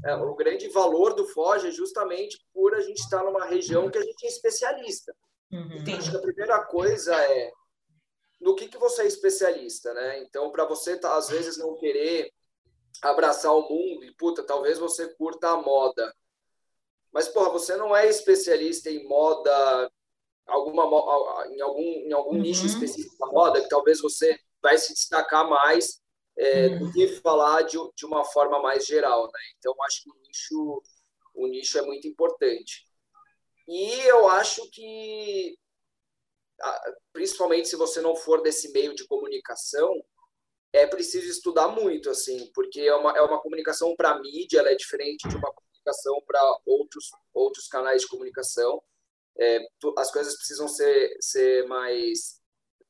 é, 0.06 0.16
o 0.16 0.36
grande 0.36 0.68
valor 0.70 1.14
do 1.14 1.28
Foge 1.28 1.68
é 1.68 1.72
justamente 1.72 2.38
por 2.54 2.74
a 2.74 2.82
gente 2.82 3.00
estar 3.00 3.24
numa 3.24 3.46
região 3.46 3.90
que 3.90 3.98
a 3.98 4.02
gente 4.02 4.26
é 4.26 4.30
especialista. 4.30 5.14
Uhum. 5.52 5.98
Acho 5.98 6.12
que 6.12 6.18
a 6.18 6.22
primeira 6.22 6.64
coisa 6.66 7.16
é 7.16 7.52
no 8.40 8.56
que, 8.56 8.68
que 8.68 8.78
você 8.78 9.04
é 9.04 9.08
especialista, 9.08 9.94
né? 9.94 10.20
Então, 10.22 10.52
para 10.52 10.66
você, 10.66 10.98
tá, 10.98 11.18
às 11.18 11.30
vezes, 11.30 11.58
não 11.58 11.76
querer 11.76 12.32
abraçar 13.02 13.54
o 13.54 13.68
mundo 13.68 14.04
e, 14.06 14.14
puta, 14.16 14.44
talvez 14.44 14.80
você 14.80 15.08
curta 15.16 15.50
a 15.50 15.62
moda. 15.62 16.14
Mas, 17.12 17.28
porra, 17.28 17.50
você 17.50 17.76
não 17.76 17.96
é 17.96 18.08
especialista 18.08 18.90
em 18.90 19.08
moda 19.08 19.92
alguma 20.48 20.84
em 21.52 21.62
algum 21.62 21.84
em 21.84 22.12
algum 22.12 22.36
uhum. 22.36 22.42
nicho 22.42 22.66
específico 22.66 23.16
da 23.20 23.28
moda 23.28 23.62
que 23.62 23.70
talvez 23.70 24.02
você 24.02 24.36
vai 24.62 24.78
se 24.80 24.94
destacar 24.94 25.48
mais 25.48 26.02
é, 26.38 26.68
uhum. 26.68 26.80
do 26.80 26.92
que 26.92 27.08
falar 27.20 27.62
de, 27.64 27.78
de 27.96 28.06
uma 28.06 28.26
forma 28.26 28.60
mais 28.60 28.86
geral, 28.86 29.26
né? 29.26 29.40
Então 29.58 29.76
acho 29.84 30.04
que 30.04 30.10
o 30.10 30.16
nicho 30.26 30.82
o 31.36 31.48
nicho 31.48 31.78
é 31.78 31.82
muito 31.84 32.08
importante 32.08 32.89
e 33.70 34.02
eu 34.08 34.28
acho 34.28 34.70
que 34.72 35.58
principalmente 37.14 37.70
se 37.70 37.78
você 37.78 38.02
não 38.02 38.16
for 38.16 38.42
desse 38.42 38.72
meio 38.74 38.94
de 38.94 39.08
comunicação 39.08 39.94
é 40.74 40.86
preciso 40.86 41.30
estudar 41.30 41.70
muito 41.70 42.10
assim 42.10 42.52
porque 42.54 42.82
é 42.82 42.96
uma 42.96 43.18
é 43.18 43.22
uma 43.22 43.42
comunicação 43.42 43.96
para 43.96 44.20
mídia 44.20 44.60
ela 44.60 44.72
é 44.72 44.76
diferente 44.76 45.28
de 45.28 45.36
uma 45.38 45.54
comunicação 45.54 46.22
para 46.28 46.42
outros 46.66 47.10
outros 47.34 47.68
canais 47.68 48.02
de 48.02 48.10
comunicação 48.10 48.82
é, 49.40 49.66
as 49.98 50.12
coisas 50.12 50.36
precisam 50.36 50.68
ser, 50.68 51.16
ser 51.22 51.66
mais 51.68 52.40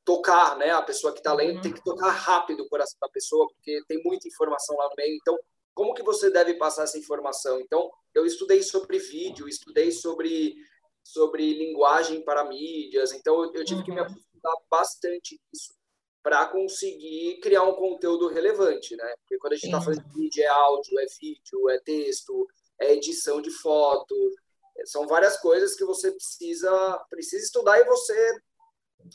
tocar, 0.04 0.56
né? 0.58 0.70
A 0.70 0.82
pessoa 0.82 1.12
que 1.12 1.20
está 1.20 1.32
lendo 1.32 1.56
uhum. 1.56 1.62
tem 1.62 1.72
que 1.72 1.84
tocar 1.84 2.10
rápido 2.10 2.64
o 2.64 2.68
coração 2.68 2.98
da 3.00 3.08
pessoa, 3.08 3.46
porque 3.54 3.80
tem 3.86 4.02
muita 4.02 4.26
informação 4.26 4.76
lá 4.76 4.88
no 4.88 4.96
meio. 4.96 5.14
Então, 5.14 5.38
como 5.72 5.94
que 5.94 6.02
você 6.02 6.30
deve 6.30 6.54
passar 6.54 6.82
essa 6.82 6.98
informação? 6.98 7.60
Então, 7.60 7.88
eu 8.12 8.26
estudei 8.26 8.62
sobre 8.62 8.98
vídeo, 8.98 9.48
estudei 9.48 9.92
sobre 9.92 10.56
sobre 11.02 11.52
linguagem 11.54 12.22
para 12.22 12.44
mídias. 12.44 13.12
Então, 13.12 13.52
eu, 13.54 13.64
tive 13.64 13.80
uhum. 13.80 13.84
que 13.84 13.90
me 13.92 14.00
uhum. 14.00 14.06
aprofundar 14.06 14.56
bastante 14.70 15.40
nisso 15.52 15.74
para 16.22 16.46
conseguir 16.46 17.40
criar 17.40 17.62
um 17.62 17.74
conteúdo 17.74 18.28
relevante, 18.28 18.94
né? 18.94 19.14
Porque 19.20 19.38
quando 19.38 19.54
a 19.54 19.56
gente 19.56 19.66
está 19.66 19.80
falando 19.80 20.04
de 20.04 20.18
mídia, 20.18 20.44
é 20.44 20.48
áudio, 20.48 21.00
é 21.00 21.06
vídeo, 21.18 21.70
é 21.70 21.80
texto, 21.80 22.46
é 22.78 22.92
edição 22.92 23.40
de 23.40 23.50
foto, 23.50 24.14
são 24.84 25.06
várias 25.06 25.38
coisas 25.38 25.74
que 25.74 25.84
você 25.84 26.10
precisa 26.10 27.04
precisa 27.08 27.44
estudar 27.44 27.78
e 27.78 27.84
você 27.84 28.40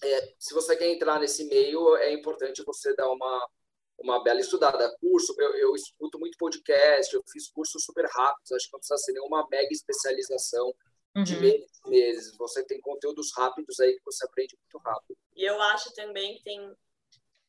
é, 0.03 0.33
se 0.39 0.53
você 0.53 0.75
quer 0.75 0.91
entrar 0.91 1.19
nesse 1.19 1.45
meio 1.45 1.95
é 1.97 2.13
importante 2.13 2.63
você 2.63 2.95
dar 2.95 3.09
uma 3.09 3.47
uma 3.97 4.23
bela 4.23 4.39
estudada 4.39 4.95
curso 4.99 5.33
eu, 5.37 5.55
eu 5.55 5.75
escuto 5.75 6.19
muito 6.19 6.37
podcast 6.37 7.13
eu 7.15 7.23
fiz 7.31 7.49
cursos 7.49 7.83
super 7.83 8.05
rápidos 8.05 8.51
acho 8.51 8.67
que 8.67 8.73
não 8.73 8.79
precisa 8.79 8.97
ser 8.97 9.13
nenhuma 9.13 9.47
mega 9.49 9.71
especialização 9.71 10.73
de 11.23 11.35
uhum. 11.35 11.41
meses 11.87 12.35
você 12.37 12.63
tem 12.65 12.79
conteúdos 12.81 13.31
rápidos 13.35 13.79
aí 13.79 13.95
que 13.95 14.03
você 14.03 14.25
aprende 14.25 14.57
muito 14.59 14.83
rápido 14.83 15.17
e 15.35 15.43
eu 15.43 15.61
acho 15.61 15.93
também 15.93 16.37
que 16.37 16.43
tem 16.43 16.73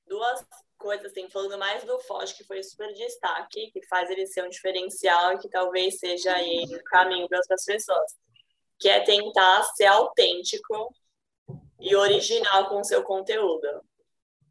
duas 0.06 0.44
coisas, 0.76 1.06
assim, 1.06 1.28
falando 1.30 1.56
mais 1.58 1.84
do 1.84 1.98
Foz, 2.00 2.32
que 2.32 2.44
foi 2.44 2.62
super 2.62 2.92
destaque, 2.94 3.70
que 3.70 3.86
faz 3.86 4.10
ele 4.10 4.26
ser 4.26 4.44
um 4.44 4.48
diferencial 4.48 5.32
e 5.32 5.38
que 5.38 5.48
talvez 5.48 5.98
seja 5.98 6.34
aí 6.34 6.64
um 6.64 6.82
caminho 6.84 7.28
para 7.28 7.38
outras 7.38 7.64
pessoas, 7.64 8.12
que 8.78 8.88
é 8.88 9.00
tentar 9.00 9.62
ser 9.74 9.86
autêntico 9.86 10.92
e 11.80 11.94
original 11.94 12.68
com 12.68 12.80
o 12.80 12.84
seu 12.84 13.02
conteúdo. 13.02 13.68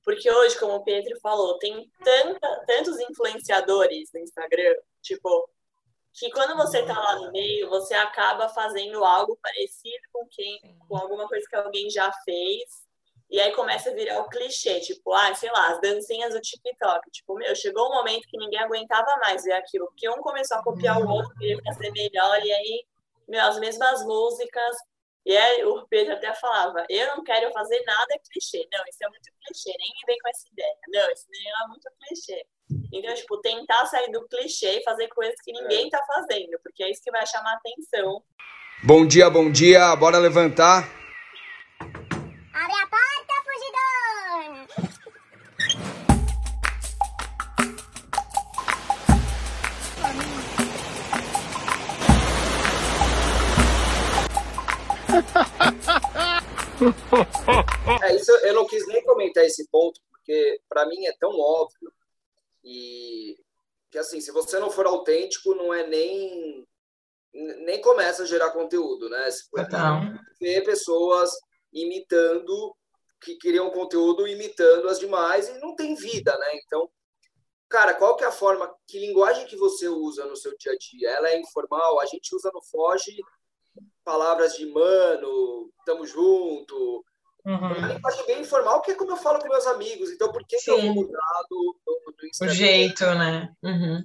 Porque 0.03 0.31
hoje, 0.31 0.57
como 0.59 0.75
o 0.75 0.83
Pedro 0.83 1.19
falou, 1.19 1.57
tem 1.57 1.89
tanta, 2.03 2.65
tantos 2.67 2.99
influenciadores 2.99 4.09
no 4.13 4.19
Instagram, 4.19 4.75
tipo, 5.01 5.49
que 6.15 6.31
quando 6.31 6.55
você 6.55 6.79
está 6.79 6.97
lá 6.97 7.17
no 7.17 7.31
meio, 7.31 7.69
você 7.69 7.93
acaba 7.93 8.47
fazendo 8.47 9.03
algo 9.03 9.37
parecido 9.41 10.03
com 10.13 10.25
quem, 10.31 10.77
com 10.87 10.95
alguma 10.97 11.27
coisa 11.27 11.45
que 11.47 11.55
alguém 11.55 11.89
já 11.89 12.09
fez, 12.23 12.85
e 13.29 13.39
aí 13.39 13.51
começa 13.53 13.89
a 13.89 13.93
virar 13.93 14.21
o 14.21 14.29
clichê, 14.29 14.79
tipo, 14.79 15.11
ah, 15.13 15.33
sei 15.35 15.51
lá, 15.51 15.71
as 15.71 15.81
dancinhas 15.81 16.33
do 16.33 16.39
TikTok. 16.39 17.11
Tipo, 17.11 17.35
meu, 17.35 17.53
chegou 17.55 17.87
um 17.87 17.95
momento 17.95 18.27
que 18.29 18.37
ninguém 18.37 18.59
aguentava 18.59 19.17
mais 19.17 19.43
ver 19.43 19.53
aquilo, 19.53 19.87
porque 19.87 20.07
um 20.09 20.21
começou 20.21 20.57
a 20.57 20.63
copiar 20.63 21.01
o 21.01 21.09
outro, 21.09 21.35
queria 21.35 21.61
fazer 21.65 21.91
melhor, 21.91 22.45
e 22.45 22.51
aí, 22.51 22.85
meu, 23.27 23.41
as 23.41 23.59
mesmas 23.59 24.05
músicas. 24.05 24.77
E 25.25 25.35
aí 25.35 25.65
o 25.65 25.87
Pedro 25.87 26.13
até 26.13 26.33
falava, 26.35 26.85
eu 26.87 27.07
não 27.15 27.23
quero 27.23 27.51
fazer 27.51 27.81
nada 27.83 28.19
clichê. 28.29 28.67
Não, 28.71 28.83
isso 28.87 29.03
é 29.03 29.09
muito 29.09 29.31
clichê, 29.43 29.75
nem 29.77 29.89
me 29.89 30.05
vem 30.05 30.17
com 30.19 30.29
essa 30.29 30.47
ideia. 30.51 30.77
Não, 30.89 31.11
isso 31.11 31.25
é 31.33 31.67
muito 31.67 31.89
clichê. 31.99 32.45
Então, 32.93 33.13
tipo, 33.15 33.41
tentar 33.41 33.85
sair 33.87 34.11
do 34.11 34.27
clichê 34.27 34.79
e 34.79 34.83
fazer 34.83 35.07
coisas 35.09 35.35
que 35.43 35.51
ninguém 35.51 35.89
tá 35.89 35.99
fazendo, 36.05 36.59
porque 36.61 36.83
é 36.83 36.91
isso 36.91 37.01
que 37.03 37.11
vai 37.11 37.25
chamar 37.25 37.53
atenção. 37.53 38.23
Bom 38.83 39.05
dia, 39.05 39.29
bom 39.29 39.51
dia. 39.51 39.95
Bora 39.95 40.19
levantar. 40.19 40.87
Abre 42.53 42.75
a 42.75 42.87
porta, 42.87 43.33
fugidor! 43.43 44.94
É, 58.03 58.15
isso 58.15 58.31
eu 58.43 58.53
não 58.53 58.67
quis 58.67 58.85
nem 58.87 59.01
comentar 59.03 59.45
esse 59.45 59.65
ponto, 59.69 60.01
porque 60.09 60.59
para 60.67 60.85
mim 60.85 61.05
é 61.05 61.13
tão 61.17 61.31
óbvio 61.39 61.91
e 62.63 63.37
que 63.89 63.97
assim, 63.97 64.19
se 64.19 64.31
você 64.31 64.59
não 64.59 64.69
for 64.69 64.85
autêntico, 64.85 65.55
não 65.55 65.73
é 65.73 65.87
nem 65.87 66.67
nem 67.33 67.81
começa 67.81 68.23
a 68.23 68.25
gerar 68.25 68.51
conteúdo, 68.51 69.09
né? 69.09 69.29
Se 69.29 69.49
for 69.49 69.65
ver 70.39 70.63
pessoas 70.63 71.31
imitando 71.71 72.75
que 73.21 73.37
criam 73.37 73.69
conteúdo 73.71 74.27
imitando 74.27 74.87
as 74.87 74.99
demais 74.99 75.49
e 75.49 75.59
não 75.59 75.75
tem 75.75 75.95
vida, 75.95 76.37
né? 76.37 76.55
Então, 76.65 76.89
cara, 77.67 77.93
qual 77.93 78.15
que 78.15 78.23
é 78.23 78.27
a 78.27 78.31
forma, 78.31 78.73
que 78.87 78.99
linguagem 78.99 79.47
que 79.47 79.55
você 79.55 79.87
usa 79.87 80.25
no 80.25 80.35
seu 80.35 80.55
dia 80.57 80.71
a 80.71 80.77
dia? 80.77 81.09
Ela 81.09 81.29
é 81.29 81.39
informal? 81.39 81.99
A 81.99 82.05
gente 82.05 82.33
usa 82.35 82.51
no 82.53 82.61
Foge 82.61 83.15
palavras 84.05 84.55
de 84.55 84.65
mano, 84.67 85.69
tamo 85.85 86.05
junto. 86.05 87.03
Uhum. 87.45 87.57
Uma 87.57 87.87
linguagem 87.87 88.25
bem 88.25 88.41
informal, 88.41 88.81
que 88.81 88.91
é 88.91 88.95
como 88.95 89.11
eu 89.11 89.17
falo 89.17 89.39
com 89.39 89.49
meus 89.49 89.67
amigos. 89.67 90.11
Então, 90.11 90.31
por 90.31 90.45
que, 90.47 90.57
que 90.57 90.71
eu 90.71 90.81
vou 90.81 90.93
mudar 90.93 91.43
do, 91.49 91.75
do, 91.85 92.13
do 92.17 92.23
O 92.23 92.27
Instagram? 92.27 92.55
jeito, 92.55 93.05
né? 93.05 93.53
Uhum. 93.63 94.03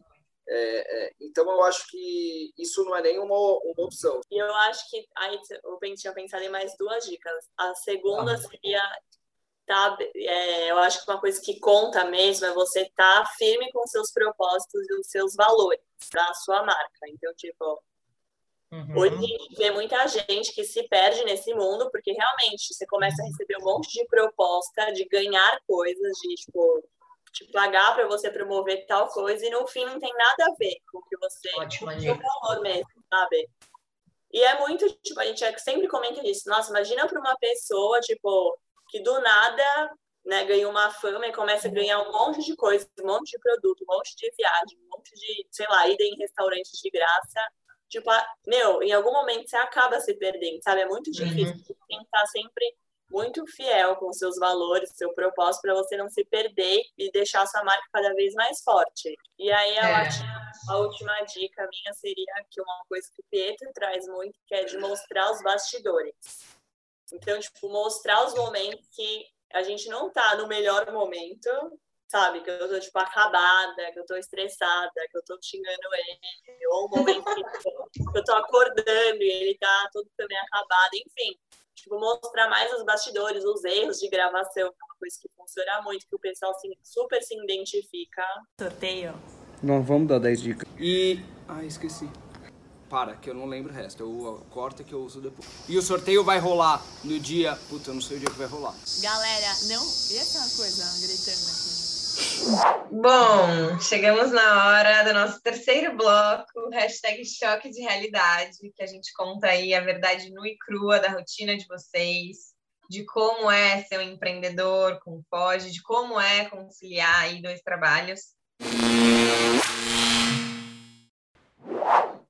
É, 0.49 1.07
é, 1.07 1.13
então, 1.21 1.49
eu 1.49 1.63
acho 1.63 1.87
que 1.89 2.53
isso 2.59 2.85
não 2.85 2.97
é 2.97 3.03
nenhuma 3.03 3.35
uma 3.35 3.85
opção. 3.85 4.21
E 4.31 4.43
eu 4.43 4.53
acho 4.53 4.91
que 4.91 5.07
aí 5.17 5.39
o 5.65 5.79
Ben 5.79 5.95
tinha 5.95 6.13
pensado 6.13 6.43
em 6.43 6.49
mais 6.51 6.77
duas 6.77 7.05
dicas. 7.05 7.49
A 7.57 7.75
segunda 7.77 8.37
seria 8.37 8.83
tá, 9.71 9.97
é, 10.17 10.71
eu 10.71 10.79
acho 10.79 11.05
que 11.05 11.11
uma 11.11 11.21
coisa 11.21 11.41
que 11.41 11.61
conta 11.61 12.05
mesmo 12.07 12.45
é 12.45 12.53
você 12.53 12.83
estar 12.83 13.25
firme 13.39 13.71
com 13.71 13.85
os 13.85 13.91
seus 13.93 14.13
propósitos 14.13 14.81
e 14.91 15.01
os 15.01 15.07
seus 15.07 15.37
valores 15.37 15.81
da 16.13 16.35
sua 16.35 16.65
marca. 16.65 17.09
Então, 17.09 17.33
tipo, 17.37 17.81
Uhum. 18.73 18.99
Hoje 18.99 19.15
a 19.17 19.21
gente 19.21 19.55
vê 19.57 19.71
muita 19.73 20.07
gente 20.07 20.53
que 20.55 20.65
se 20.65 20.87
perde 20.89 21.25
nesse 21.25 21.53
mundo, 21.55 21.91
porque 21.91 22.13
realmente 22.13 22.73
você 22.73 22.87
começa 22.87 23.21
a 23.21 23.27
receber 23.27 23.57
um 23.59 23.65
monte 23.65 23.93
de 23.93 24.07
proposta 24.07 24.93
de 24.93 25.05
ganhar 25.07 25.61
coisas, 25.67 26.17
de 26.19 26.35
tipo, 26.37 26.89
te 27.33 27.51
pagar 27.51 27.95
para 27.95 28.07
você 28.07 28.31
promover 28.31 28.87
tal 28.87 29.09
coisa, 29.09 29.45
e 29.45 29.51
no 29.51 29.67
fim 29.67 29.85
não 29.85 29.99
tem 29.99 30.13
nada 30.15 30.45
a 30.45 30.55
ver 30.57 30.77
com 30.91 30.99
o 30.99 31.03
que 31.03 31.17
você. 31.19 31.51
Ótima 31.57 31.95
com 31.95 32.11
o 32.13 32.43
valor 32.43 32.63
mesmo, 32.63 33.05
sabe? 33.09 33.49
E 34.33 34.41
é 34.43 34.59
muito, 34.61 34.89
tipo, 35.03 35.19
a 35.19 35.27
gente 35.27 35.61
sempre 35.61 35.89
comenta 35.89 36.25
isso. 36.25 36.49
Nossa, 36.49 36.71
imagina 36.71 37.09
para 37.09 37.19
uma 37.19 37.37
pessoa, 37.39 38.01
tipo, 38.01 38.57
que 38.89 39.03
do 39.03 39.21
nada 39.21 39.91
né, 40.25 40.45
ganha 40.45 40.69
uma 40.69 40.91
fama 40.91 41.27
e 41.27 41.33
começa 41.33 41.67
a 41.67 41.71
ganhar 41.71 42.01
um 42.01 42.13
monte 42.13 42.45
de 42.45 42.55
coisa, 42.55 42.89
um 43.03 43.07
monte 43.07 43.33
de 43.33 43.39
produto, 43.41 43.83
um 43.83 43.93
monte 43.93 44.15
de 44.17 44.31
viagem, 44.37 44.79
um 44.79 44.97
monte 44.97 45.13
de, 45.15 45.47
sei 45.51 45.67
lá, 45.69 45.89
ida 45.89 46.05
em 46.05 46.17
restaurantes 46.17 46.79
de 46.81 46.91
graça. 46.91 47.41
Tipo, 47.91 48.09
a- 48.09 48.27
meu, 48.47 48.83
em 48.83 48.93
algum 48.93 49.13
momento 49.13 49.49
você 49.51 49.57
acaba 49.57 50.01
se 50.01 50.15
perdendo, 50.15 50.63
sabe? 50.63 50.81
É 50.83 50.87
muito 50.87 51.11
difícil. 51.11 51.57
Você 51.59 51.75
tem 51.89 51.99
que 51.99 52.05
estar 52.05 52.27
sempre 52.29 52.77
muito 53.11 53.45
fiel 53.49 53.97
com 53.97 54.13
seus 54.13 54.37
valores, 54.39 54.93
seu 54.95 55.13
propósito, 55.13 55.63
para 55.63 55.75
você 55.75 55.97
não 55.97 56.09
se 56.09 56.25
perder 56.25 56.81
e 56.97 57.11
deixar 57.11 57.43
a 57.43 57.47
sua 57.47 57.65
marca 57.65 57.83
cada 57.93 58.15
vez 58.15 58.33
mais 58.35 58.63
forte. 58.63 59.17
E 59.37 59.51
aí, 59.51 59.77
eu 59.77 59.83
É. 59.83 59.95
acho 60.07 60.23
a 60.69 60.77
última 60.77 61.13
dica 61.23 61.63
minha 61.69 61.93
seria 61.95 62.45
que 62.49 62.61
uma 62.63 62.85
coisa 62.89 63.09
que 63.13 63.21
o 63.21 63.25
Pietro 63.29 63.69
traz 63.75 64.07
muito, 64.07 64.39
que 64.47 64.55
é 64.55 64.65
de 64.65 64.79
mostrar 64.79 65.33
os 65.33 65.43
bastidores. 65.43 66.15
Então, 67.13 67.41
tipo, 67.41 67.69
mostrar 67.69 68.25
os 68.25 68.35
momentos 68.35 68.87
que 68.95 69.27
a 69.53 69.65
gente 69.65 69.89
não 69.89 70.09
tá 70.13 70.37
no 70.37 70.47
melhor 70.47 70.93
momento, 70.93 71.49
sabe? 72.11 72.41
Que 72.43 72.51
eu 72.51 72.69
tô, 72.69 72.81
tipo, 72.81 72.99
acabada, 72.99 73.93
que 73.93 73.99
eu 74.01 74.05
tô 74.07 74.17
estressada, 74.17 74.91
que 75.11 75.17
eu 75.17 75.23
tô 75.25 75.39
xingando 75.43 75.79
ele, 75.95 76.67
ou 76.73 76.87
um 76.87 76.89
momento 76.99 77.25
que 77.25 78.19
eu 78.19 78.25
tô 78.25 78.33
acordando 78.35 79.23
e 79.23 79.31
ele 79.31 79.57
tá 79.59 79.89
todo 79.93 80.09
também 80.17 80.37
acabado, 80.39 80.91
enfim. 80.95 81.39
Tipo, 81.75 81.99
mostrar 81.99 82.49
mais 82.51 82.71
os 82.75 82.85
bastidores, 82.85 83.45
os 83.45 83.65
erros 83.65 83.99
de 83.99 84.09
gravação, 84.09 84.53
que 84.53 84.61
é 84.61 84.85
uma 84.85 84.97
coisa 84.99 85.17
que 85.23 85.29
funciona 85.37 85.81
muito, 85.83 86.07
que 86.07 86.15
o 86.17 86.19
pessoal 86.19 86.53
se- 86.59 86.77
super 86.83 87.23
se 87.23 87.35
identifica. 87.35 88.23
Sorteio. 88.61 89.15
Não, 89.63 89.83
vamos 89.83 90.09
dar 90.09 90.19
10 90.19 90.41
dicas. 90.43 90.69
E. 90.79 91.21
Ah, 91.49 91.65
esqueci. 91.65 92.11
Para, 92.91 93.15
que 93.17 93.31
eu 93.31 93.35
não 93.35 93.47
lembro 93.47 93.73
o 93.73 93.75
resto. 93.75 94.03
Eu 94.03 94.45
corto 94.51 94.83
que 94.83 94.93
eu 94.93 95.01
uso 95.01 95.21
depois. 95.21 95.49
E 95.69 95.79
o 95.79 95.83
sorteio 95.83 96.25
vai 96.25 96.39
rolar 96.39 96.83
no 97.05 97.19
dia. 97.21 97.57
Puta, 97.69 97.91
eu 97.91 97.95
não 97.95 98.01
sei 98.03 98.17
o 98.17 98.21
dia 98.21 98.29
que 98.29 98.37
vai 98.37 98.49
rolar. 98.49 98.75
Galera, 99.01 99.47
não. 99.69 99.83
E 100.11 100.17
essa 100.19 100.41
coisa 100.57 100.85
gritando 101.07 101.47
aqui? 101.47 101.80
Bom, 102.91 103.79
chegamos 103.81 104.33
na 104.33 104.67
hora 104.67 105.05
do 105.05 105.15
nosso 105.15 105.41
terceiro 105.41 105.97
bloco, 105.97 106.69
hashtag 106.71 107.25
choque 107.25 107.71
de 107.71 107.81
realidade, 107.81 108.59
que 108.75 108.83
a 108.83 108.87
gente 108.87 109.13
conta 109.13 109.47
aí 109.47 109.73
a 109.75 109.81
verdade 109.81 110.33
nua 110.33 110.49
e 110.49 110.57
crua 110.59 110.99
da 110.99 111.09
rotina 111.09 111.57
de 111.57 111.67
vocês, 111.67 112.53
de 112.91 113.05
como 113.05 113.51
é 113.51 113.83
ser 113.85 113.99
um 113.99 114.03
empreendedor 114.03 114.99
com 115.05 115.23
Foge, 115.31 115.71
de 115.71 115.81
como 115.83 116.21
é 116.21 116.47
conciliar 116.47 117.21
aí 117.21 117.41
dois 117.41 117.63
trabalhos. 117.63 118.35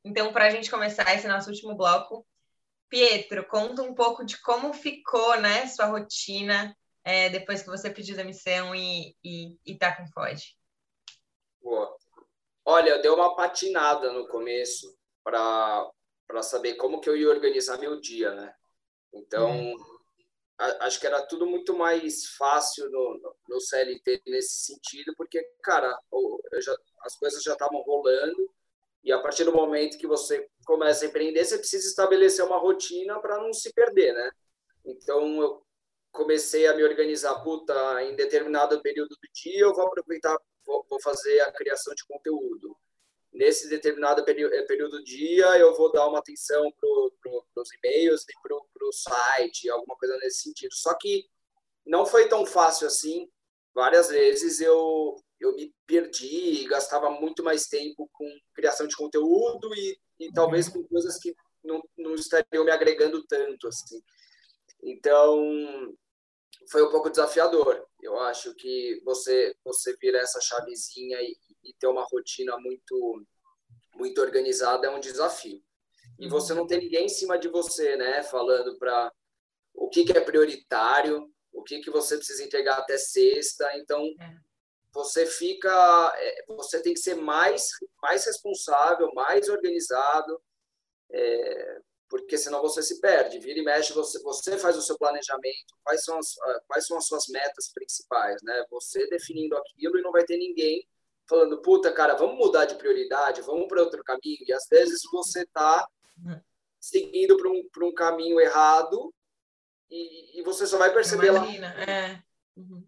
Então, 0.05 0.32
para 0.32 0.47
a 0.47 0.51
gente 0.51 0.70
começar 0.70 1.14
esse 1.14 1.26
nosso 1.26 1.51
último 1.51 1.74
bloco, 1.74 2.26
Pietro, 2.88 3.47
conta 3.47 3.82
um 3.82 3.95
pouco 3.95 4.24
de 4.24 4.41
como 4.41 4.74
ficou, 4.74 5.41
né, 5.41 5.66
sua 5.68 5.86
rotina 5.86 6.76
é, 7.05 7.28
depois 7.30 7.62
que 7.62 7.68
você 7.68 7.90
pediu 7.90 8.16
demissão 8.16 8.74
e, 8.74 9.16
e, 9.24 9.59
e 9.64 9.78
tá 9.78 9.96
com 9.96 10.07
Foge. 10.09 10.57
Boa. 11.62 11.96
Olha, 12.64 12.98
deu 12.98 13.14
uma 13.14 13.34
patinada 13.34 14.12
no 14.12 14.28
começo 14.28 14.96
para 15.22 15.90
saber 16.42 16.74
como 16.74 17.01
que 17.01 17.09
eu 17.09 17.16
ia 17.16 17.28
organizar 17.28 17.78
meu 17.78 18.01
dia, 18.01 18.34
né? 18.34 18.55
Então, 19.12 19.74
a- 20.59 20.86
acho 20.86 21.01
que 21.01 21.07
era 21.07 21.26
tudo 21.26 21.46
muito 21.46 21.76
mais 21.76 22.26
fácil 22.36 22.88
no, 22.90 23.36
no, 23.48 23.61
CLT 23.61 24.22
nesse 24.26 24.66
sentido, 24.66 25.14
porque, 25.16 25.42
cara, 25.62 25.98
eu 26.12 26.62
já- 26.62 26.76
as 27.03 27.16
coisas 27.16 27.42
já 27.42 27.55
estavam 27.55 27.80
rolando 27.82 28.51
e 29.03 29.11
a 29.12 29.18
partir 29.20 29.44
do 29.44 29.53
momento 29.53 29.98
que 29.98 30.07
você 30.07 30.46
começa 30.66 31.05
a 31.05 31.09
empreender, 31.09 31.44
você 31.44 31.59
precisa 31.59 31.88
estabelecer 31.88 32.44
uma 32.44 32.59
rotina 32.59 33.18
para 33.20 33.38
não 33.38 33.53
se 33.53 33.72
perder, 33.72 34.12
né? 34.12 34.30
Então, 34.84 35.40
eu 35.40 35.66
comecei 36.12 36.66
a 36.66 36.74
me 36.74 36.82
organizar, 36.82 37.34
puta, 37.42 38.02
em 38.02 38.14
determinado 38.16 38.80
período 38.82 39.11
do 39.11 39.28
dia 39.32 39.61
eu 39.61 39.74
vou 39.74 39.86
aproveitar 39.86 40.36
vou, 40.88 41.00
fazer 41.02 41.40
a 41.40 41.52
criação 41.52 41.94
de 41.94 42.04
conteúdo. 42.06 42.76
Nesse 43.32 43.68
determinado 43.68 44.24
período, 44.24 44.66
período 44.66 44.98
do 44.98 45.04
dia, 45.04 45.46
eu 45.58 45.74
vou 45.76 45.90
dar 45.92 46.08
uma 46.08 46.18
atenção 46.18 46.70
para 46.72 46.88
pro, 47.20 47.44
os 47.56 47.72
e-mails 47.74 48.22
e 48.22 48.32
para 48.42 48.86
o 48.86 48.92
site, 48.92 49.70
alguma 49.70 49.96
coisa 49.96 50.16
nesse 50.18 50.42
sentido. 50.42 50.74
Só 50.74 50.94
que 50.94 51.28
não 51.86 52.04
foi 52.04 52.28
tão 52.28 52.44
fácil 52.44 52.86
assim. 52.86 53.30
Várias 53.72 54.08
vezes 54.08 54.61
eu, 54.61 55.16
eu 55.38 55.54
me 55.54 55.72
perdi 55.86 56.62
e 56.62 56.68
gastava 56.68 57.08
muito 57.08 57.44
mais 57.44 57.66
tempo 57.66 58.08
com 58.12 58.28
criação 58.52 58.86
de 58.86 58.96
conteúdo 58.96 59.72
e, 59.76 59.96
e 60.18 60.32
talvez 60.32 60.68
com 60.68 60.82
coisas 60.88 61.16
que 61.18 61.32
não, 61.62 61.80
não 61.96 62.14
estariam 62.16 62.64
me 62.64 62.72
agregando 62.72 63.24
tanto. 63.28 63.68
assim. 63.68 64.02
Então, 64.82 65.96
foi 66.70 66.82
um 66.82 66.90
pouco 66.90 67.10
desafiador. 67.10 67.86
Eu 68.00 68.18
acho 68.20 68.54
que 68.54 69.00
você 69.04 69.54
você 69.64 69.96
vira 69.96 70.18
essa 70.18 70.40
chavezinha 70.40 71.20
e, 71.20 71.36
e 71.64 71.74
ter 71.74 71.86
uma 71.86 72.04
rotina 72.04 72.56
muito 72.58 73.26
muito 73.94 74.20
organizada 74.20 74.86
é 74.86 74.90
um 74.90 75.00
desafio. 75.00 75.62
E 76.18 76.28
você 76.28 76.54
não 76.54 76.66
tem 76.66 76.78
ninguém 76.78 77.06
em 77.06 77.08
cima 77.08 77.38
de 77.38 77.48
você, 77.48 77.96
né, 77.96 78.22
falando 78.22 78.78
para 78.78 79.12
o 79.74 79.88
que, 79.88 80.04
que 80.04 80.16
é 80.16 80.20
prioritário, 80.20 81.30
o 81.52 81.62
que 81.62 81.80
que 81.80 81.90
você 81.90 82.16
precisa 82.16 82.44
entregar 82.44 82.78
até 82.78 82.96
sexta. 82.98 83.76
Então, 83.78 84.02
você 84.92 85.24
fica, 85.26 86.12
é, 86.16 86.44
você 86.48 86.82
tem 86.82 86.94
que 86.94 87.00
ser 87.00 87.14
mais, 87.14 87.68
mais 88.02 88.24
responsável, 88.26 89.10
mais 89.14 89.48
organizado, 89.48 90.40
é, 91.12 91.80
porque 92.11 92.36
senão 92.36 92.61
você 92.61 92.82
se 92.82 93.00
perde. 93.00 93.38
Vira 93.38 93.61
e 93.61 93.64
mexe, 93.64 93.92
você, 93.92 94.20
você 94.20 94.58
faz 94.58 94.76
o 94.76 94.82
seu 94.82 94.98
planejamento, 94.98 95.76
quais 95.84 96.02
são, 96.02 96.18
as, 96.18 96.36
ah, 96.42 96.61
quais 96.66 96.84
são 96.84 96.98
as 96.98 97.06
suas 97.06 97.28
metas 97.28 97.72
principais, 97.72 98.42
né? 98.42 98.66
Você 98.68 99.08
definindo 99.08 99.56
aquilo 99.56 99.96
e 99.96 100.02
não 100.02 100.11
vai 100.11 100.24
ter 100.24 100.36
ninguém 100.36 100.86
falando, 101.28 101.62
puta, 101.62 101.92
cara, 101.92 102.14
vamos 102.14 102.36
mudar 102.36 102.64
de 102.64 102.74
prioridade, 102.74 103.40
vamos 103.42 103.68
para 103.68 103.80
outro 103.80 104.02
caminho. 104.02 104.44
E 104.44 104.52
às 104.52 104.66
vezes 104.68 105.00
você 105.12 105.42
está 105.42 105.86
seguindo 106.80 107.36
para 107.36 107.48
um, 107.48 107.88
um 107.88 107.94
caminho 107.94 108.40
errado 108.40 109.14
e, 109.88 110.40
e, 110.40 110.42
você 110.42 110.66
só 110.66 110.78
vai 110.78 110.92
perceber 110.92 111.28
Imagina, 111.28 111.74
lá. 111.74 111.82
É. 111.82 112.22
Uhum. 112.56 112.84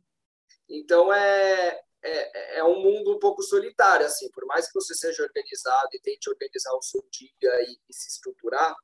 Então 0.69 1.13
é, 1.13 1.81
é, 2.03 2.59
é 2.59 2.65
um 2.65 2.81
mundo 2.81 3.15
um 3.15 3.19
pouco 3.19 3.43
solitário, 3.43 4.07
assim, 4.07 4.29
por 4.31 4.45
mais 4.47 4.67
que 4.67 4.75
você 4.75 4.95
seja 4.95 5.23
organizado 5.23 5.91
e 5.93 6.01
tente 6.01 6.29
organizar 6.29 6.75
o 6.75 6.83
seu 6.83 7.05
dia 7.11 7.63
e, 7.69 7.79
e 7.89 7.95
se 7.95 8.09
estruturar, 8.09 8.75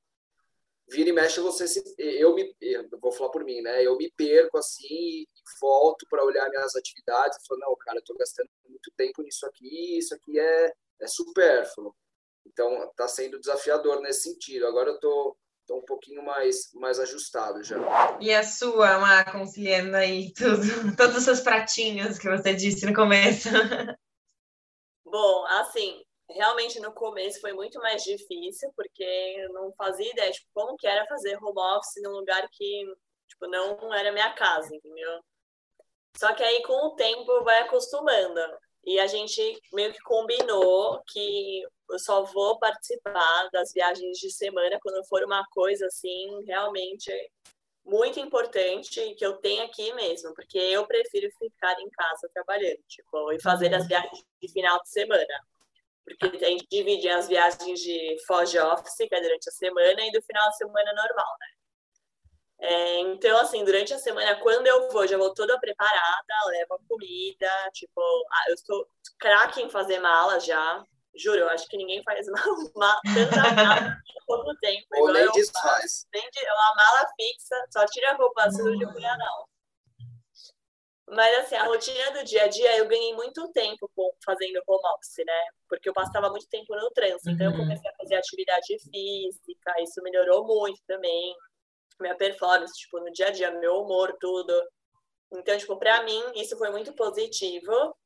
vira 0.91 1.11
e 1.11 1.13
mexe 1.13 1.41
você 1.41 1.67
se, 1.67 1.83
eu 1.99 2.35
me 2.35 2.55
eu 2.61 2.89
vou 3.01 3.13
falar 3.13 3.31
por 3.31 3.45
mim 3.45 3.61
né? 3.61 3.83
Eu 3.83 3.97
me 3.97 4.11
perco 4.17 4.59
assim 4.59 4.87
e 4.89 5.29
volto 5.61 6.07
para 6.09 6.25
olhar 6.25 6.49
minhas 6.49 6.75
atividades 6.75 7.39
e 7.39 7.47
falo 7.47 7.61
não 7.61 7.77
cara 7.77 7.99
eu 7.99 8.01
estou 8.01 8.17
gastando 8.17 8.49
muito 8.69 8.91
tempo 8.97 9.23
nisso 9.23 9.47
aqui 9.47 9.99
isso 9.99 10.15
aqui 10.15 10.39
é 10.39 10.73
é 11.01 11.07
supérfluo. 11.07 11.95
Então 12.47 12.85
está 12.91 13.07
sendo 13.07 13.39
desafiador 13.39 14.01
nesse 14.01 14.23
sentido. 14.23 14.67
Agora 14.67 14.91
eu 14.91 14.95
estou 14.95 15.37
tô, 15.67 15.75
tô 15.75 15.79
um 15.79 15.85
pouquinho 15.85 16.25
mais 16.25 16.73
mais 16.75 16.99
ajustado 16.99 17.63
já. 17.63 17.77
E 18.21 18.33
a 18.33 18.43
sua 18.43 18.99
uma 18.99 19.25
conciliando 19.25 19.97
aí 19.97 20.33
tudo 20.33 20.63
todos 20.97 21.17
os 21.19 21.25
seus 21.25 21.41
pratinhos 21.41 22.19
que 22.19 22.29
você 22.29 22.55
disse 22.55 22.87
no 22.87 22.95
começo? 22.95 23.49
Bom 25.05 25.47
assim 25.47 26.03
realmente 26.29 26.79
no 26.81 26.93
começo 26.93 27.41
foi 27.41 27.53
muito 27.53 27.79
mais 27.79 28.03
difícil, 28.05 28.71
porque 28.77 29.05
eu 29.05 29.53
não 29.53 29.73
fazia 29.73 30.11
ideia 30.11 30.31
de 30.31 30.39
tipo, 30.39 30.51
como 30.55 30.77
que 30.77 30.87
era 30.87 31.07
fazer 31.07 31.37
home 31.43 31.59
office 31.59 32.03
num 32.03 32.13
lugar 32.13 32.47
que 32.51 32.85
tipo, 33.29 33.47
não 33.47 33.93
era 33.95 34.13
minha 34.13 34.33
casa, 34.33 34.75
entendeu? 34.75 35.21
Só 36.17 36.35
que 36.35 36.43
aí 36.43 36.63
com 36.63 36.87
o 36.87 36.95
tempo 36.97 37.45
vai 37.45 37.61
acostumando. 37.61 38.41
E 38.85 38.99
a 38.99 39.07
gente 39.07 39.41
meio 39.73 39.93
que 39.93 40.01
combinou 40.01 41.03
que 41.09 41.63
eu 41.91 41.99
só 41.99 42.25
vou 42.25 42.59
participar 42.59 43.49
das 43.53 43.73
viagens 43.73 44.19
de 44.19 44.31
semana 44.31 44.79
quando 44.83 45.07
for 45.07 45.23
uma 45.25 45.45
coisa 45.51 45.87
assim 45.87 46.45
realmente 46.47 47.11
muito 47.85 48.21
importante 48.21 49.15
que 49.15 49.25
eu 49.25 49.37
tenho 49.39 49.65
aqui 49.65 49.93
mesmo, 49.95 50.35
porque 50.35 50.59
eu 50.59 50.87
prefiro 50.87 51.31
ficar 51.39 51.79
em 51.81 51.89
casa 51.91 52.29
trabalhando, 52.35 52.81
tipo, 52.87 53.33
e 53.33 53.41
fazer 53.41 53.75
as 53.75 53.87
viagens 53.87 54.25
de 54.41 54.53
final 54.53 54.79
de 54.83 54.91
semana 54.91 55.47
porque 56.17 56.45
a 56.45 56.49
gente 56.49 56.67
divide 56.71 57.09
as 57.09 57.29
viagens 57.29 57.81
de 57.81 58.17
foge 58.27 58.59
office, 58.59 58.97
que 58.97 59.15
é 59.15 59.21
durante 59.21 59.49
a 59.49 59.53
semana, 59.53 60.01
e 60.01 60.13
do 60.13 60.23
final 60.23 60.49
de 60.49 60.57
semana 60.57 60.93
normal, 60.93 61.37
né? 61.41 61.47
É, 62.61 63.01
então, 63.01 63.39
assim, 63.39 63.65
durante 63.65 63.95
a 63.95 63.99
semana, 63.99 64.35
quando 64.41 64.67
eu 64.67 64.91
vou, 64.91 65.07
já 65.07 65.17
vou 65.17 65.33
toda 65.33 65.61
preparada, 65.61 66.35
levo 66.49 66.75
a 66.75 66.79
comida, 66.89 67.51
tipo, 67.73 68.01
ah, 68.33 68.45
eu 68.49 68.55
estou 68.55 68.89
craque 69.19 69.63
em 69.63 69.71
fazer 69.71 70.01
mala 70.01 70.41
já, 70.41 70.85
juro, 71.15 71.39
eu 71.39 71.49
acho 71.51 71.69
que 71.69 71.77
ninguém 71.77 72.03
faz 72.03 72.27
uma, 72.29 73.01
tanta 73.15 73.55
mala 73.55 73.97
em 74.09 74.27
pouco 74.27 74.57
tempo. 74.57 74.87
Ou 74.97 75.13
nem 75.13 75.31
desfaz. 75.31 76.07
De, 76.13 76.19
é 76.19 76.53
uma 76.53 76.75
mala 76.75 77.09
fixa, 77.17 77.67
só 77.71 77.87
tira 77.87 78.13
a 78.13 78.17
roupa 78.17 78.51
suja 78.51 78.73
e 78.73 79.17
não. 79.19 79.49
Mas, 81.11 81.39
assim, 81.39 81.55
a 81.55 81.65
rotina 81.65 82.11
do 82.13 82.25
dia 82.25 82.45
a 82.45 82.49
dia, 82.49 82.77
eu 82.77 82.87
ganhei 82.87 83.15
muito 83.15 83.51
tempo 83.53 83.91
fazendo 84.25 84.63
home 84.67 84.95
office, 84.95 85.25
né? 85.25 85.43
Porque 85.69 85.89
eu 85.89 85.93
passava 85.93 86.29
muito 86.31 86.49
tempo 86.49 86.75
no 86.75 86.91
trânsito. 86.91 87.31
Então, 87.31 87.47
eu 87.47 87.53
uhum. 87.53 87.59
comecei 87.59 87.91
a 87.91 87.95
fazer 87.97 88.15
atividade 88.17 88.79
física, 88.79 89.83
isso 89.83 90.03
melhorou 90.03 90.47
muito 90.47 90.81
também. 90.87 91.35
Minha 92.01 92.17
performance, 92.17 92.75
tipo, 92.75 93.01
no 93.01 93.11
dia 93.13 93.29
a 93.29 93.31
dia, 93.31 93.51
meu 93.53 93.83
humor, 93.83 94.17
tudo. 94.21 94.53
Então, 95.33 95.57
tipo, 95.57 95.77
pra 95.79 96.03
mim, 96.03 96.23
isso 96.35 96.57
foi 96.57 96.71
muito 96.71 96.93
positivo. 96.95 97.97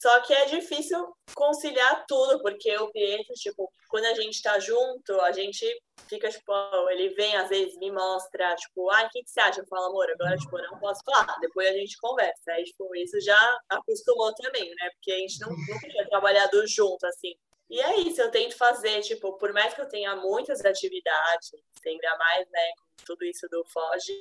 Só 0.00 0.20
que 0.20 0.32
é 0.32 0.44
difícil 0.44 1.12
conciliar 1.34 2.04
tudo, 2.06 2.40
porque 2.40 2.74
o 2.76 2.90
Pietro, 2.92 3.34
tipo, 3.34 3.70
quando 3.88 4.04
a 4.04 4.14
gente 4.14 4.40
tá 4.40 4.58
junto, 4.60 5.20
a 5.20 5.32
gente 5.32 5.66
fica, 6.08 6.30
tipo, 6.30 6.52
ele 6.90 7.08
vem, 7.10 7.36
às 7.36 7.48
vezes, 7.48 7.76
me 7.78 7.90
mostra, 7.90 8.54
tipo, 8.54 8.88
ah, 8.90 9.02
o 9.02 9.10
que, 9.10 9.24
que 9.24 9.30
você 9.30 9.40
acha? 9.40 9.60
Eu 9.60 9.66
falo, 9.66 9.86
amor, 9.86 10.08
agora, 10.10 10.36
tipo, 10.36 10.56
não 10.58 10.78
posso 10.78 11.02
falar, 11.04 11.36
depois 11.40 11.68
a 11.68 11.72
gente 11.72 11.96
conversa. 11.98 12.52
Aí, 12.52 12.64
tipo, 12.64 12.94
isso 12.94 13.20
já 13.20 13.58
acostumou 13.68 14.32
também, 14.34 14.70
né? 14.70 14.90
Porque 14.94 15.10
a 15.10 15.18
gente 15.18 15.40
não, 15.40 15.50
nunca 15.50 15.88
tinha 15.88 16.08
trabalhado 16.08 16.64
junto, 16.68 17.04
assim. 17.04 17.34
E 17.68 17.80
é 17.80 17.98
isso, 18.00 18.20
eu 18.20 18.30
tento 18.30 18.56
fazer, 18.56 19.00
tipo, 19.02 19.36
por 19.36 19.52
mais 19.52 19.74
que 19.74 19.80
eu 19.80 19.88
tenha 19.88 20.14
muitas 20.16 20.64
atividades, 20.64 21.50
ainda 21.84 22.16
mais, 22.16 22.48
né, 22.50 22.72
com 22.78 23.04
tudo 23.04 23.24
isso 23.24 23.46
do 23.50 23.64
Foge, 23.64 24.12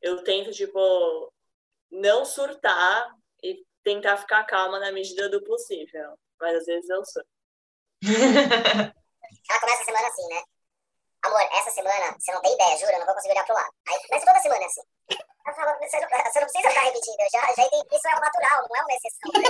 eu 0.00 0.22
tento, 0.22 0.52
tipo, 0.52 1.32
não 1.90 2.24
surtar 2.24 3.12
e 3.42 3.64
tentar 3.88 4.18
ficar 4.18 4.44
calma 4.44 4.78
na 4.78 4.92
medida 4.92 5.30
do 5.30 5.42
possível. 5.42 6.18
Mas 6.38 6.56
às 6.56 6.66
vezes 6.66 6.88
eu 6.90 7.02
sou. 7.06 7.24
Ela 9.50 9.60
começa 9.60 9.82
a 9.82 9.84
semana 9.84 10.08
assim, 10.08 10.28
né? 10.28 10.42
Amor, 11.24 11.40
essa 11.52 11.70
semana, 11.70 12.14
você 12.18 12.32
não 12.32 12.42
tem 12.42 12.54
ideia, 12.54 12.76
juro, 12.78 12.92
eu 12.92 12.98
não 13.00 13.06
vou 13.06 13.14
conseguir 13.14 13.32
olhar 13.32 13.44
pro 13.44 13.54
lado. 13.54 13.72
Aí, 13.88 13.98
mas 14.10 14.24
toda 14.24 14.38
semana 14.40 14.62
é 14.62 14.66
assim. 14.66 14.82
Eu 15.10 15.54
falo, 15.54 15.78
você 15.80 15.98
não, 15.98 16.08
você 16.08 16.40
não 16.40 16.46
precisa 16.46 16.68
ficar 16.68 16.82
repetindo, 16.82 17.20
eu 17.20 17.30
já, 17.32 17.40
já 17.54 17.62
entendi, 17.64 17.96
isso 17.96 18.08
é 18.08 18.20
natural, 18.20 18.68
não 18.68 18.76
é 18.76 18.82
uma 18.82 18.92
exceção. 18.92 19.30
e, 19.34 19.40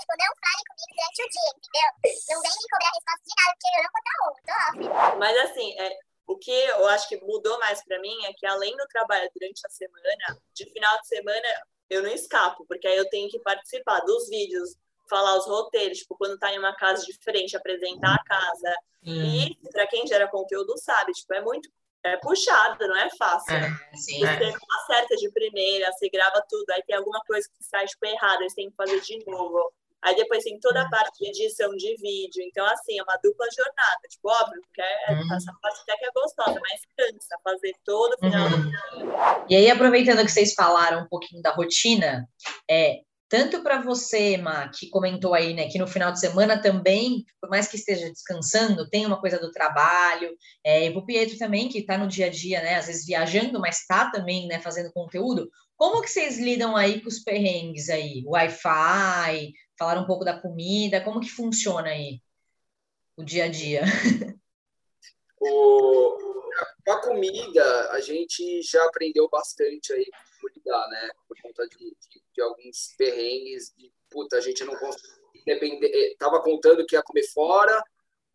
tipo, 0.00 0.14
não 0.16 0.32
fale 0.38 0.62
comigo 0.70 0.92
durante 0.96 1.22
o 1.22 1.28
dia, 1.28 1.50
entendeu? 1.52 1.90
Não 2.30 2.40
vem 2.40 2.52
me 2.56 2.68
cobrar 2.70 2.90
resposta 2.94 3.22
de 3.26 3.34
nada, 3.36 3.52
porque 3.52 3.68
eu 3.68 3.82
não 3.82 3.90
vou 3.92 4.02
estar 4.02 4.16
on, 4.22 4.32
tô 4.46 4.54
off. 4.62 5.18
Mas 5.18 5.34
assim, 5.50 5.68
é, 5.78 5.98
o 6.26 6.38
que 6.38 6.52
eu 6.52 6.86
acho 6.88 7.08
que 7.08 7.20
mudou 7.20 7.58
mais 7.58 7.84
para 7.84 8.00
mim 8.00 8.24
é 8.24 8.32
que 8.32 8.46
além 8.46 8.74
do 8.76 8.86
trabalho 8.88 9.28
durante 9.34 9.66
a 9.66 9.70
semana, 9.70 10.40
de 10.54 10.64
final 10.72 10.98
de 11.00 11.08
semana 11.08 11.48
eu 11.90 12.02
não 12.02 12.10
escapo, 12.10 12.64
porque 12.66 12.86
aí 12.86 12.96
eu 12.96 13.08
tenho 13.08 13.28
que 13.28 13.38
participar 13.40 14.00
dos 14.00 14.28
vídeos, 14.28 14.76
falar 15.08 15.36
os 15.36 15.46
roteiros, 15.46 15.98
tipo, 15.98 16.16
quando 16.16 16.38
tá 16.38 16.52
em 16.52 16.58
uma 16.58 16.74
casa 16.74 17.04
diferente, 17.04 17.56
apresentar 17.56 18.14
a 18.14 18.24
casa. 18.24 18.76
Hum. 19.06 19.12
E 19.12 19.58
para 19.70 19.86
quem 19.86 20.06
gera 20.06 20.28
conteúdo 20.28 20.76
sabe, 20.78 21.12
tipo, 21.12 21.34
é 21.34 21.42
muito 21.42 21.68
é 22.04 22.16
puxado, 22.16 22.86
não 22.88 22.96
é 22.96 23.08
fácil. 23.10 23.54
É, 23.54 23.70
sim, 23.96 24.18
você 24.18 24.26
é. 24.26 24.50
não 24.50 24.80
acerta 24.80 25.14
de 25.16 25.30
primeira, 25.30 25.90
você 25.92 26.08
grava 26.08 26.44
tudo, 26.48 26.68
aí 26.70 26.82
tem 26.82 26.96
alguma 26.96 27.20
coisa 27.20 27.48
que 27.48 27.64
sai 27.64 27.86
tipo, 27.86 28.04
errado, 28.04 28.42
você 28.42 28.56
tem 28.56 28.70
que 28.70 28.76
fazer 28.76 29.00
de 29.00 29.24
novo. 29.26 29.72
Aí 30.02 30.16
depois 30.16 30.42
tem 30.42 30.58
toda 30.58 30.82
a 30.82 30.88
parte 30.88 31.18
de 31.18 31.28
edição 31.28 31.74
de 31.76 31.96
vídeo. 31.96 32.42
Então, 32.42 32.66
assim, 32.66 32.98
é 32.98 33.02
uma 33.02 33.16
dupla 33.22 33.46
jornada. 33.54 34.00
Tipo, 34.08 34.30
óbvio, 34.30 34.60
que 34.74 34.82
é, 34.82 35.12
uhum. 35.12 35.34
essa 35.34 35.52
parte 35.62 35.80
até 35.82 35.96
que 35.96 36.06
é 36.06 36.10
gostosa, 36.12 36.60
mas 36.60 36.80
cansa 36.96 37.36
fazer 37.44 37.72
todo 37.84 38.14
o 38.14 38.18
final 38.18 38.48
uhum. 38.48 38.62
do 38.62 38.70
dia. 38.70 39.44
E 39.48 39.56
aí, 39.56 39.70
aproveitando 39.70 40.24
que 40.24 40.32
vocês 40.32 40.54
falaram 40.54 41.02
um 41.02 41.08
pouquinho 41.08 41.40
da 41.40 41.52
rotina, 41.52 42.28
é, 42.68 43.00
tanto 43.32 43.62
para 43.62 43.80
você, 43.80 44.36
Ma, 44.36 44.68
que 44.68 44.90
comentou 44.90 45.32
aí, 45.32 45.54
né, 45.54 45.66
que 45.66 45.78
no 45.78 45.86
final 45.86 46.12
de 46.12 46.20
semana 46.20 46.60
também, 46.60 47.24
por 47.40 47.48
mais 47.48 47.66
que 47.66 47.76
esteja 47.76 48.10
descansando, 48.10 48.90
tem 48.90 49.06
uma 49.06 49.18
coisa 49.18 49.38
do 49.38 49.50
trabalho, 49.50 50.36
é, 50.62 50.86
e 50.86 50.94
o 50.94 51.06
Pietro 51.06 51.38
também, 51.38 51.66
que 51.66 51.78
está 51.78 51.96
no 51.96 52.06
dia 52.06 52.26
a 52.26 52.28
dia, 52.28 52.60
né, 52.60 52.74
às 52.74 52.88
vezes 52.88 53.06
viajando, 53.06 53.58
mas 53.58 53.78
está 53.78 54.10
também, 54.10 54.46
né, 54.48 54.60
fazendo 54.60 54.92
conteúdo, 54.92 55.48
como 55.78 56.02
que 56.02 56.10
vocês 56.10 56.38
lidam 56.38 56.76
aí 56.76 57.00
com 57.00 57.08
os 57.08 57.20
perrengues 57.20 57.88
aí? 57.88 58.22
Wi-Fi, 58.26 59.50
falaram 59.82 60.02
um 60.02 60.06
pouco 60.06 60.24
da 60.24 60.38
comida, 60.38 61.02
como 61.02 61.20
que 61.20 61.28
funciona 61.28 61.88
aí 61.88 62.22
o 63.16 63.24
dia 63.24 63.44
a 63.46 63.48
dia? 63.48 63.82
O, 65.44 66.16
a 66.86 66.96
comida, 66.98 67.90
a 67.90 68.00
gente 68.00 68.62
já 68.62 68.80
aprendeu 68.84 69.28
bastante 69.28 69.92
aí 69.92 70.06
como 70.40 70.54
lidar, 70.54 70.88
né? 70.88 71.10
Por 71.26 71.36
conta 71.42 71.66
de, 71.66 71.78
de, 71.78 72.22
de 72.32 72.40
alguns 72.40 72.94
perrengues, 72.96 73.72
de 73.76 73.92
puta, 74.08 74.36
a 74.36 74.40
gente 74.40 74.62
não 74.62 74.76
conseguia 74.76 75.10
depender, 75.44 75.90
eh, 75.92 76.14
tava 76.16 76.40
contando 76.40 76.86
que 76.86 76.94
ia 76.94 77.02
comer 77.02 77.26
fora, 77.34 77.82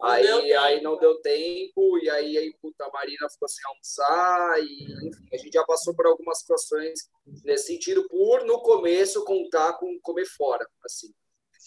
aí, 0.02 0.52
aí 0.52 0.82
não 0.82 0.98
deu 0.98 1.22
tempo, 1.22 1.98
e 2.00 2.10
aí, 2.10 2.38
aí 2.38 2.54
puta, 2.62 2.84
a 2.84 2.92
Marina 2.92 3.30
ficou 3.30 3.48
sem 3.48 3.64
almoçar, 3.68 4.60
e 4.60 5.08
enfim, 5.08 5.30
a 5.32 5.38
gente 5.38 5.54
já 5.54 5.64
passou 5.64 5.96
por 5.96 6.08
algumas 6.08 6.40
situações 6.40 7.10
nesse 7.46 7.68
sentido, 7.68 8.06
por 8.10 8.44
no 8.44 8.60
começo 8.60 9.24
contar 9.24 9.78
com 9.78 9.98
comer 10.02 10.26
fora, 10.26 10.68
assim. 10.84 11.14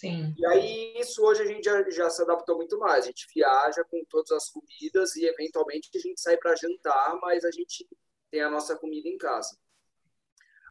Sim. 0.00 0.34
E 0.34 0.46
aí, 0.46 0.94
isso 0.98 1.22
hoje 1.22 1.42
a 1.42 1.44
gente 1.44 1.62
já, 1.62 1.90
já 1.90 2.08
se 2.08 2.22
adaptou 2.22 2.56
muito 2.56 2.78
mais. 2.78 3.04
A 3.04 3.08
gente 3.08 3.26
viaja 3.34 3.84
com 3.84 4.02
todas 4.08 4.30
as 4.30 4.48
comidas 4.48 5.14
e, 5.14 5.26
eventualmente, 5.26 5.90
a 5.94 5.98
gente 5.98 6.18
sai 6.18 6.38
para 6.38 6.56
jantar, 6.56 7.18
mas 7.20 7.44
a 7.44 7.50
gente 7.50 7.86
tem 8.30 8.40
a 8.40 8.48
nossa 8.48 8.74
comida 8.78 9.06
em 9.06 9.18
casa. 9.18 9.54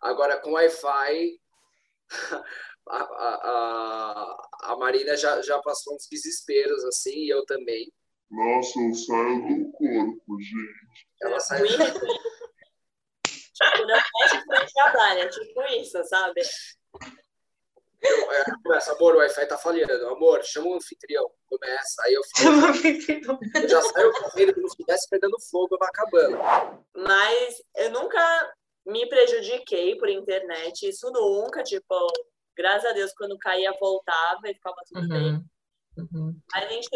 Agora, 0.01 0.41
com 0.41 0.53
Wi-Fi, 0.53 1.39
a, 2.89 2.97
a, 2.97 3.35
a, 3.43 4.71
a 4.73 4.77
Marina 4.77 5.15
já, 5.15 5.39
já 5.43 5.59
passou 5.59 5.93
uns 5.93 6.07
desesperos, 6.09 6.83
assim, 6.85 7.25
e 7.25 7.29
eu 7.29 7.45
também. 7.45 7.93
Nossa, 8.31 8.79
eu 8.79 8.93
saio 8.95 9.47
do 9.47 9.71
corpo, 9.73 10.41
gente. 10.41 11.07
Ela 11.21 11.39
sai 11.39 11.61
do 11.61 11.77
corpo. 11.77 11.99
tipo, 13.53 13.85
não 13.85 13.95
é 13.95 14.01
tipo 14.27 14.73
trabalho, 14.73 15.19
é 15.19 15.27
tipo 15.27 15.61
isso, 15.79 16.03
sabe? 16.05 16.41
Eu, 18.01 18.31
é, 18.31 18.43
começa, 18.63 18.93
amor, 18.93 19.15
o 19.15 19.17
Wi-Fi 19.17 19.45
tá 19.45 19.57
falhando. 19.57 20.07
Amor, 20.07 20.41
chama 20.43 20.67
o 20.67 20.75
anfitrião. 20.75 21.29
Começa. 21.47 22.01
Aí 22.03 22.13
eu 22.13 22.21
falo. 22.35 23.61
eu 23.61 23.67
já 23.67 23.81
saio 23.81 24.13
correndo 24.13 24.53
como 24.53 24.69
se 24.69 24.73
estivesse 24.73 25.09
pegando 25.09 25.35
fogo, 25.51 25.77
vai 25.77 25.89
acabando. 25.89 26.37
Mas 26.95 27.55
eu 27.75 27.91
nunca 27.91 28.53
me 28.85 29.07
prejudiquei 29.09 29.97
por 29.97 30.09
internet. 30.09 30.87
Isso 30.87 31.11
nunca, 31.11 31.61
tipo, 31.63 32.07
graças 32.55 32.89
a 32.89 32.93
Deus, 32.93 33.13
quando 33.13 33.37
caía, 33.37 33.73
voltava 33.79 34.41
e 34.45 34.53
ficava 34.53 34.77
tudo 34.87 35.01
uhum. 35.01 35.07
bem. 35.09 35.43
Uhum. 35.97 36.39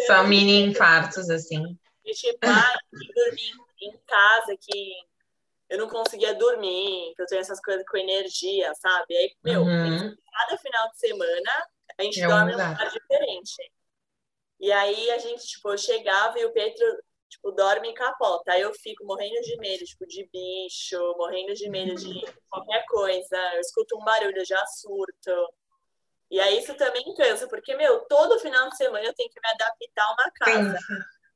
Só 0.08 0.24
mini 0.24 0.62
infartos, 0.62 1.30
assim. 1.30 1.78
E 2.06 2.12
tipo, 2.12 2.40
ah, 2.44 2.78
dormir 2.92 3.54
em 3.82 3.92
casa 4.06 4.58
que 4.60 4.94
eu 5.74 5.80
não 5.80 5.90
conseguia 5.90 6.36
dormir, 6.36 7.14
que 7.16 7.22
eu 7.24 7.26
tenho 7.26 7.42
essas 7.42 7.60
coisas 7.60 7.84
com 7.90 7.98
energia, 7.98 8.72
sabe? 8.76 9.18
Aí, 9.18 9.36
meu, 9.44 9.64
uhum. 9.64 10.16
cada 10.32 10.58
final 10.60 10.92
de 10.92 11.00
semana 11.00 11.68
a 11.98 12.04
gente 12.04 12.22
é 12.22 12.28
dorme 12.28 12.52
num 12.52 12.58
lugar 12.60 12.92
diferente. 12.92 13.72
E 14.60 14.72
aí 14.72 15.10
a 15.10 15.18
gente, 15.18 15.44
tipo, 15.48 15.72
eu 15.72 15.78
chegava 15.80 16.40
e 16.40 16.46
o 16.46 16.54
Pedro, 16.54 17.04
tipo, 17.28 17.52
dorme 17.54 17.90
e 17.90 17.94
capota. 17.96 18.54
Aí 18.54 18.62
eu 18.62 18.72
fico 18.76 19.04
morrendo 19.04 19.42
de 19.42 19.58
medo, 19.58 19.84
tipo, 19.84 20.06
de 20.06 20.30
bicho, 20.32 21.00
morrendo 21.18 21.56
de 21.56 21.68
medo 21.68 21.96
de 21.96 22.22
qualquer 22.52 22.86
coisa. 22.86 23.36
Eu 23.56 23.62
escuto 23.62 23.98
um 23.98 24.04
barulho, 24.04 24.38
eu 24.38 24.46
já 24.46 24.64
surto. 24.68 25.54
E 26.30 26.40
aí 26.40 26.60
isso 26.60 26.76
também 26.76 27.04
cansa, 27.16 27.48
porque, 27.48 27.76
meu, 27.76 28.02
todo 28.02 28.40
final 28.40 28.70
de 28.70 28.78
semana 28.78 29.04
eu 29.04 29.14
tenho 29.16 29.30
que 29.32 29.40
me 29.42 29.50
adaptar 29.50 30.04
a 30.04 30.14
uma 30.14 30.32
casa. 30.34 30.80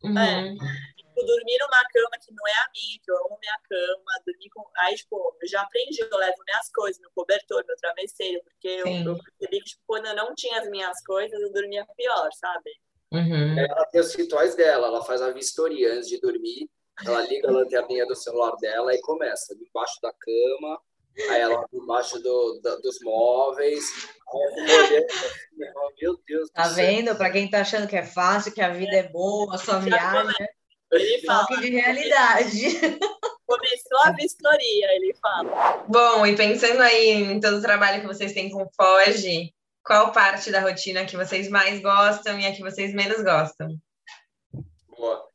Uhum. 0.03 0.19
É 0.19 0.77
tipo, 1.18 1.26
dormir 1.26 1.57
numa 1.59 1.84
cama 1.91 2.18
que 2.22 2.34
não 2.34 2.47
é 2.47 2.51
a 2.51 2.70
minha, 2.74 2.99
que 3.03 3.11
eu 3.11 3.18
amo 3.18 3.39
minha 3.41 3.59
cama, 3.68 4.24
dormir 4.26 4.49
com. 4.49 4.63
Aí, 4.78 4.95
tipo, 4.95 5.36
eu 5.41 5.47
já 5.47 5.61
aprendi, 5.61 6.01
eu 6.01 6.18
levo 6.18 6.43
minhas 6.45 6.70
coisas, 6.74 7.01
meu 7.01 7.11
cobertor, 7.15 7.63
meu 7.65 7.76
travesseiro, 7.78 8.41
porque 8.43 8.68
eu, 8.68 8.88
eu, 8.88 9.18
percebi 9.18 9.59
que, 9.59 9.70
tipo, 9.72 9.82
quando 9.88 10.05
eu 10.07 10.15
não 10.15 10.36
tinha 10.36 10.59
as 10.59 10.70
minhas 10.70 11.01
coisas, 11.03 11.39
eu 11.41 11.51
dormia 11.51 11.86
pior, 11.95 12.30
sabe? 12.34 12.72
Uhum. 13.11 13.57
Ela 13.57 13.86
tem 13.86 14.01
os 14.01 14.13
rituais 14.13 14.55
dela, 14.55 14.88
ela 14.88 15.03
faz 15.03 15.22
a 15.22 15.32
vistoria 15.32 15.93
antes 15.93 16.09
de 16.09 16.20
dormir, 16.20 16.70
ela 17.05 17.22
liga 17.22 17.47
a 17.47 17.51
lanterninha 17.51 18.05
do 18.05 18.15
celular 18.15 18.55
dela 18.57 18.93
e 18.93 19.01
começa, 19.01 19.55
debaixo 19.55 19.99
da 20.01 20.11
cama, 20.11 20.82
aí 21.30 21.41
ela 21.41 21.65
embaixo 21.74 22.20
do, 22.20 22.59
do, 22.61 22.82
dos 22.82 22.99
móveis. 23.01 23.84
Aí 24.30 24.41
eu 24.41 25.86
meu 25.99 26.20
Deus. 26.28 26.49
Tá 26.51 26.68
vendo? 26.68 27.15
Para 27.15 27.32
quem 27.32 27.49
tá 27.49 27.61
achando 27.61 27.88
que 27.88 27.95
é 27.95 28.05
fácil, 28.05 28.53
que 28.53 28.61
a 28.61 28.70
vida 28.70 28.95
é 28.95 29.09
boa, 29.09 29.55
a 29.55 29.57
sua 29.57 29.80
viagem. 29.80 30.47
Ele 30.91 31.25
fala. 31.25 31.45
de 31.59 31.69
realidade. 31.69 32.79
Começou 33.45 33.99
a 34.03 34.11
vistoria, 34.11 34.88
ele 34.95 35.13
fala. 35.21 35.85
Bom, 35.88 36.25
e 36.25 36.35
pensando 36.35 36.81
aí 36.81 37.11
em 37.11 37.39
todo 37.39 37.57
o 37.57 37.61
trabalho 37.61 38.01
que 38.01 38.07
vocês 38.07 38.33
têm 38.33 38.49
com 38.49 38.69
Foge, 38.75 39.53
qual 39.83 40.11
parte 40.11 40.51
da 40.51 40.59
rotina 40.59 41.05
que 41.05 41.15
vocês 41.15 41.47
mais 41.49 41.81
gostam 41.81 42.38
e 42.39 42.45
a 42.45 42.53
que 42.53 42.61
vocês 42.61 42.93
menos 42.93 43.23
gostam? 43.23 43.77
Boa. 44.89 45.29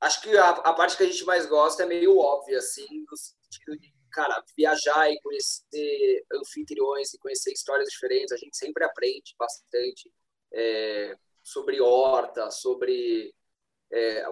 Acho 0.00 0.20
que 0.20 0.36
a, 0.36 0.48
a 0.48 0.74
parte 0.74 0.96
que 0.96 1.02
a 1.02 1.06
gente 1.06 1.24
mais 1.24 1.46
gosta 1.46 1.82
é 1.82 1.86
meio 1.86 2.18
óbvia, 2.18 2.58
assim, 2.58 2.86
no 3.10 3.16
sentido 3.16 3.78
de, 3.78 3.92
cara, 4.10 4.42
viajar 4.56 5.10
e 5.10 5.20
conhecer 5.20 6.24
anfitriões 6.32 7.14
e 7.14 7.18
conhecer 7.18 7.52
histórias 7.52 7.88
diferentes. 7.88 8.32
A 8.32 8.36
gente 8.36 8.56
sempre 8.56 8.84
aprende 8.84 9.34
bastante 9.38 10.10
é, 10.52 11.16
sobre 11.42 11.80
horta, 11.80 12.50
sobre 12.50 13.34
é, 13.90 14.24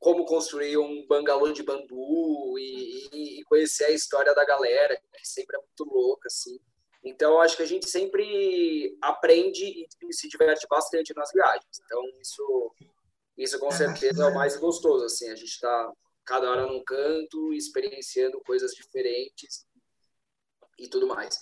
como 0.00 0.24
construir 0.24 0.78
um 0.78 1.06
bangalô 1.06 1.52
de 1.52 1.62
bambu 1.62 2.58
e, 2.58 3.08
e, 3.12 3.44
conhecer 3.44 3.84
a 3.84 3.90
história 3.90 4.34
da 4.34 4.46
galera, 4.46 4.98
que 5.12 5.28
sempre 5.28 5.56
é 5.56 5.60
muito 5.60 5.94
louca, 5.94 6.26
assim. 6.26 6.58
Então, 7.04 7.38
acho 7.40 7.56
que 7.56 7.62
a 7.62 7.66
gente 7.66 7.88
sempre 7.88 8.96
aprende 9.02 9.86
e 10.02 10.12
se 10.12 10.26
diverte 10.26 10.66
bastante 10.68 11.14
nas 11.14 11.30
viagens. 11.32 11.82
Então, 11.84 12.02
isso, 12.18 12.74
isso 13.36 13.58
com 13.58 13.70
certeza 13.70 14.24
é 14.24 14.26
o 14.26 14.34
mais 14.34 14.56
gostoso, 14.56 15.04
assim. 15.04 15.28
A 15.28 15.36
gente 15.36 15.50
está 15.50 15.92
cada 16.24 16.50
hora 16.50 16.66
num 16.66 16.82
canto, 16.82 17.52
experienciando 17.52 18.40
coisas 18.40 18.72
diferentes 18.72 19.66
e 20.78 20.88
tudo 20.88 21.06
mais. 21.06 21.38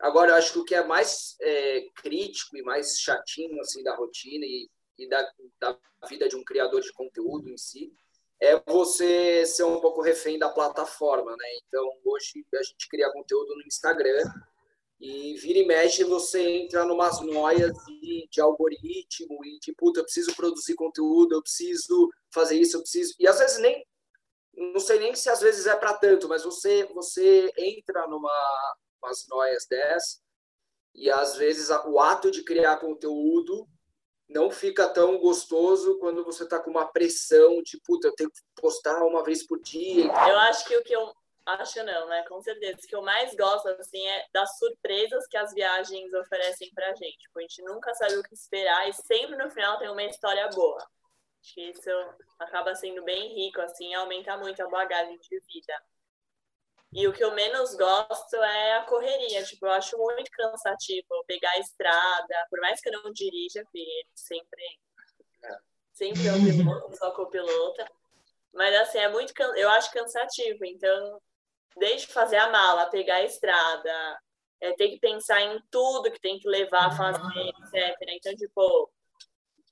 Agora, 0.00 0.32
eu 0.32 0.36
acho 0.36 0.52
que 0.54 0.58
o 0.58 0.64
que 0.64 0.74
é 0.74 0.82
mais 0.82 1.36
é, 1.42 1.82
crítico 1.96 2.56
e 2.56 2.62
mais 2.62 2.98
chatinho, 2.98 3.60
assim, 3.60 3.82
da 3.82 3.94
rotina 3.94 4.46
e 4.46 4.70
e 4.98 5.08
da, 5.08 5.26
da 5.60 5.78
vida 6.08 6.28
de 6.28 6.36
um 6.36 6.44
criador 6.44 6.80
de 6.80 6.92
conteúdo 6.92 7.48
em 7.48 7.56
si, 7.56 7.92
é 8.40 8.60
você 8.66 9.46
ser 9.46 9.64
um 9.64 9.80
pouco 9.80 10.02
refém 10.02 10.38
da 10.38 10.48
plataforma, 10.48 11.30
né? 11.36 11.46
Então, 11.64 11.88
hoje 12.04 12.44
a 12.54 12.62
gente 12.62 12.88
cria 12.88 13.12
conteúdo 13.12 13.54
no 13.54 13.62
Instagram 13.62 14.22
e 15.00 15.34
vira 15.34 15.60
e 15.60 15.66
mexe 15.66 16.04
você 16.04 16.40
entra 16.40 16.84
numas 16.84 17.20
noias 17.20 17.72
de, 17.86 18.28
de 18.30 18.40
algoritmo 18.40 19.44
e 19.44 19.58
de, 19.60 19.72
puta, 19.74 20.00
eu 20.00 20.04
preciso 20.04 20.34
produzir 20.34 20.74
conteúdo, 20.74 21.34
eu 21.34 21.42
preciso 21.42 22.10
fazer 22.32 22.56
isso, 22.56 22.76
eu 22.76 22.82
preciso... 22.82 23.14
E 23.18 23.28
às 23.28 23.38
vezes 23.38 23.58
nem... 23.58 23.86
Não 24.54 24.80
sei 24.80 24.98
nem 24.98 25.14
se 25.14 25.30
às 25.30 25.40
vezes 25.40 25.66
é 25.66 25.74
para 25.74 25.94
tanto, 25.94 26.28
mas 26.28 26.44
você, 26.44 26.84
você 26.92 27.50
entra 27.56 28.06
numa 28.06 28.30
umas 29.02 29.26
noias 29.28 29.66
dessas 29.66 30.20
e 30.94 31.10
às 31.10 31.36
vezes 31.36 31.70
o 31.70 31.98
ato 31.98 32.30
de 32.30 32.44
criar 32.44 32.76
conteúdo 32.76 33.66
não 34.28 34.50
fica 34.50 34.88
tão 34.88 35.18
gostoso 35.18 35.98
quando 35.98 36.24
você 36.24 36.46
tá 36.48 36.58
com 36.58 36.70
uma 36.70 36.86
pressão 36.86 37.62
de, 37.62 37.78
puta, 37.84 38.08
eu 38.08 38.14
tenho 38.14 38.30
que 38.30 38.40
postar 38.60 39.02
uma 39.04 39.22
vez 39.22 39.46
por 39.46 39.60
dia. 39.60 40.06
Eu 40.06 40.38
acho 40.38 40.66
que 40.66 40.76
o 40.76 40.82
que 40.82 40.94
eu 40.94 41.12
acho 41.46 41.82
não, 41.84 42.08
né? 42.08 42.24
Com 42.28 42.40
certeza. 42.40 42.78
O 42.82 42.88
que 42.88 42.94
eu 42.94 43.02
mais 43.02 43.34
gosto, 43.34 43.68
assim, 43.68 44.06
é 44.06 44.26
das 44.32 44.56
surpresas 44.58 45.26
que 45.26 45.36
as 45.36 45.52
viagens 45.52 46.12
oferecem 46.14 46.70
pra 46.74 46.94
gente. 46.94 47.18
Tipo, 47.18 47.38
a 47.38 47.42
gente 47.42 47.62
nunca 47.62 47.94
sabe 47.94 48.16
o 48.16 48.22
que 48.22 48.34
esperar 48.34 48.88
e 48.88 48.92
sempre 48.92 49.36
no 49.36 49.50
final 49.50 49.78
tem 49.78 49.90
uma 49.90 50.04
história 50.04 50.48
boa. 50.48 50.78
Acho 51.40 51.54
que 51.54 51.70
isso 51.70 51.90
acaba 52.38 52.74
sendo 52.74 53.02
bem 53.02 53.34
rico, 53.34 53.60
assim, 53.60 53.92
aumenta 53.94 54.36
muito 54.36 54.62
a 54.62 54.68
bagagem 54.68 55.18
de 55.18 55.40
vida. 55.40 55.82
E 56.92 57.08
o 57.08 57.12
que 57.12 57.24
eu 57.24 57.32
menos 57.32 57.74
gosto 57.74 58.36
é 58.36 58.76
a 58.76 58.84
correria. 58.84 59.42
Tipo, 59.44 59.66
eu 59.66 59.72
acho 59.72 59.96
muito 59.96 60.30
cansativo 60.30 61.24
pegar 61.26 61.50
a 61.52 61.58
estrada, 61.58 62.46
por 62.50 62.60
mais 62.60 62.80
que 62.80 62.90
eu 62.90 63.02
não 63.02 63.12
dirija, 63.12 63.62
porque 63.64 64.04
sempre, 64.14 64.62
sempre 65.92 66.26
é 66.26 66.32
o 66.32 66.36
piloto, 66.36 66.96
só 66.96 67.10
copilota. 67.12 67.90
Mas 68.52 68.74
assim, 68.76 68.98
é 68.98 69.08
muito 69.08 69.32
eu 69.56 69.70
acho 69.70 69.90
cansativo. 69.90 70.64
Então, 70.66 71.20
desde 71.78 72.08
fazer 72.08 72.36
a 72.36 72.50
mala, 72.50 72.90
pegar 72.90 73.16
a 73.16 73.24
estrada, 73.24 74.20
é, 74.60 74.72
ter 74.74 74.90
que 74.90 75.00
pensar 75.00 75.40
em 75.40 75.60
tudo 75.70 76.10
que 76.10 76.20
tem 76.20 76.38
que 76.38 76.48
levar, 76.48 76.94
fazer, 76.96 77.48
etc. 77.48 77.96
Então, 78.08 78.34
tipo, 78.36 78.92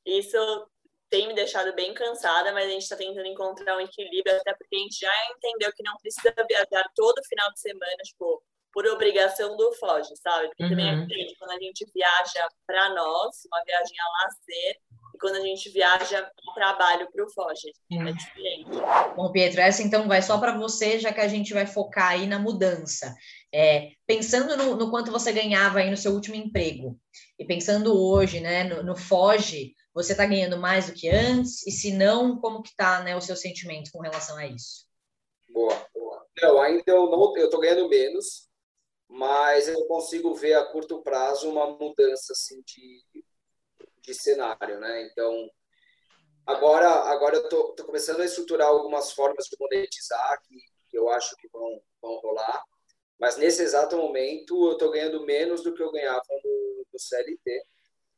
isso 0.06 0.70
tem 1.10 1.26
me 1.26 1.34
deixado 1.34 1.74
bem 1.74 1.92
cansada, 1.92 2.52
mas 2.52 2.66
a 2.66 2.70
gente 2.70 2.82
está 2.82 2.96
tentando 2.96 3.26
encontrar 3.26 3.76
um 3.76 3.80
equilíbrio, 3.80 4.36
até 4.36 4.54
porque 4.54 4.76
a 4.76 4.78
gente 4.78 4.98
já 5.00 5.12
entendeu 5.36 5.72
que 5.74 5.82
não 5.82 5.96
precisa 5.96 6.32
viajar 6.48 6.88
todo 6.94 7.22
final 7.24 7.52
de 7.52 7.60
semana, 7.60 7.96
tipo, 8.04 8.42
por 8.72 8.86
obrigação 8.86 9.56
do 9.56 9.72
Foge, 9.74 10.14
sabe? 10.22 10.46
Porque 10.48 10.62
uhum. 10.62 10.70
também 10.70 10.88
é 10.88 11.00
diferente 11.00 11.36
quando 11.38 11.50
a 11.50 11.60
gente 11.60 11.84
viaja 11.92 12.48
para 12.64 12.94
nós, 12.94 13.36
uma 13.46 13.64
viagem 13.64 13.96
a 13.98 14.24
lazer, 14.24 14.76
e 15.12 15.18
quando 15.18 15.34
a 15.34 15.40
gente 15.40 15.68
viaja 15.70 16.20
a 16.20 16.54
trabalho 16.54 17.10
para 17.10 17.24
o 17.24 17.30
Foge. 17.30 17.72
Uhum. 17.90 18.06
É 18.06 18.12
diferente. 18.12 18.70
Bom, 19.16 19.32
Pietro, 19.32 19.60
essa 19.60 19.82
então 19.82 20.06
vai 20.06 20.22
só 20.22 20.38
para 20.38 20.56
você, 20.56 21.00
já 21.00 21.12
que 21.12 21.20
a 21.20 21.28
gente 21.28 21.52
vai 21.52 21.66
focar 21.66 22.10
aí 22.10 22.28
na 22.28 22.38
mudança. 22.38 23.12
É, 23.52 23.90
pensando 24.06 24.56
no, 24.56 24.76
no, 24.76 24.90
quanto 24.90 25.10
você 25.10 25.32
ganhava 25.32 25.80
aí 25.80 25.90
no 25.90 25.96
seu 25.96 26.12
último 26.12 26.36
emprego, 26.36 26.96
e 27.36 27.44
pensando 27.44 28.00
hoje, 28.00 28.38
né, 28.38 28.62
no, 28.62 28.84
no 28.84 28.96
Foge, 28.96 29.74
você 29.92 30.12
está 30.12 30.24
ganhando 30.24 30.56
mais 30.56 30.86
do 30.86 30.94
que 30.94 31.08
antes? 31.08 31.66
E 31.66 31.70
se 31.70 31.92
não, 31.92 32.38
como 32.40 32.62
que 32.62 32.70
está 32.70 33.02
né, 33.02 33.16
o 33.16 33.20
seu 33.20 33.36
sentimento 33.36 33.90
com 33.92 34.00
relação 34.00 34.36
a 34.36 34.46
isso? 34.46 34.86
Boa, 35.48 35.86
boa. 35.92 36.26
Não, 36.40 36.60
ainda 36.60 36.84
eu 36.86 37.10
não, 37.10 37.36
eu 37.36 37.46
estou 37.46 37.60
ganhando 37.60 37.88
menos, 37.88 38.48
mas 39.08 39.68
eu 39.68 39.84
consigo 39.86 40.34
ver 40.34 40.54
a 40.54 40.64
curto 40.66 41.02
prazo 41.02 41.50
uma 41.50 41.66
mudança 41.66 42.32
assim 42.32 42.62
de, 42.64 43.04
de 44.00 44.14
cenário, 44.14 44.78
né? 44.78 45.02
Então, 45.10 45.50
agora, 46.46 46.88
agora 47.10 47.36
eu 47.36 47.48
tô, 47.48 47.72
tô 47.72 47.84
começando 47.84 48.20
a 48.20 48.24
estruturar 48.24 48.68
algumas 48.68 49.12
formas 49.12 49.46
de 49.46 49.56
monetizar 49.58 50.40
que, 50.42 50.56
que 50.88 50.96
eu 50.96 51.08
acho 51.08 51.36
que 51.36 51.48
vão, 51.48 51.82
vão 52.00 52.20
rolar, 52.20 52.62
mas 53.18 53.36
nesse 53.36 53.62
exato 53.62 53.96
momento 53.96 54.54
eu 54.68 54.72
estou 54.72 54.90
ganhando 54.90 55.26
menos 55.26 55.62
do 55.62 55.74
que 55.74 55.82
eu 55.82 55.90
ganhava 55.90 56.22
no, 56.44 56.86
no 56.92 56.98
CLT. 56.98 57.64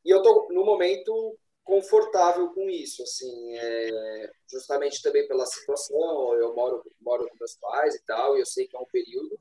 E 0.05 0.11
eu 0.11 0.19
estou, 0.19 0.49
no 0.51 0.65
momento, 0.65 1.39
confortável 1.65 2.51
com 2.51 2.69
isso, 2.69 3.03
assim, 3.03 3.57
é, 3.57 4.31
justamente 4.51 5.01
também 5.03 5.27
pela 5.27 5.47
situação, 5.47 6.35
eu 6.35 6.55
moro, 6.55 6.83
moro 7.01 7.29
com 7.29 7.37
meus 7.39 7.55
pais 7.57 7.95
e 7.95 8.05
tal, 8.05 8.37
e 8.37 8.41
eu 8.41 8.47
sei 8.47 8.67
que 8.67 8.77
é 8.77 8.81
um 8.81 8.87
período, 8.87 9.39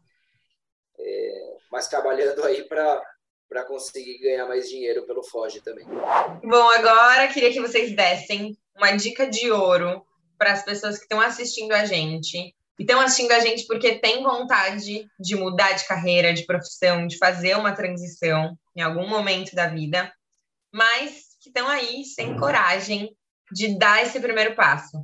é, 0.99 1.57
mas 1.71 1.87
trabalhando 1.87 2.43
aí 2.43 2.63
para 2.63 3.01
para 3.49 3.65
conseguir 3.65 4.17
ganhar 4.19 4.47
mais 4.47 4.69
dinheiro 4.69 5.05
pelo 5.05 5.21
Foge 5.21 5.59
também. 5.59 5.85
Bom, 5.85 6.69
agora 6.69 7.27
queria 7.27 7.51
que 7.51 7.59
vocês 7.59 7.93
dessem 7.93 8.57
uma 8.73 8.91
dica 8.91 9.29
de 9.29 9.51
ouro 9.51 10.05
para 10.37 10.53
as 10.53 10.63
pessoas 10.63 10.97
que 10.97 11.03
estão 11.03 11.19
assistindo 11.19 11.73
a 11.73 11.83
gente 11.83 12.37
e 12.37 12.55
estão 12.79 13.01
assistindo 13.01 13.33
a 13.33 13.41
gente 13.41 13.67
porque 13.67 13.99
tem 13.99 14.23
vontade 14.23 15.05
de 15.19 15.35
mudar 15.35 15.73
de 15.73 15.85
carreira, 15.85 16.33
de 16.33 16.45
profissão, 16.45 17.05
de 17.05 17.17
fazer 17.17 17.57
uma 17.57 17.75
transição 17.75 18.57
em 18.73 18.81
algum 18.81 19.05
momento 19.05 19.53
da 19.53 19.67
vida, 19.67 20.09
mas 20.73 21.30
que 21.41 21.49
estão 21.49 21.67
aí 21.67 22.05
sem 22.05 22.37
coragem 22.37 23.17
de 23.51 23.77
dar 23.77 24.03
esse 24.03 24.19
primeiro 24.19 24.55
passo? 24.55 25.03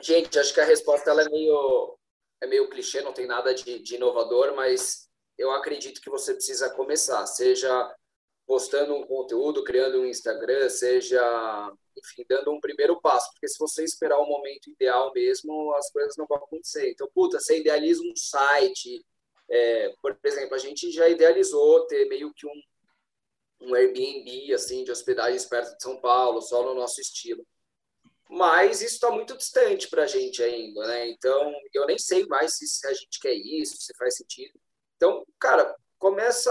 Gente, 0.00 0.38
acho 0.38 0.52
que 0.52 0.60
a 0.60 0.64
resposta 0.64 1.10
ela 1.10 1.22
é 1.22 1.28
meio 1.28 1.98
é 2.40 2.46
meio 2.46 2.68
clichê, 2.68 3.02
não 3.02 3.12
tem 3.12 3.26
nada 3.26 3.54
de, 3.54 3.78
de 3.78 3.94
inovador, 3.94 4.52
mas 4.56 5.08
eu 5.38 5.52
acredito 5.52 6.00
que 6.00 6.10
você 6.10 6.34
precisa 6.34 6.70
começar, 6.70 7.24
seja 7.26 7.94
postando 8.44 8.94
um 8.94 9.06
conteúdo, 9.06 9.62
criando 9.62 10.00
um 10.00 10.06
Instagram, 10.06 10.68
seja, 10.68 11.22
enfim, 11.96 12.24
dando 12.28 12.50
um 12.50 12.60
primeiro 12.60 13.00
passo, 13.00 13.30
porque 13.30 13.46
se 13.46 13.56
você 13.58 13.84
esperar 13.84 14.18
o 14.18 14.26
momento 14.26 14.68
ideal 14.70 15.12
mesmo, 15.14 15.72
as 15.74 15.90
coisas 15.92 16.16
não 16.16 16.26
vão 16.26 16.38
acontecer. 16.38 16.90
Então, 16.90 17.08
puta, 17.14 17.38
você 17.38 17.60
idealiza 17.60 18.02
um 18.02 18.16
site, 18.16 19.06
é, 19.48 19.94
por 20.02 20.18
exemplo, 20.24 20.56
a 20.56 20.58
gente 20.58 20.90
já 20.90 21.08
idealizou 21.08 21.86
ter 21.86 22.08
meio 22.08 22.32
que 22.34 22.44
um, 22.46 22.60
um 23.62 23.74
Airbnb, 23.74 24.52
assim, 24.54 24.84
de 24.84 24.90
hospedagens 24.90 25.44
perto 25.44 25.76
de 25.76 25.82
São 25.82 26.00
Paulo, 26.00 26.40
só 26.40 26.62
no 26.62 26.74
nosso 26.74 27.00
estilo 27.00 27.46
mas 28.32 28.80
isso 28.80 28.94
está 28.94 29.10
muito 29.10 29.36
distante 29.36 29.90
para 29.90 30.04
a 30.04 30.06
gente 30.06 30.42
ainda, 30.42 30.86
né? 30.86 31.06
Então, 31.10 31.52
eu 31.74 31.84
nem 31.84 31.98
sei 31.98 32.24
mais 32.26 32.56
se 32.56 32.86
a 32.86 32.94
gente 32.94 33.20
quer 33.20 33.34
isso, 33.34 33.76
se 33.76 33.94
faz 33.94 34.16
sentido. 34.16 34.58
Então, 34.96 35.22
cara, 35.38 35.76
começa 35.98 36.50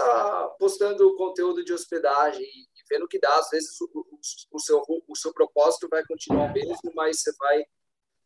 postando 0.60 1.16
conteúdo 1.18 1.66
de 1.66 1.74
hospedagem 1.74 2.44
e 2.44 2.68
vendo 2.88 3.08
que 3.08 3.20
dá. 3.20 3.36
Às 3.36 3.50
vezes 3.50 3.82
o, 3.82 3.90
o, 4.52 4.60
seu, 4.60 4.84
o 5.08 5.16
seu 5.16 5.34
propósito 5.34 5.88
vai 5.90 6.06
continuar 6.06 6.54
mesmo, 6.54 6.92
mas 6.94 7.22
você 7.22 7.34
vai 7.40 7.66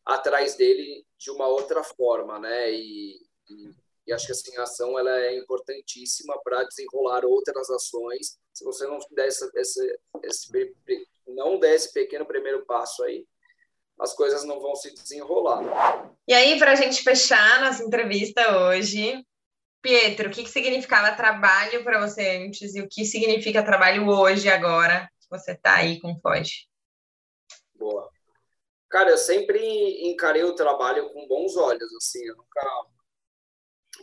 atrás 0.03 0.55
dele 0.55 1.07
de 1.17 1.31
uma 1.31 1.47
outra 1.47 1.81
forma, 1.81 2.37
né? 2.37 2.73
E, 2.73 3.21
e, 3.49 3.71
e 4.07 4.13
acho 4.13 4.25
que 4.25 4.31
assim, 4.31 4.55
a 4.57 4.63
ação 4.63 4.97
ela 4.97 5.19
é 5.19 5.37
importantíssima 5.37 6.39
para 6.43 6.63
desenrolar 6.63 7.25
outras 7.25 7.69
ações. 7.69 8.37
Se 8.53 8.63
você 8.63 8.85
não 8.85 8.99
der 9.11 9.27
essa, 9.27 9.49
esse, 9.55 9.99
esse, 10.23 10.75
não 11.27 11.59
der 11.59 11.75
esse 11.75 11.91
pequeno 11.91 12.25
primeiro 12.25 12.65
passo 12.65 13.03
aí, 13.03 13.25
as 13.99 14.13
coisas 14.13 14.43
não 14.43 14.59
vão 14.59 14.75
se 14.75 14.93
desenrolar. 14.93 16.13
E 16.27 16.33
aí, 16.33 16.59
para 16.59 16.73
a 16.73 16.75
gente 16.75 17.01
fechar 17.01 17.61
nossa 17.61 17.83
entrevista 17.83 18.59
hoje, 18.59 19.25
Pietro, 19.81 20.29
o 20.29 20.31
que, 20.31 20.43
que 20.43 20.49
significava 20.49 21.15
trabalho 21.15 21.83
para 21.83 22.05
você 22.05 22.37
antes 22.37 22.75
e 22.75 22.81
o 22.81 22.89
que 22.89 23.05
significa 23.05 23.63
trabalho 23.63 24.07
hoje, 24.07 24.49
agora, 24.49 25.07
que 25.21 25.29
você 25.29 25.51
está 25.51 25.75
aí 25.75 25.99
com 25.99 26.19
Foge? 26.19 26.67
Boa. 27.75 28.09
Cara, 28.89 29.11
eu 29.11 29.17
sempre 29.17 30.09
encarei 30.09 30.43
o 30.43 30.55
trabalho 30.55 31.11
com 31.11 31.27
bons 31.27 31.55
olhos, 31.55 31.93
assim, 31.95 32.25
eu 32.25 32.35
nunca... 32.35 32.61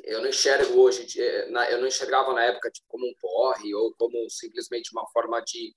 Eu 0.05 0.21
não 0.21 0.29
enxergo 0.29 0.81
hoje, 0.81 1.07
eu 1.19 1.81
não 1.81 1.87
enxergava 1.87 2.33
na 2.33 2.45
época 2.45 2.71
tipo, 2.71 2.87
como 2.89 3.07
um 3.07 3.15
porre 3.21 3.75
ou 3.75 3.95
como 3.95 4.29
simplesmente 4.31 4.91
uma 4.93 5.07
forma 5.13 5.41
de 5.43 5.75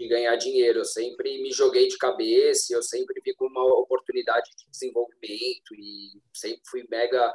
de 0.00 0.08
ganhar 0.08 0.34
dinheiro. 0.36 0.80
Eu 0.80 0.84
sempre 0.84 1.42
me 1.42 1.52
joguei 1.52 1.86
de 1.86 1.98
cabeça, 1.98 2.72
eu 2.72 2.82
sempre 2.82 3.20
vi 3.22 3.34
como 3.34 3.50
uma 3.50 3.80
oportunidade 3.80 4.50
de 4.56 4.70
desenvolvimento 4.70 5.74
e 5.74 6.20
sempre 6.32 6.62
fui 6.66 6.86
mega 6.90 7.32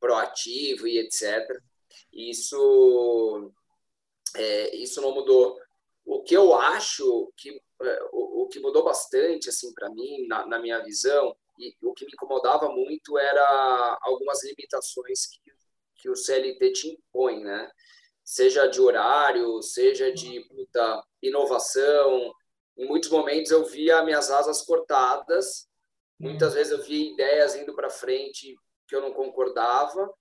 proativo 0.00 0.86
e 0.88 0.98
etc. 0.98 1.46
Isso, 2.12 3.52
é, 4.34 4.76
isso 4.76 5.00
não 5.00 5.14
mudou. 5.14 5.58
O 6.04 6.22
que 6.22 6.36
eu 6.36 6.54
acho 6.54 7.32
que 7.36 7.50
é, 7.82 8.02
o, 8.12 8.42
o 8.42 8.48
que 8.48 8.58
mudou 8.58 8.82
bastante 8.82 9.48
assim 9.48 9.72
para 9.72 9.88
mim 9.90 10.26
na, 10.26 10.46
na, 10.46 10.58
minha 10.58 10.82
visão 10.82 11.36
e 11.58 11.76
o 11.82 11.92
que 11.92 12.04
me 12.04 12.12
incomodava 12.12 12.68
muito 12.70 13.16
era 13.18 13.98
algumas 14.02 14.42
limitações 14.42 15.26
que, 15.26 15.47
que 15.98 16.08
o 16.08 16.16
CLT 16.16 16.72
te 16.72 16.88
impõe, 16.88 17.42
né? 17.42 17.70
seja 18.28 18.66
de 18.66 18.78
horário, 18.78 19.62
seja 19.62 20.12
de 20.12 20.40
puta, 20.50 21.02
inovação. 21.22 22.30
Em 22.76 22.86
muitos 22.86 23.08
momentos 23.08 23.50
eu 23.50 23.64
via 23.64 24.02
minhas 24.02 24.30
asas 24.30 24.60
cortadas, 24.60 25.66
muitas 26.20 26.52
vezes 26.52 26.70
eu 26.70 26.82
via 26.82 27.10
ideias 27.10 27.56
indo 27.56 27.74
para 27.74 27.88
frente 27.88 28.54
que 28.86 28.94
eu 28.94 29.00
não 29.00 29.14
concordava, 29.14 30.12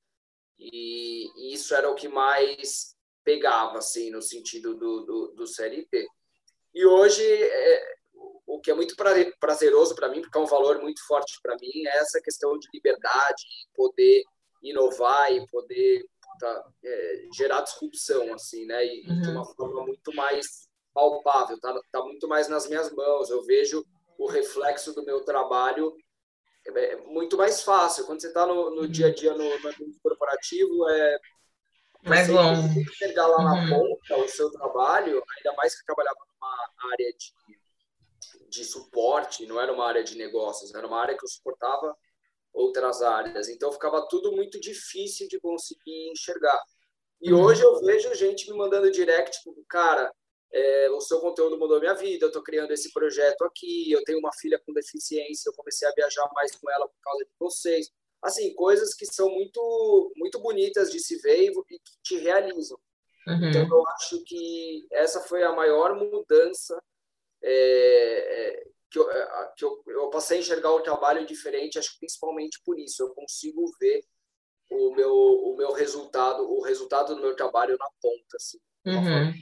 e, 0.58 1.28
e, 1.36 1.54
isso 1.54 1.76
era 1.76 1.90
o 1.92 1.96
que 1.96 2.08
mais 2.08 2.96
pegava, 3.26 3.80
assim, 3.80 4.10
no 4.10 4.22
sentido 4.22 4.74
do, 4.74 5.02
do, 5.02 5.28
do 5.34 5.46
CLT. 5.46 6.08
E 6.74 6.86
hoje, 6.86 7.26
é, 7.26 7.96
o 8.46 8.62
que 8.62 8.72
é 8.72 8.74
muito 8.74 8.96
prazeroso 9.38 9.94
para 9.96 10.08
mim, 10.08 10.22
porque 10.22 10.38
é 10.38 10.42
um 10.42 10.48
valor 10.48 10.80
muito 10.80 11.06
forte 11.06 11.38
para 11.44 11.58
mim, 11.58 11.86
é 11.86 11.98
essa 11.98 12.22
questão 12.22 12.58
de 12.58 12.70
liberdade, 12.74 13.44
poder 13.76 14.24
inovar 14.70 15.32
e 15.32 15.46
poder 15.48 16.06
tá, 16.40 16.66
é, 16.84 17.28
gerar 17.36 17.62
disrupção, 17.62 18.34
assim, 18.34 18.66
né? 18.66 18.86
E, 18.86 19.08
uhum. 19.08 19.22
de 19.22 19.30
uma 19.30 19.46
forma 19.46 19.86
muito 19.86 20.14
mais 20.14 20.68
palpável, 20.94 21.60
tá, 21.60 21.80
tá 21.92 22.02
muito 22.04 22.28
mais 22.28 22.48
nas 22.48 22.68
minhas 22.68 22.92
mãos. 22.92 23.30
Eu 23.30 23.44
vejo 23.44 23.86
o 24.18 24.28
reflexo 24.28 24.94
do 24.94 25.04
meu 25.04 25.22
trabalho 25.22 25.96
é, 26.76 26.94
é 26.94 26.98
muito 26.98 27.38
mais 27.38 27.64
fácil. 27.64 28.06
Quando 28.06 28.22
você 28.22 28.28
está 28.28 28.46
no, 28.46 28.76
no, 28.76 28.88
dia 28.88 29.08
a 29.08 29.14
dia 29.14 29.34
no, 29.34 29.44
ambiente 29.44 30.00
corporativo, 30.02 30.90
é 30.90 31.20
mais 32.04 32.28
longo. 32.28 32.68
chegar 32.94 33.28
lá 33.28 33.38
uhum. 33.38 33.44
na 33.44 33.78
ponta 33.78 34.18
o 34.18 34.28
seu 34.28 34.52
trabalho, 34.52 35.24
ainda 35.38 35.54
mais 35.56 35.76
que 35.76 35.82
eu 35.82 35.86
trabalhava 35.86 36.20
numa 36.34 36.92
área 36.92 37.14
de, 37.14 38.50
de 38.50 38.66
suporte, 38.66 39.46
não 39.46 39.60
era 39.60 39.72
uma 39.72 39.86
área 39.86 40.04
de 40.04 40.18
negócios, 40.18 40.74
era 40.74 40.88
uma 40.88 41.00
área 41.00 41.18
que 41.18 41.24
eu 41.24 41.30
suportava 41.30 41.96
outras 42.58 43.02
áreas. 43.02 43.48
Então 43.48 43.72
ficava 43.72 44.06
tudo 44.10 44.32
muito 44.32 44.60
difícil 44.60 45.28
de 45.28 45.40
conseguir 45.40 46.12
enxergar. 46.12 46.60
E 47.22 47.32
uhum. 47.32 47.44
hoje 47.44 47.64
eu 47.64 47.80
vejo 47.82 48.14
gente 48.16 48.50
me 48.50 48.58
mandando 48.58 48.92
direct, 48.92 49.38
tipo, 49.38 49.64
cara, 49.70 50.12
é, 50.52 50.90
o 50.92 51.02
seu 51.02 51.20
conteúdo 51.20 51.58
mudou 51.58 51.80
minha 51.80 51.94
vida, 51.94 52.26
eu 52.26 52.30
estou 52.30 52.44
criando 52.44 52.72
esse 52.72 52.92
projeto 52.92 53.44
aqui, 53.44 53.92
eu 53.92 54.04
tenho 54.04 54.20
uma 54.20 54.32
filha 54.34 54.62
com 54.66 54.74
deficiência, 54.74 55.50
eu 55.50 55.54
comecei 55.54 55.88
a 55.88 55.94
viajar 55.94 56.30
mais 56.34 56.56
com 56.56 56.70
ela 56.70 56.88
por 56.88 57.00
causa 57.02 57.24
de 57.24 57.32
vocês. 57.40 57.90
Assim, 58.22 58.54
coisas 58.56 58.94
que 58.94 59.06
são 59.06 59.30
muito, 59.30 60.12
muito 60.16 60.40
bonitas 60.40 60.92
de 60.92 61.00
se 61.00 61.18
ver 61.18 61.50
e 61.50 61.64
que 61.64 61.80
te 62.04 62.18
realizam. 62.18 62.80
Uhum. 63.28 63.50
Então, 63.50 63.68
eu 63.70 63.88
acho 63.90 64.24
que 64.24 64.88
essa 64.92 65.22
foi 65.22 65.44
a 65.44 65.52
maior 65.52 65.96
mudança 65.96 66.82
é, 67.44 68.68
que, 68.90 69.00
eu, 69.00 69.12
é, 69.12 69.52
que 69.56 69.66
eu, 69.66 69.84
eu 69.88 70.10
passei 70.10 70.38
a 70.38 70.42
enxergar 70.42 70.72
o 70.72 70.82
trabalho 70.82 71.26
diferente, 71.26 71.80
acho 71.80 71.94
que 71.94 72.00
principalmente 72.00 72.62
por 72.66 72.80
isso. 72.80 73.04
Eu 73.04 73.10
consigo 73.14 73.66
ver 73.80 74.04
o 74.70 74.96
meu, 74.96 75.14
o 75.14 75.56
meu 75.58 75.72
resultado, 75.74 76.44
o 76.44 76.62
resultado 76.62 77.16
do 77.16 77.22
meu 77.22 77.36
trabalho 77.36 77.78
na 77.78 77.88
ponta, 78.02 78.36
assim. 78.36 78.60
Uhum. 78.86 79.34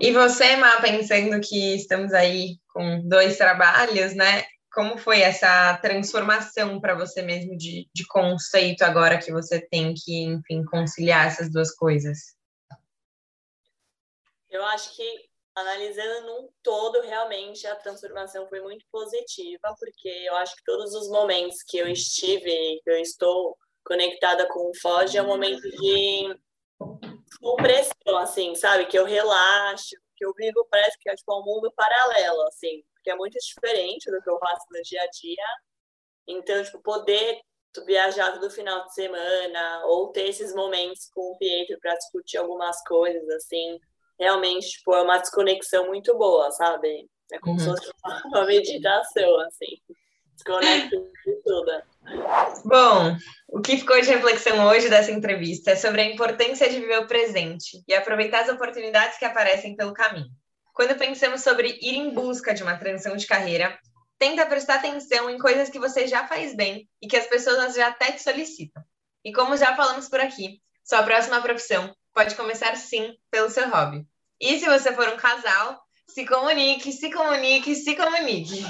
E 0.00 0.12
você, 0.12 0.56
Má, 0.56 0.80
pensando 0.80 1.40
que 1.40 1.76
estamos 1.76 2.12
aí 2.12 2.58
com 2.68 3.06
dois 3.06 3.36
trabalhos, 3.36 4.14
né? 4.14 4.44
Como 4.72 4.98
foi 4.98 5.20
essa 5.20 5.76
transformação 5.78 6.80
para 6.80 6.94
você 6.94 7.22
mesmo 7.22 7.56
de, 7.56 7.88
de 7.94 8.06
conceito 8.06 8.82
agora 8.82 9.18
que 9.18 9.30
você 9.30 9.60
tem 9.60 9.94
que, 9.94 10.24
enfim, 10.24 10.64
conciliar 10.64 11.26
essas 11.26 11.52
duas 11.52 11.72
coisas? 11.74 12.34
Eu 14.50 14.64
acho 14.64 14.96
que 14.96 15.31
analisando 15.54 16.26
num 16.26 16.48
todo, 16.62 17.00
realmente 17.02 17.66
a 17.66 17.76
transformação 17.76 18.48
foi 18.48 18.60
muito 18.60 18.84
positiva, 18.90 19.74
porque 19.78 20.08
eu 20.08 20.34
acho 20.36 20.56
que 20.56 20.64
todos 20.64 20.94
os 20.94 21.08
momentos 21.08 21.62
que 21.62 21.78
eu 21.78 21.88
estive, 21.88 22.80
que 22.82 22.90
eu 22.90 22.98
estou 22.98 23.56
conectada 23.84 24.46
com 24.48 24.70
o 24.70 24.76
Foge, 24.80 25.18
é 25.18 25.22
um 25.22 25.26
momento 25.26 25.62
de 25.62 26.36
compressão, 27.40 28.16
assim, 28.18 28.54
sabe? 28.54 28.86
Que 28.86 28.98
eu 28.98 29.04
relaxo, 29.04 29.96
que 30.16 30.24
eu 30.24 30.32
vivo, 30.34 30.66
parece 30.70 30.96
que 30.98 31.10
é 31.10 31.14
tipo 31.14 31.38
um 31.38 31.44
mundo 31.44 31.72
paralelo, 31.76 32.42
assim, 32.42 32.82
porque 32.94 33.10
é 33.10 33.16
muito 33.16 33.36
diferente 33.38 34.10
do 34.10 34.22
que 34.22 34.30
eu 34.30 34.38
faço 34.38 34.64
no 34.70 34.80
dia 34.82 35.02
a 35.02 35.08
dia. 35.08 35.46
Então, 36.26 36.62
tipo, 36.62 36.80
poder 36.80 37.40
viajar 37.86 38.32
todo 38.32 38.50
final 38.50 38.84
de 38.84 38.94
semana 38.94 39.86
ou 39.86 40.12
ter 40.12 40.28
esses 40.28 40.54
momentos 40.54 41.08
com 41.12 41.32
o 41.32 41.38
Pietro 41.38 41.78
para 41.80 41.96
discutir 41.96 42.36
algumas 42.36 42.82
coisas, 42.84 43.28
assim, 43.30 43.80
realmente, 44.22 44.70
tipo, 44.70 44.94
é 44.94 45.02
uma 45.02 45.18
desconexão 45.18 45.86
muito 45.86 46.16
boa, 46.16 46.50
sabe? 46.52 47.08
É 47.32 47.38
como 47.38 47.54
uhum. 47.54 47.58
se 47.58 47.66
fosse 47.66 47.90
uma 48.26 48.44
meditação, 48.44 49.40
assim. 49.40 49.76
Desconecta 50.34 50.96
de 50.96 51.42
tudo. 51.44 51.82
Bom, 52.64 53.16
o 53.48 53.60
que 53.60 53.76
ficou 53.76 54.00
de 54.00 54.08
reflexão 54.08 54.66
hoje 54.66 54.88
dessa 54.88 55.12
entrevista 55.12 55.72
é 55.72 55.76
sobre 55.76 56.00
a 56.00 56.06
importância 56.06 56.68
de 56.68 56.80
viver 56.80 56.98
o 57.00 57.06
presente 57.06 57.82
e 57.86 57.94
aproveitar 57.94 58.42
as 58.42 58.48
oportunidades 58.48 59.18
que 59.18 59.24
aparecem 59.24 59.76
pelo 59.76 59.92
caminho. 59.92 60.30
Quando 60.72 60.98
pensamos 60.98 61.42
sobre 61.42 61.78
ir 61.80 61.96
em 61.96 62.10
busca 62.10 62.54
de 62.54 62.62
uma 62.62 62.76
transição 62.76 63.16
de 63.16 63.26
carreira, 63.26 63.78
tenta 64.18 64.46
prestar 64.46 64.76
atenção 64.76 65.28
em 65.28 65.38
coisas 65.38 65.68
que 65.68 65.78
você 65.78 66.06
já 66.06 66.26
faz 66.26 66.56
bem 66.56 66.88
e 67.00 67.06
que 67.06 67.16
as 67.16 67.26
pessoas 67.26 67.74
já 67.74 67.88
até 67.88 68.12
te 68.12 68.22
solicitam. 68.22 68.82
E 69.24 69.32
como 69.32 69.56
já 69.56 69.76
falamos 69.76 70.08
por 70.08 70.20
aqui, 70.20 70.60
sua 70.84 71.02
próxima 71.02 71.40
profissão 71.42 71.94
pode 72.12 72.34
começar 72.34 72.76
sim 72.76 73.16
pelo 73.30 73.50
seu 73.50 73.68
hobby. 73.68 74.06
E 74.42 74.58
se 74.58 74.66
você 74.66 74.92
for 74.92 75.08
um 75.08 75.16
casal, 75.16 75.80
se 76.08 76.26
comunique, 76.26 76.90
se 76.90 77.12
comunique, 77.12 77.76
se 77.76 77.94
comunique. 77.94 78.66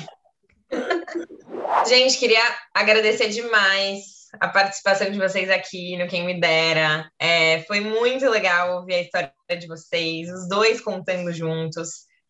Gente, 1.89 2.19
queria 2.19 2.43
agradecer 2.75 3.31
demais 3.31 4.29
a 4.39 4.49
participação 4.49 5.11
de 5.11 5.19
vocês 5.19 5.49
aqui 5.49 5.97
no 5.97 6.07
Quem 6.07 6.27
Me 6.27 6.39
Dera. 6.39 7.11
É, 7.19 7.63
foi 7.63 7.81
muito 7.81 8.29
legal 8.29 8.77
ouvir 8.77 8.97
a 8.97 9.01
história 9.01 9.33
de 9.59 9.67
vocês, 9.67 10.31
os 10.31 10.47
dois 10.47 10.79
contando 10.79 11.33
juntos. 11.33 11.89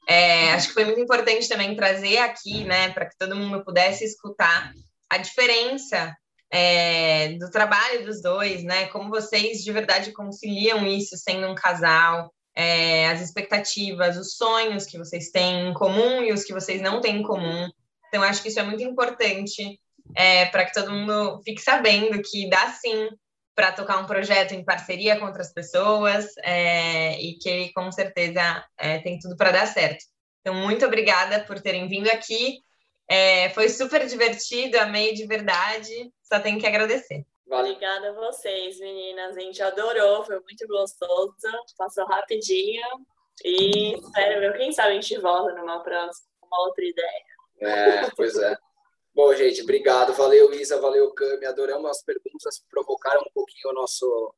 É, 0.09 0.53
acho 0.53 0.69
que 0.69 0.75
foi 0.75 0.85
muito 0.85 1.01
importante 1.01 1.49
também 1.49 1.75
trazer 1.75 2.19
aqui, 2.19 2.63
né, 2.63 2.91
para 2.91 3.07
que 3.07 3.19
todo 3.19 3.35
mundo 3.35 3.65
pudesse 3.65 4.05
escutar 4.05 4.73
a 5.11 5.19
diferença 5.19 6.17
é, 6.49 7.31
do 7.39 7.51
trabalho 7.51 8.05
dos 8.05 8.23
dois, 8.23 8.63
né? 8.63 8.87
Como 8.87 9.11
vocês 9.11 9.65
de 9.65 9.73
verdade 9.73 10.13
conciliam 10.13 10.87
isso 10.87 11.17
sendo 11.17 11.49
um 11.49 11.55
casal, 11.55 12.33
é, 12.55 13.09
as 13.09 13.21
expectativas, 13.21 14.17
os 14.17 14.37
sonhos 14.37 14.85
que 14.85 14.99
vocês 14.99 15.31
têm 15.31 15.69
em 15.69 15.75
comum 15.75 16.23
e 16.23 16.33
os 16.33 16.45
que 16.45 16.53
vocês 16.53 16.81
não 16.81 17.01
têm 17.01 17.19
em 17.19 17.23
comum. 17.23 17.69
Então, 18.09 18.23
acho 18.23 18.43
que 18.43 18.49
isso 18.49 18.61
é 18.61 18.63
muito 18.63 18.83
importante 18.83 19.81
é, 20.15 20.47
para 20.47 20.65
que 20.65 20.73
todo 20.73 20.93
mundo 20.93 21.41
fique 21.45 21.61
sabendo 21.61 22.21
que 22.23 22.49
dá 22.49 22.69
sim 22.69 23.09
para 23.55 23.73
tocar 23.73 23.99
um 23.99 24.07
projeto 24.07 24.53
em 24.53 24.65
parceria 24.65 25.19
com 25.19 25.27
outras 25.27 25.53
pessoas 25.53 26.27
é, 26.43 27.21
e 27.21 27.39
que 27.39 27.73
com 27.73 27.91
certeza 27.93 28.65
é, 28.79 28.99
tem 28.99 29.19
tudo 29.19 29.37
para 29.37 29.51
dar 29.51 29.67
certo. 29.67 30.05
Então, 30.41 30.55
muito 30.55 30.85
obrigada 30.85 31.41
por 31.45 31.61
terem 31.61 31.89
vindo 31.89 32.09
aqui. 32.09 32.59
É, 33.09 33.51
foi 33.51 33.69
super 33.69 34.07
divertido, 34.07 34.79
amei 34.79 35.15
de 35.15 35.27
verdade. 35.27 36.11
Só 36.23 36.41
tenho 36.41 36.59
que 36.59 36.67
agradecer. 36.67 37.25
Obrigada 37.61 38.11
a 38.11 38.13
vocês, 38.13 38.79
meninas. 38.79 39.37
A 39.37 39.41
gente 39.41 39.63
adorou, 39.63 40.25
foi 40.25 40.41
muito 40.41 40.67
gostoso, 40.67 41.35
passou 41.77 42.05
rapidinho. 42.07 42.83
E 43.45 43.95
espero 43.95 44.41
ver, 44.41 44.57
quem 44.57 44.73
sabe 44.73 44.91
a 44.91 44.95
gente 44.95 45.19
volta 45.19 45.53
numa 45.55 45.83
próxima, 45.83 46.29
uma 46.43 46.67
outra 46.67 46.85
ideia. 46.85 47.25
É, 47.61 48.11
pois 48.17 48.37
é. 48.37 48.57
Bom, 49.15 49.35
gente, 49.35 49.63
obrigado. 49.63 50.13
Valeu, 50.15 50.53
Isa, 50.55 50.81
valeu, 50.81 51.13
Cami. 51.13 51.45
Adoramos 51.45 51.91
as 51.91 52.03
perguntas, 52.03 52.65
provocaram 52.71 53.21
um 53.21 53.33
pouquinho 53.33 53.71
o 53.71 53.75
nosso, 53.75 54.35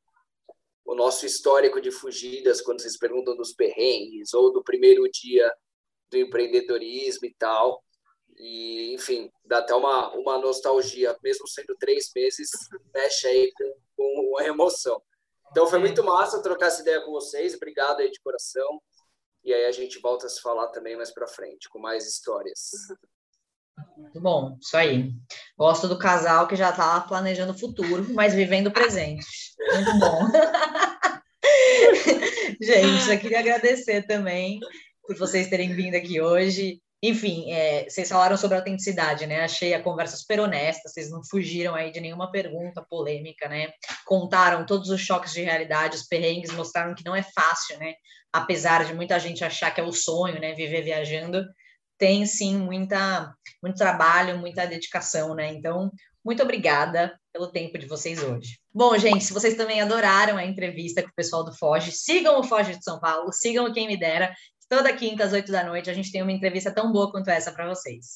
o 0.85 0.95
nosso 0.95 1.25
histórico 1.25 1.79
de 1.79 1.91
fugidas, 1.91 2.61
quando 2.61 2.81
vocês 2.81 2.97
perguntam 2.97 3.35
dos 3.35 3.53
perrengues 3.53 4.33
ou 4.33 4.51
do 4.51 4.63
primeiro 4.63 5.03
dia 5.09 5.51
do 6.11 6.17
empreendedorismo 6.17 7.25
e 7.25 7.33
tal. 7.33 7.83
E, 8.37 8.93
enfim, 8.93 9.31
dá 9.45 9.59
até 9.59 9.73
uma, 9.73 10.13
uma 10.13 10.37
nostalgia, 10.37 11.17
mesmo 11.23 11.47
sendo 11.47 11.75
três 11.79 12.11
meses, 12.15 12.49
mexe 12.93 13.27
aí 13.27 13.51
com, 13.53 13.73
com 13.95 14.29
uma 14.31 14.43
emoção. 14.43 15.01
Então 15.51 15.67
foi 15.67 15.79
muito 15.79 16.03
massa 16.03 16.41
trocar 16.41 16.67
essa 16.67 16.81
ideia 16.81 17.01
com 17.01 17.11
vocês. 17.11 17.55
Obrigado 17.55 18.01
aí 18.01 18.11
de 18.11 18.19
coração. 18.19 18.81
E 19.43 19.53
aí 19.53 19.65
a 19.65 19.71
gente 19.71 19.99
volta 19.99 20.25
a 20.25 20.29
se 20.29 20.41
falar 20.41 20.67
também 20.67 20.97
mais 20.97 21.11
para 21.13 21.27
frente, 21.27 21.69
com 21.69 21.79
mais 21.79 22.07
histórias. 22.07 22.71
Muito 23.95 24.19
bom, 24.19 24.57
isso 24.59 24.75
aí. 24.75 25.11
Gosto 25.57 25.87
do 25.87 25.97
casal 25.97 26.47
que 26.47 26.55
já 26.55 26.71
está 26.71 26.99
planejando 27.01 27.53
o 27.53 27.57
futuro, 27.57 28.05
mas 28.13 28.33
vivendo 28.33 28.67
o 28.67 28.73
presente. 28.73 29.25
Muito 29.73 29.99
bom. 29.99 30.27
Gente, 32.59 33.11
eu 33.11 33.19
queria 33.19 33.39
agradecer 33.39 34.05
também 34.07 34.59
por 35.03 35.15
vocês 35.15 35.47
terem 35.47 35.73
vindo 35.73 35.95
aqui 35.95 36.19
hoje. 36.19 36.81
Enfim, 37.03 37.51
é, 37.51 37.87
vocês 37.87 38.09
falaram 38.09 38.37
sobre 38.37 38.57
autenticidade, 38.57 39.27
né? 39.27 39.41
Achei 39.43 39.73
a 39.73 39.83
conversa 39.83 40.17
super 40.17 40.39
honesta, 40.39 40.89
vocês 40.89 41.11
não 41.11 41.23
fugiram 41.23 41.75
aí 41.75 41.91
de 41.91 41.99
nenhuma 41.99 42.31
pergunta 42.31 42.85
polêmica, 42.89 43.47
né? 43.47 43.71
Contaram 44.05 44.65
todos 44.65 44.89
os 44.89 45.01
choques 45.01 45.33
de 45.33 45.41
realidade, 45.41 45.97
os 45.97 46.07
perrengues, 46.07 46.51
mostraram 46.51 46.95
que 46.95 47.05
não 47.05 47.15
é 47.15 47.21
fácil, 47.21 47.77
né? 47.77 47.93
Apesar 48.33 48.85
de 48.85 48.93
muita 48.93 49.19
gente 49.19 49.43
achar 49.43 49.71
que 49.71 49.81
é 49.81 49.83
o 49.83 49.91
sonho, 49.91 50.39
né? 50.39 50.53
Viver 50.53 50.81
viajando, 50.81 51.45
tem 51.97 52.25
sim 52.25 52.57
muita, 52.57 53.33
muito 53.61 53.77
trabalho, 53.77 54.39
muita 54.39 54.65
dedicação, 54.65 55.35
né? 55.35 55.53
Então, 55.53 55.91
muito 56.23 56.41
obrigada 56.41 57.15
pelo 57.31 57.51
tempo 57.51 57.77
de 57.77 57.85
vocês 57.85 58.23
hoje. 58.23 58.57
Bom, 58.73 58.97
gente, 58.97 59.23
se 59.23 59.31
vocês 59.31 59.55
também 59.55 59.79
adoraram 59.79 60.37
a 60.37 60.45
entrevista 60.45 61.03
com 61.03 61.09
o 61.09 61.15
pessoal 61.15 61.43
do 61.43 61.55
Foge, 61.55 61.91
sigam 61.91 62.39
o 62.39 62.43
Foge 62.43 62.75
de 62.75 62.83
São 62.83 62.99
Paulo, 62.99 63.31
sigam 63.31 63.65
o 63.65 63.73
Quem 63.73 63.87
Me 63.87 63.95
Dera. 63.95 64.33
Toda 64.67 64.93
quinta 64.93 65.23
às 65.23 65.31
oito 65.31 65.51
da 65.51 65.63
noite 65.63 65.89
a 65.91 65.93
gente 65.93 66.11
tem 66.11 66.23
uma 66.23 66.31
entrevista 66.31 66.71
tão 66.71 66.91
boa 66.91 67.11
quanto 67.11 67.29
essa 67.29 67.51
para 67.51 67.67
vocês. 67.67 68.13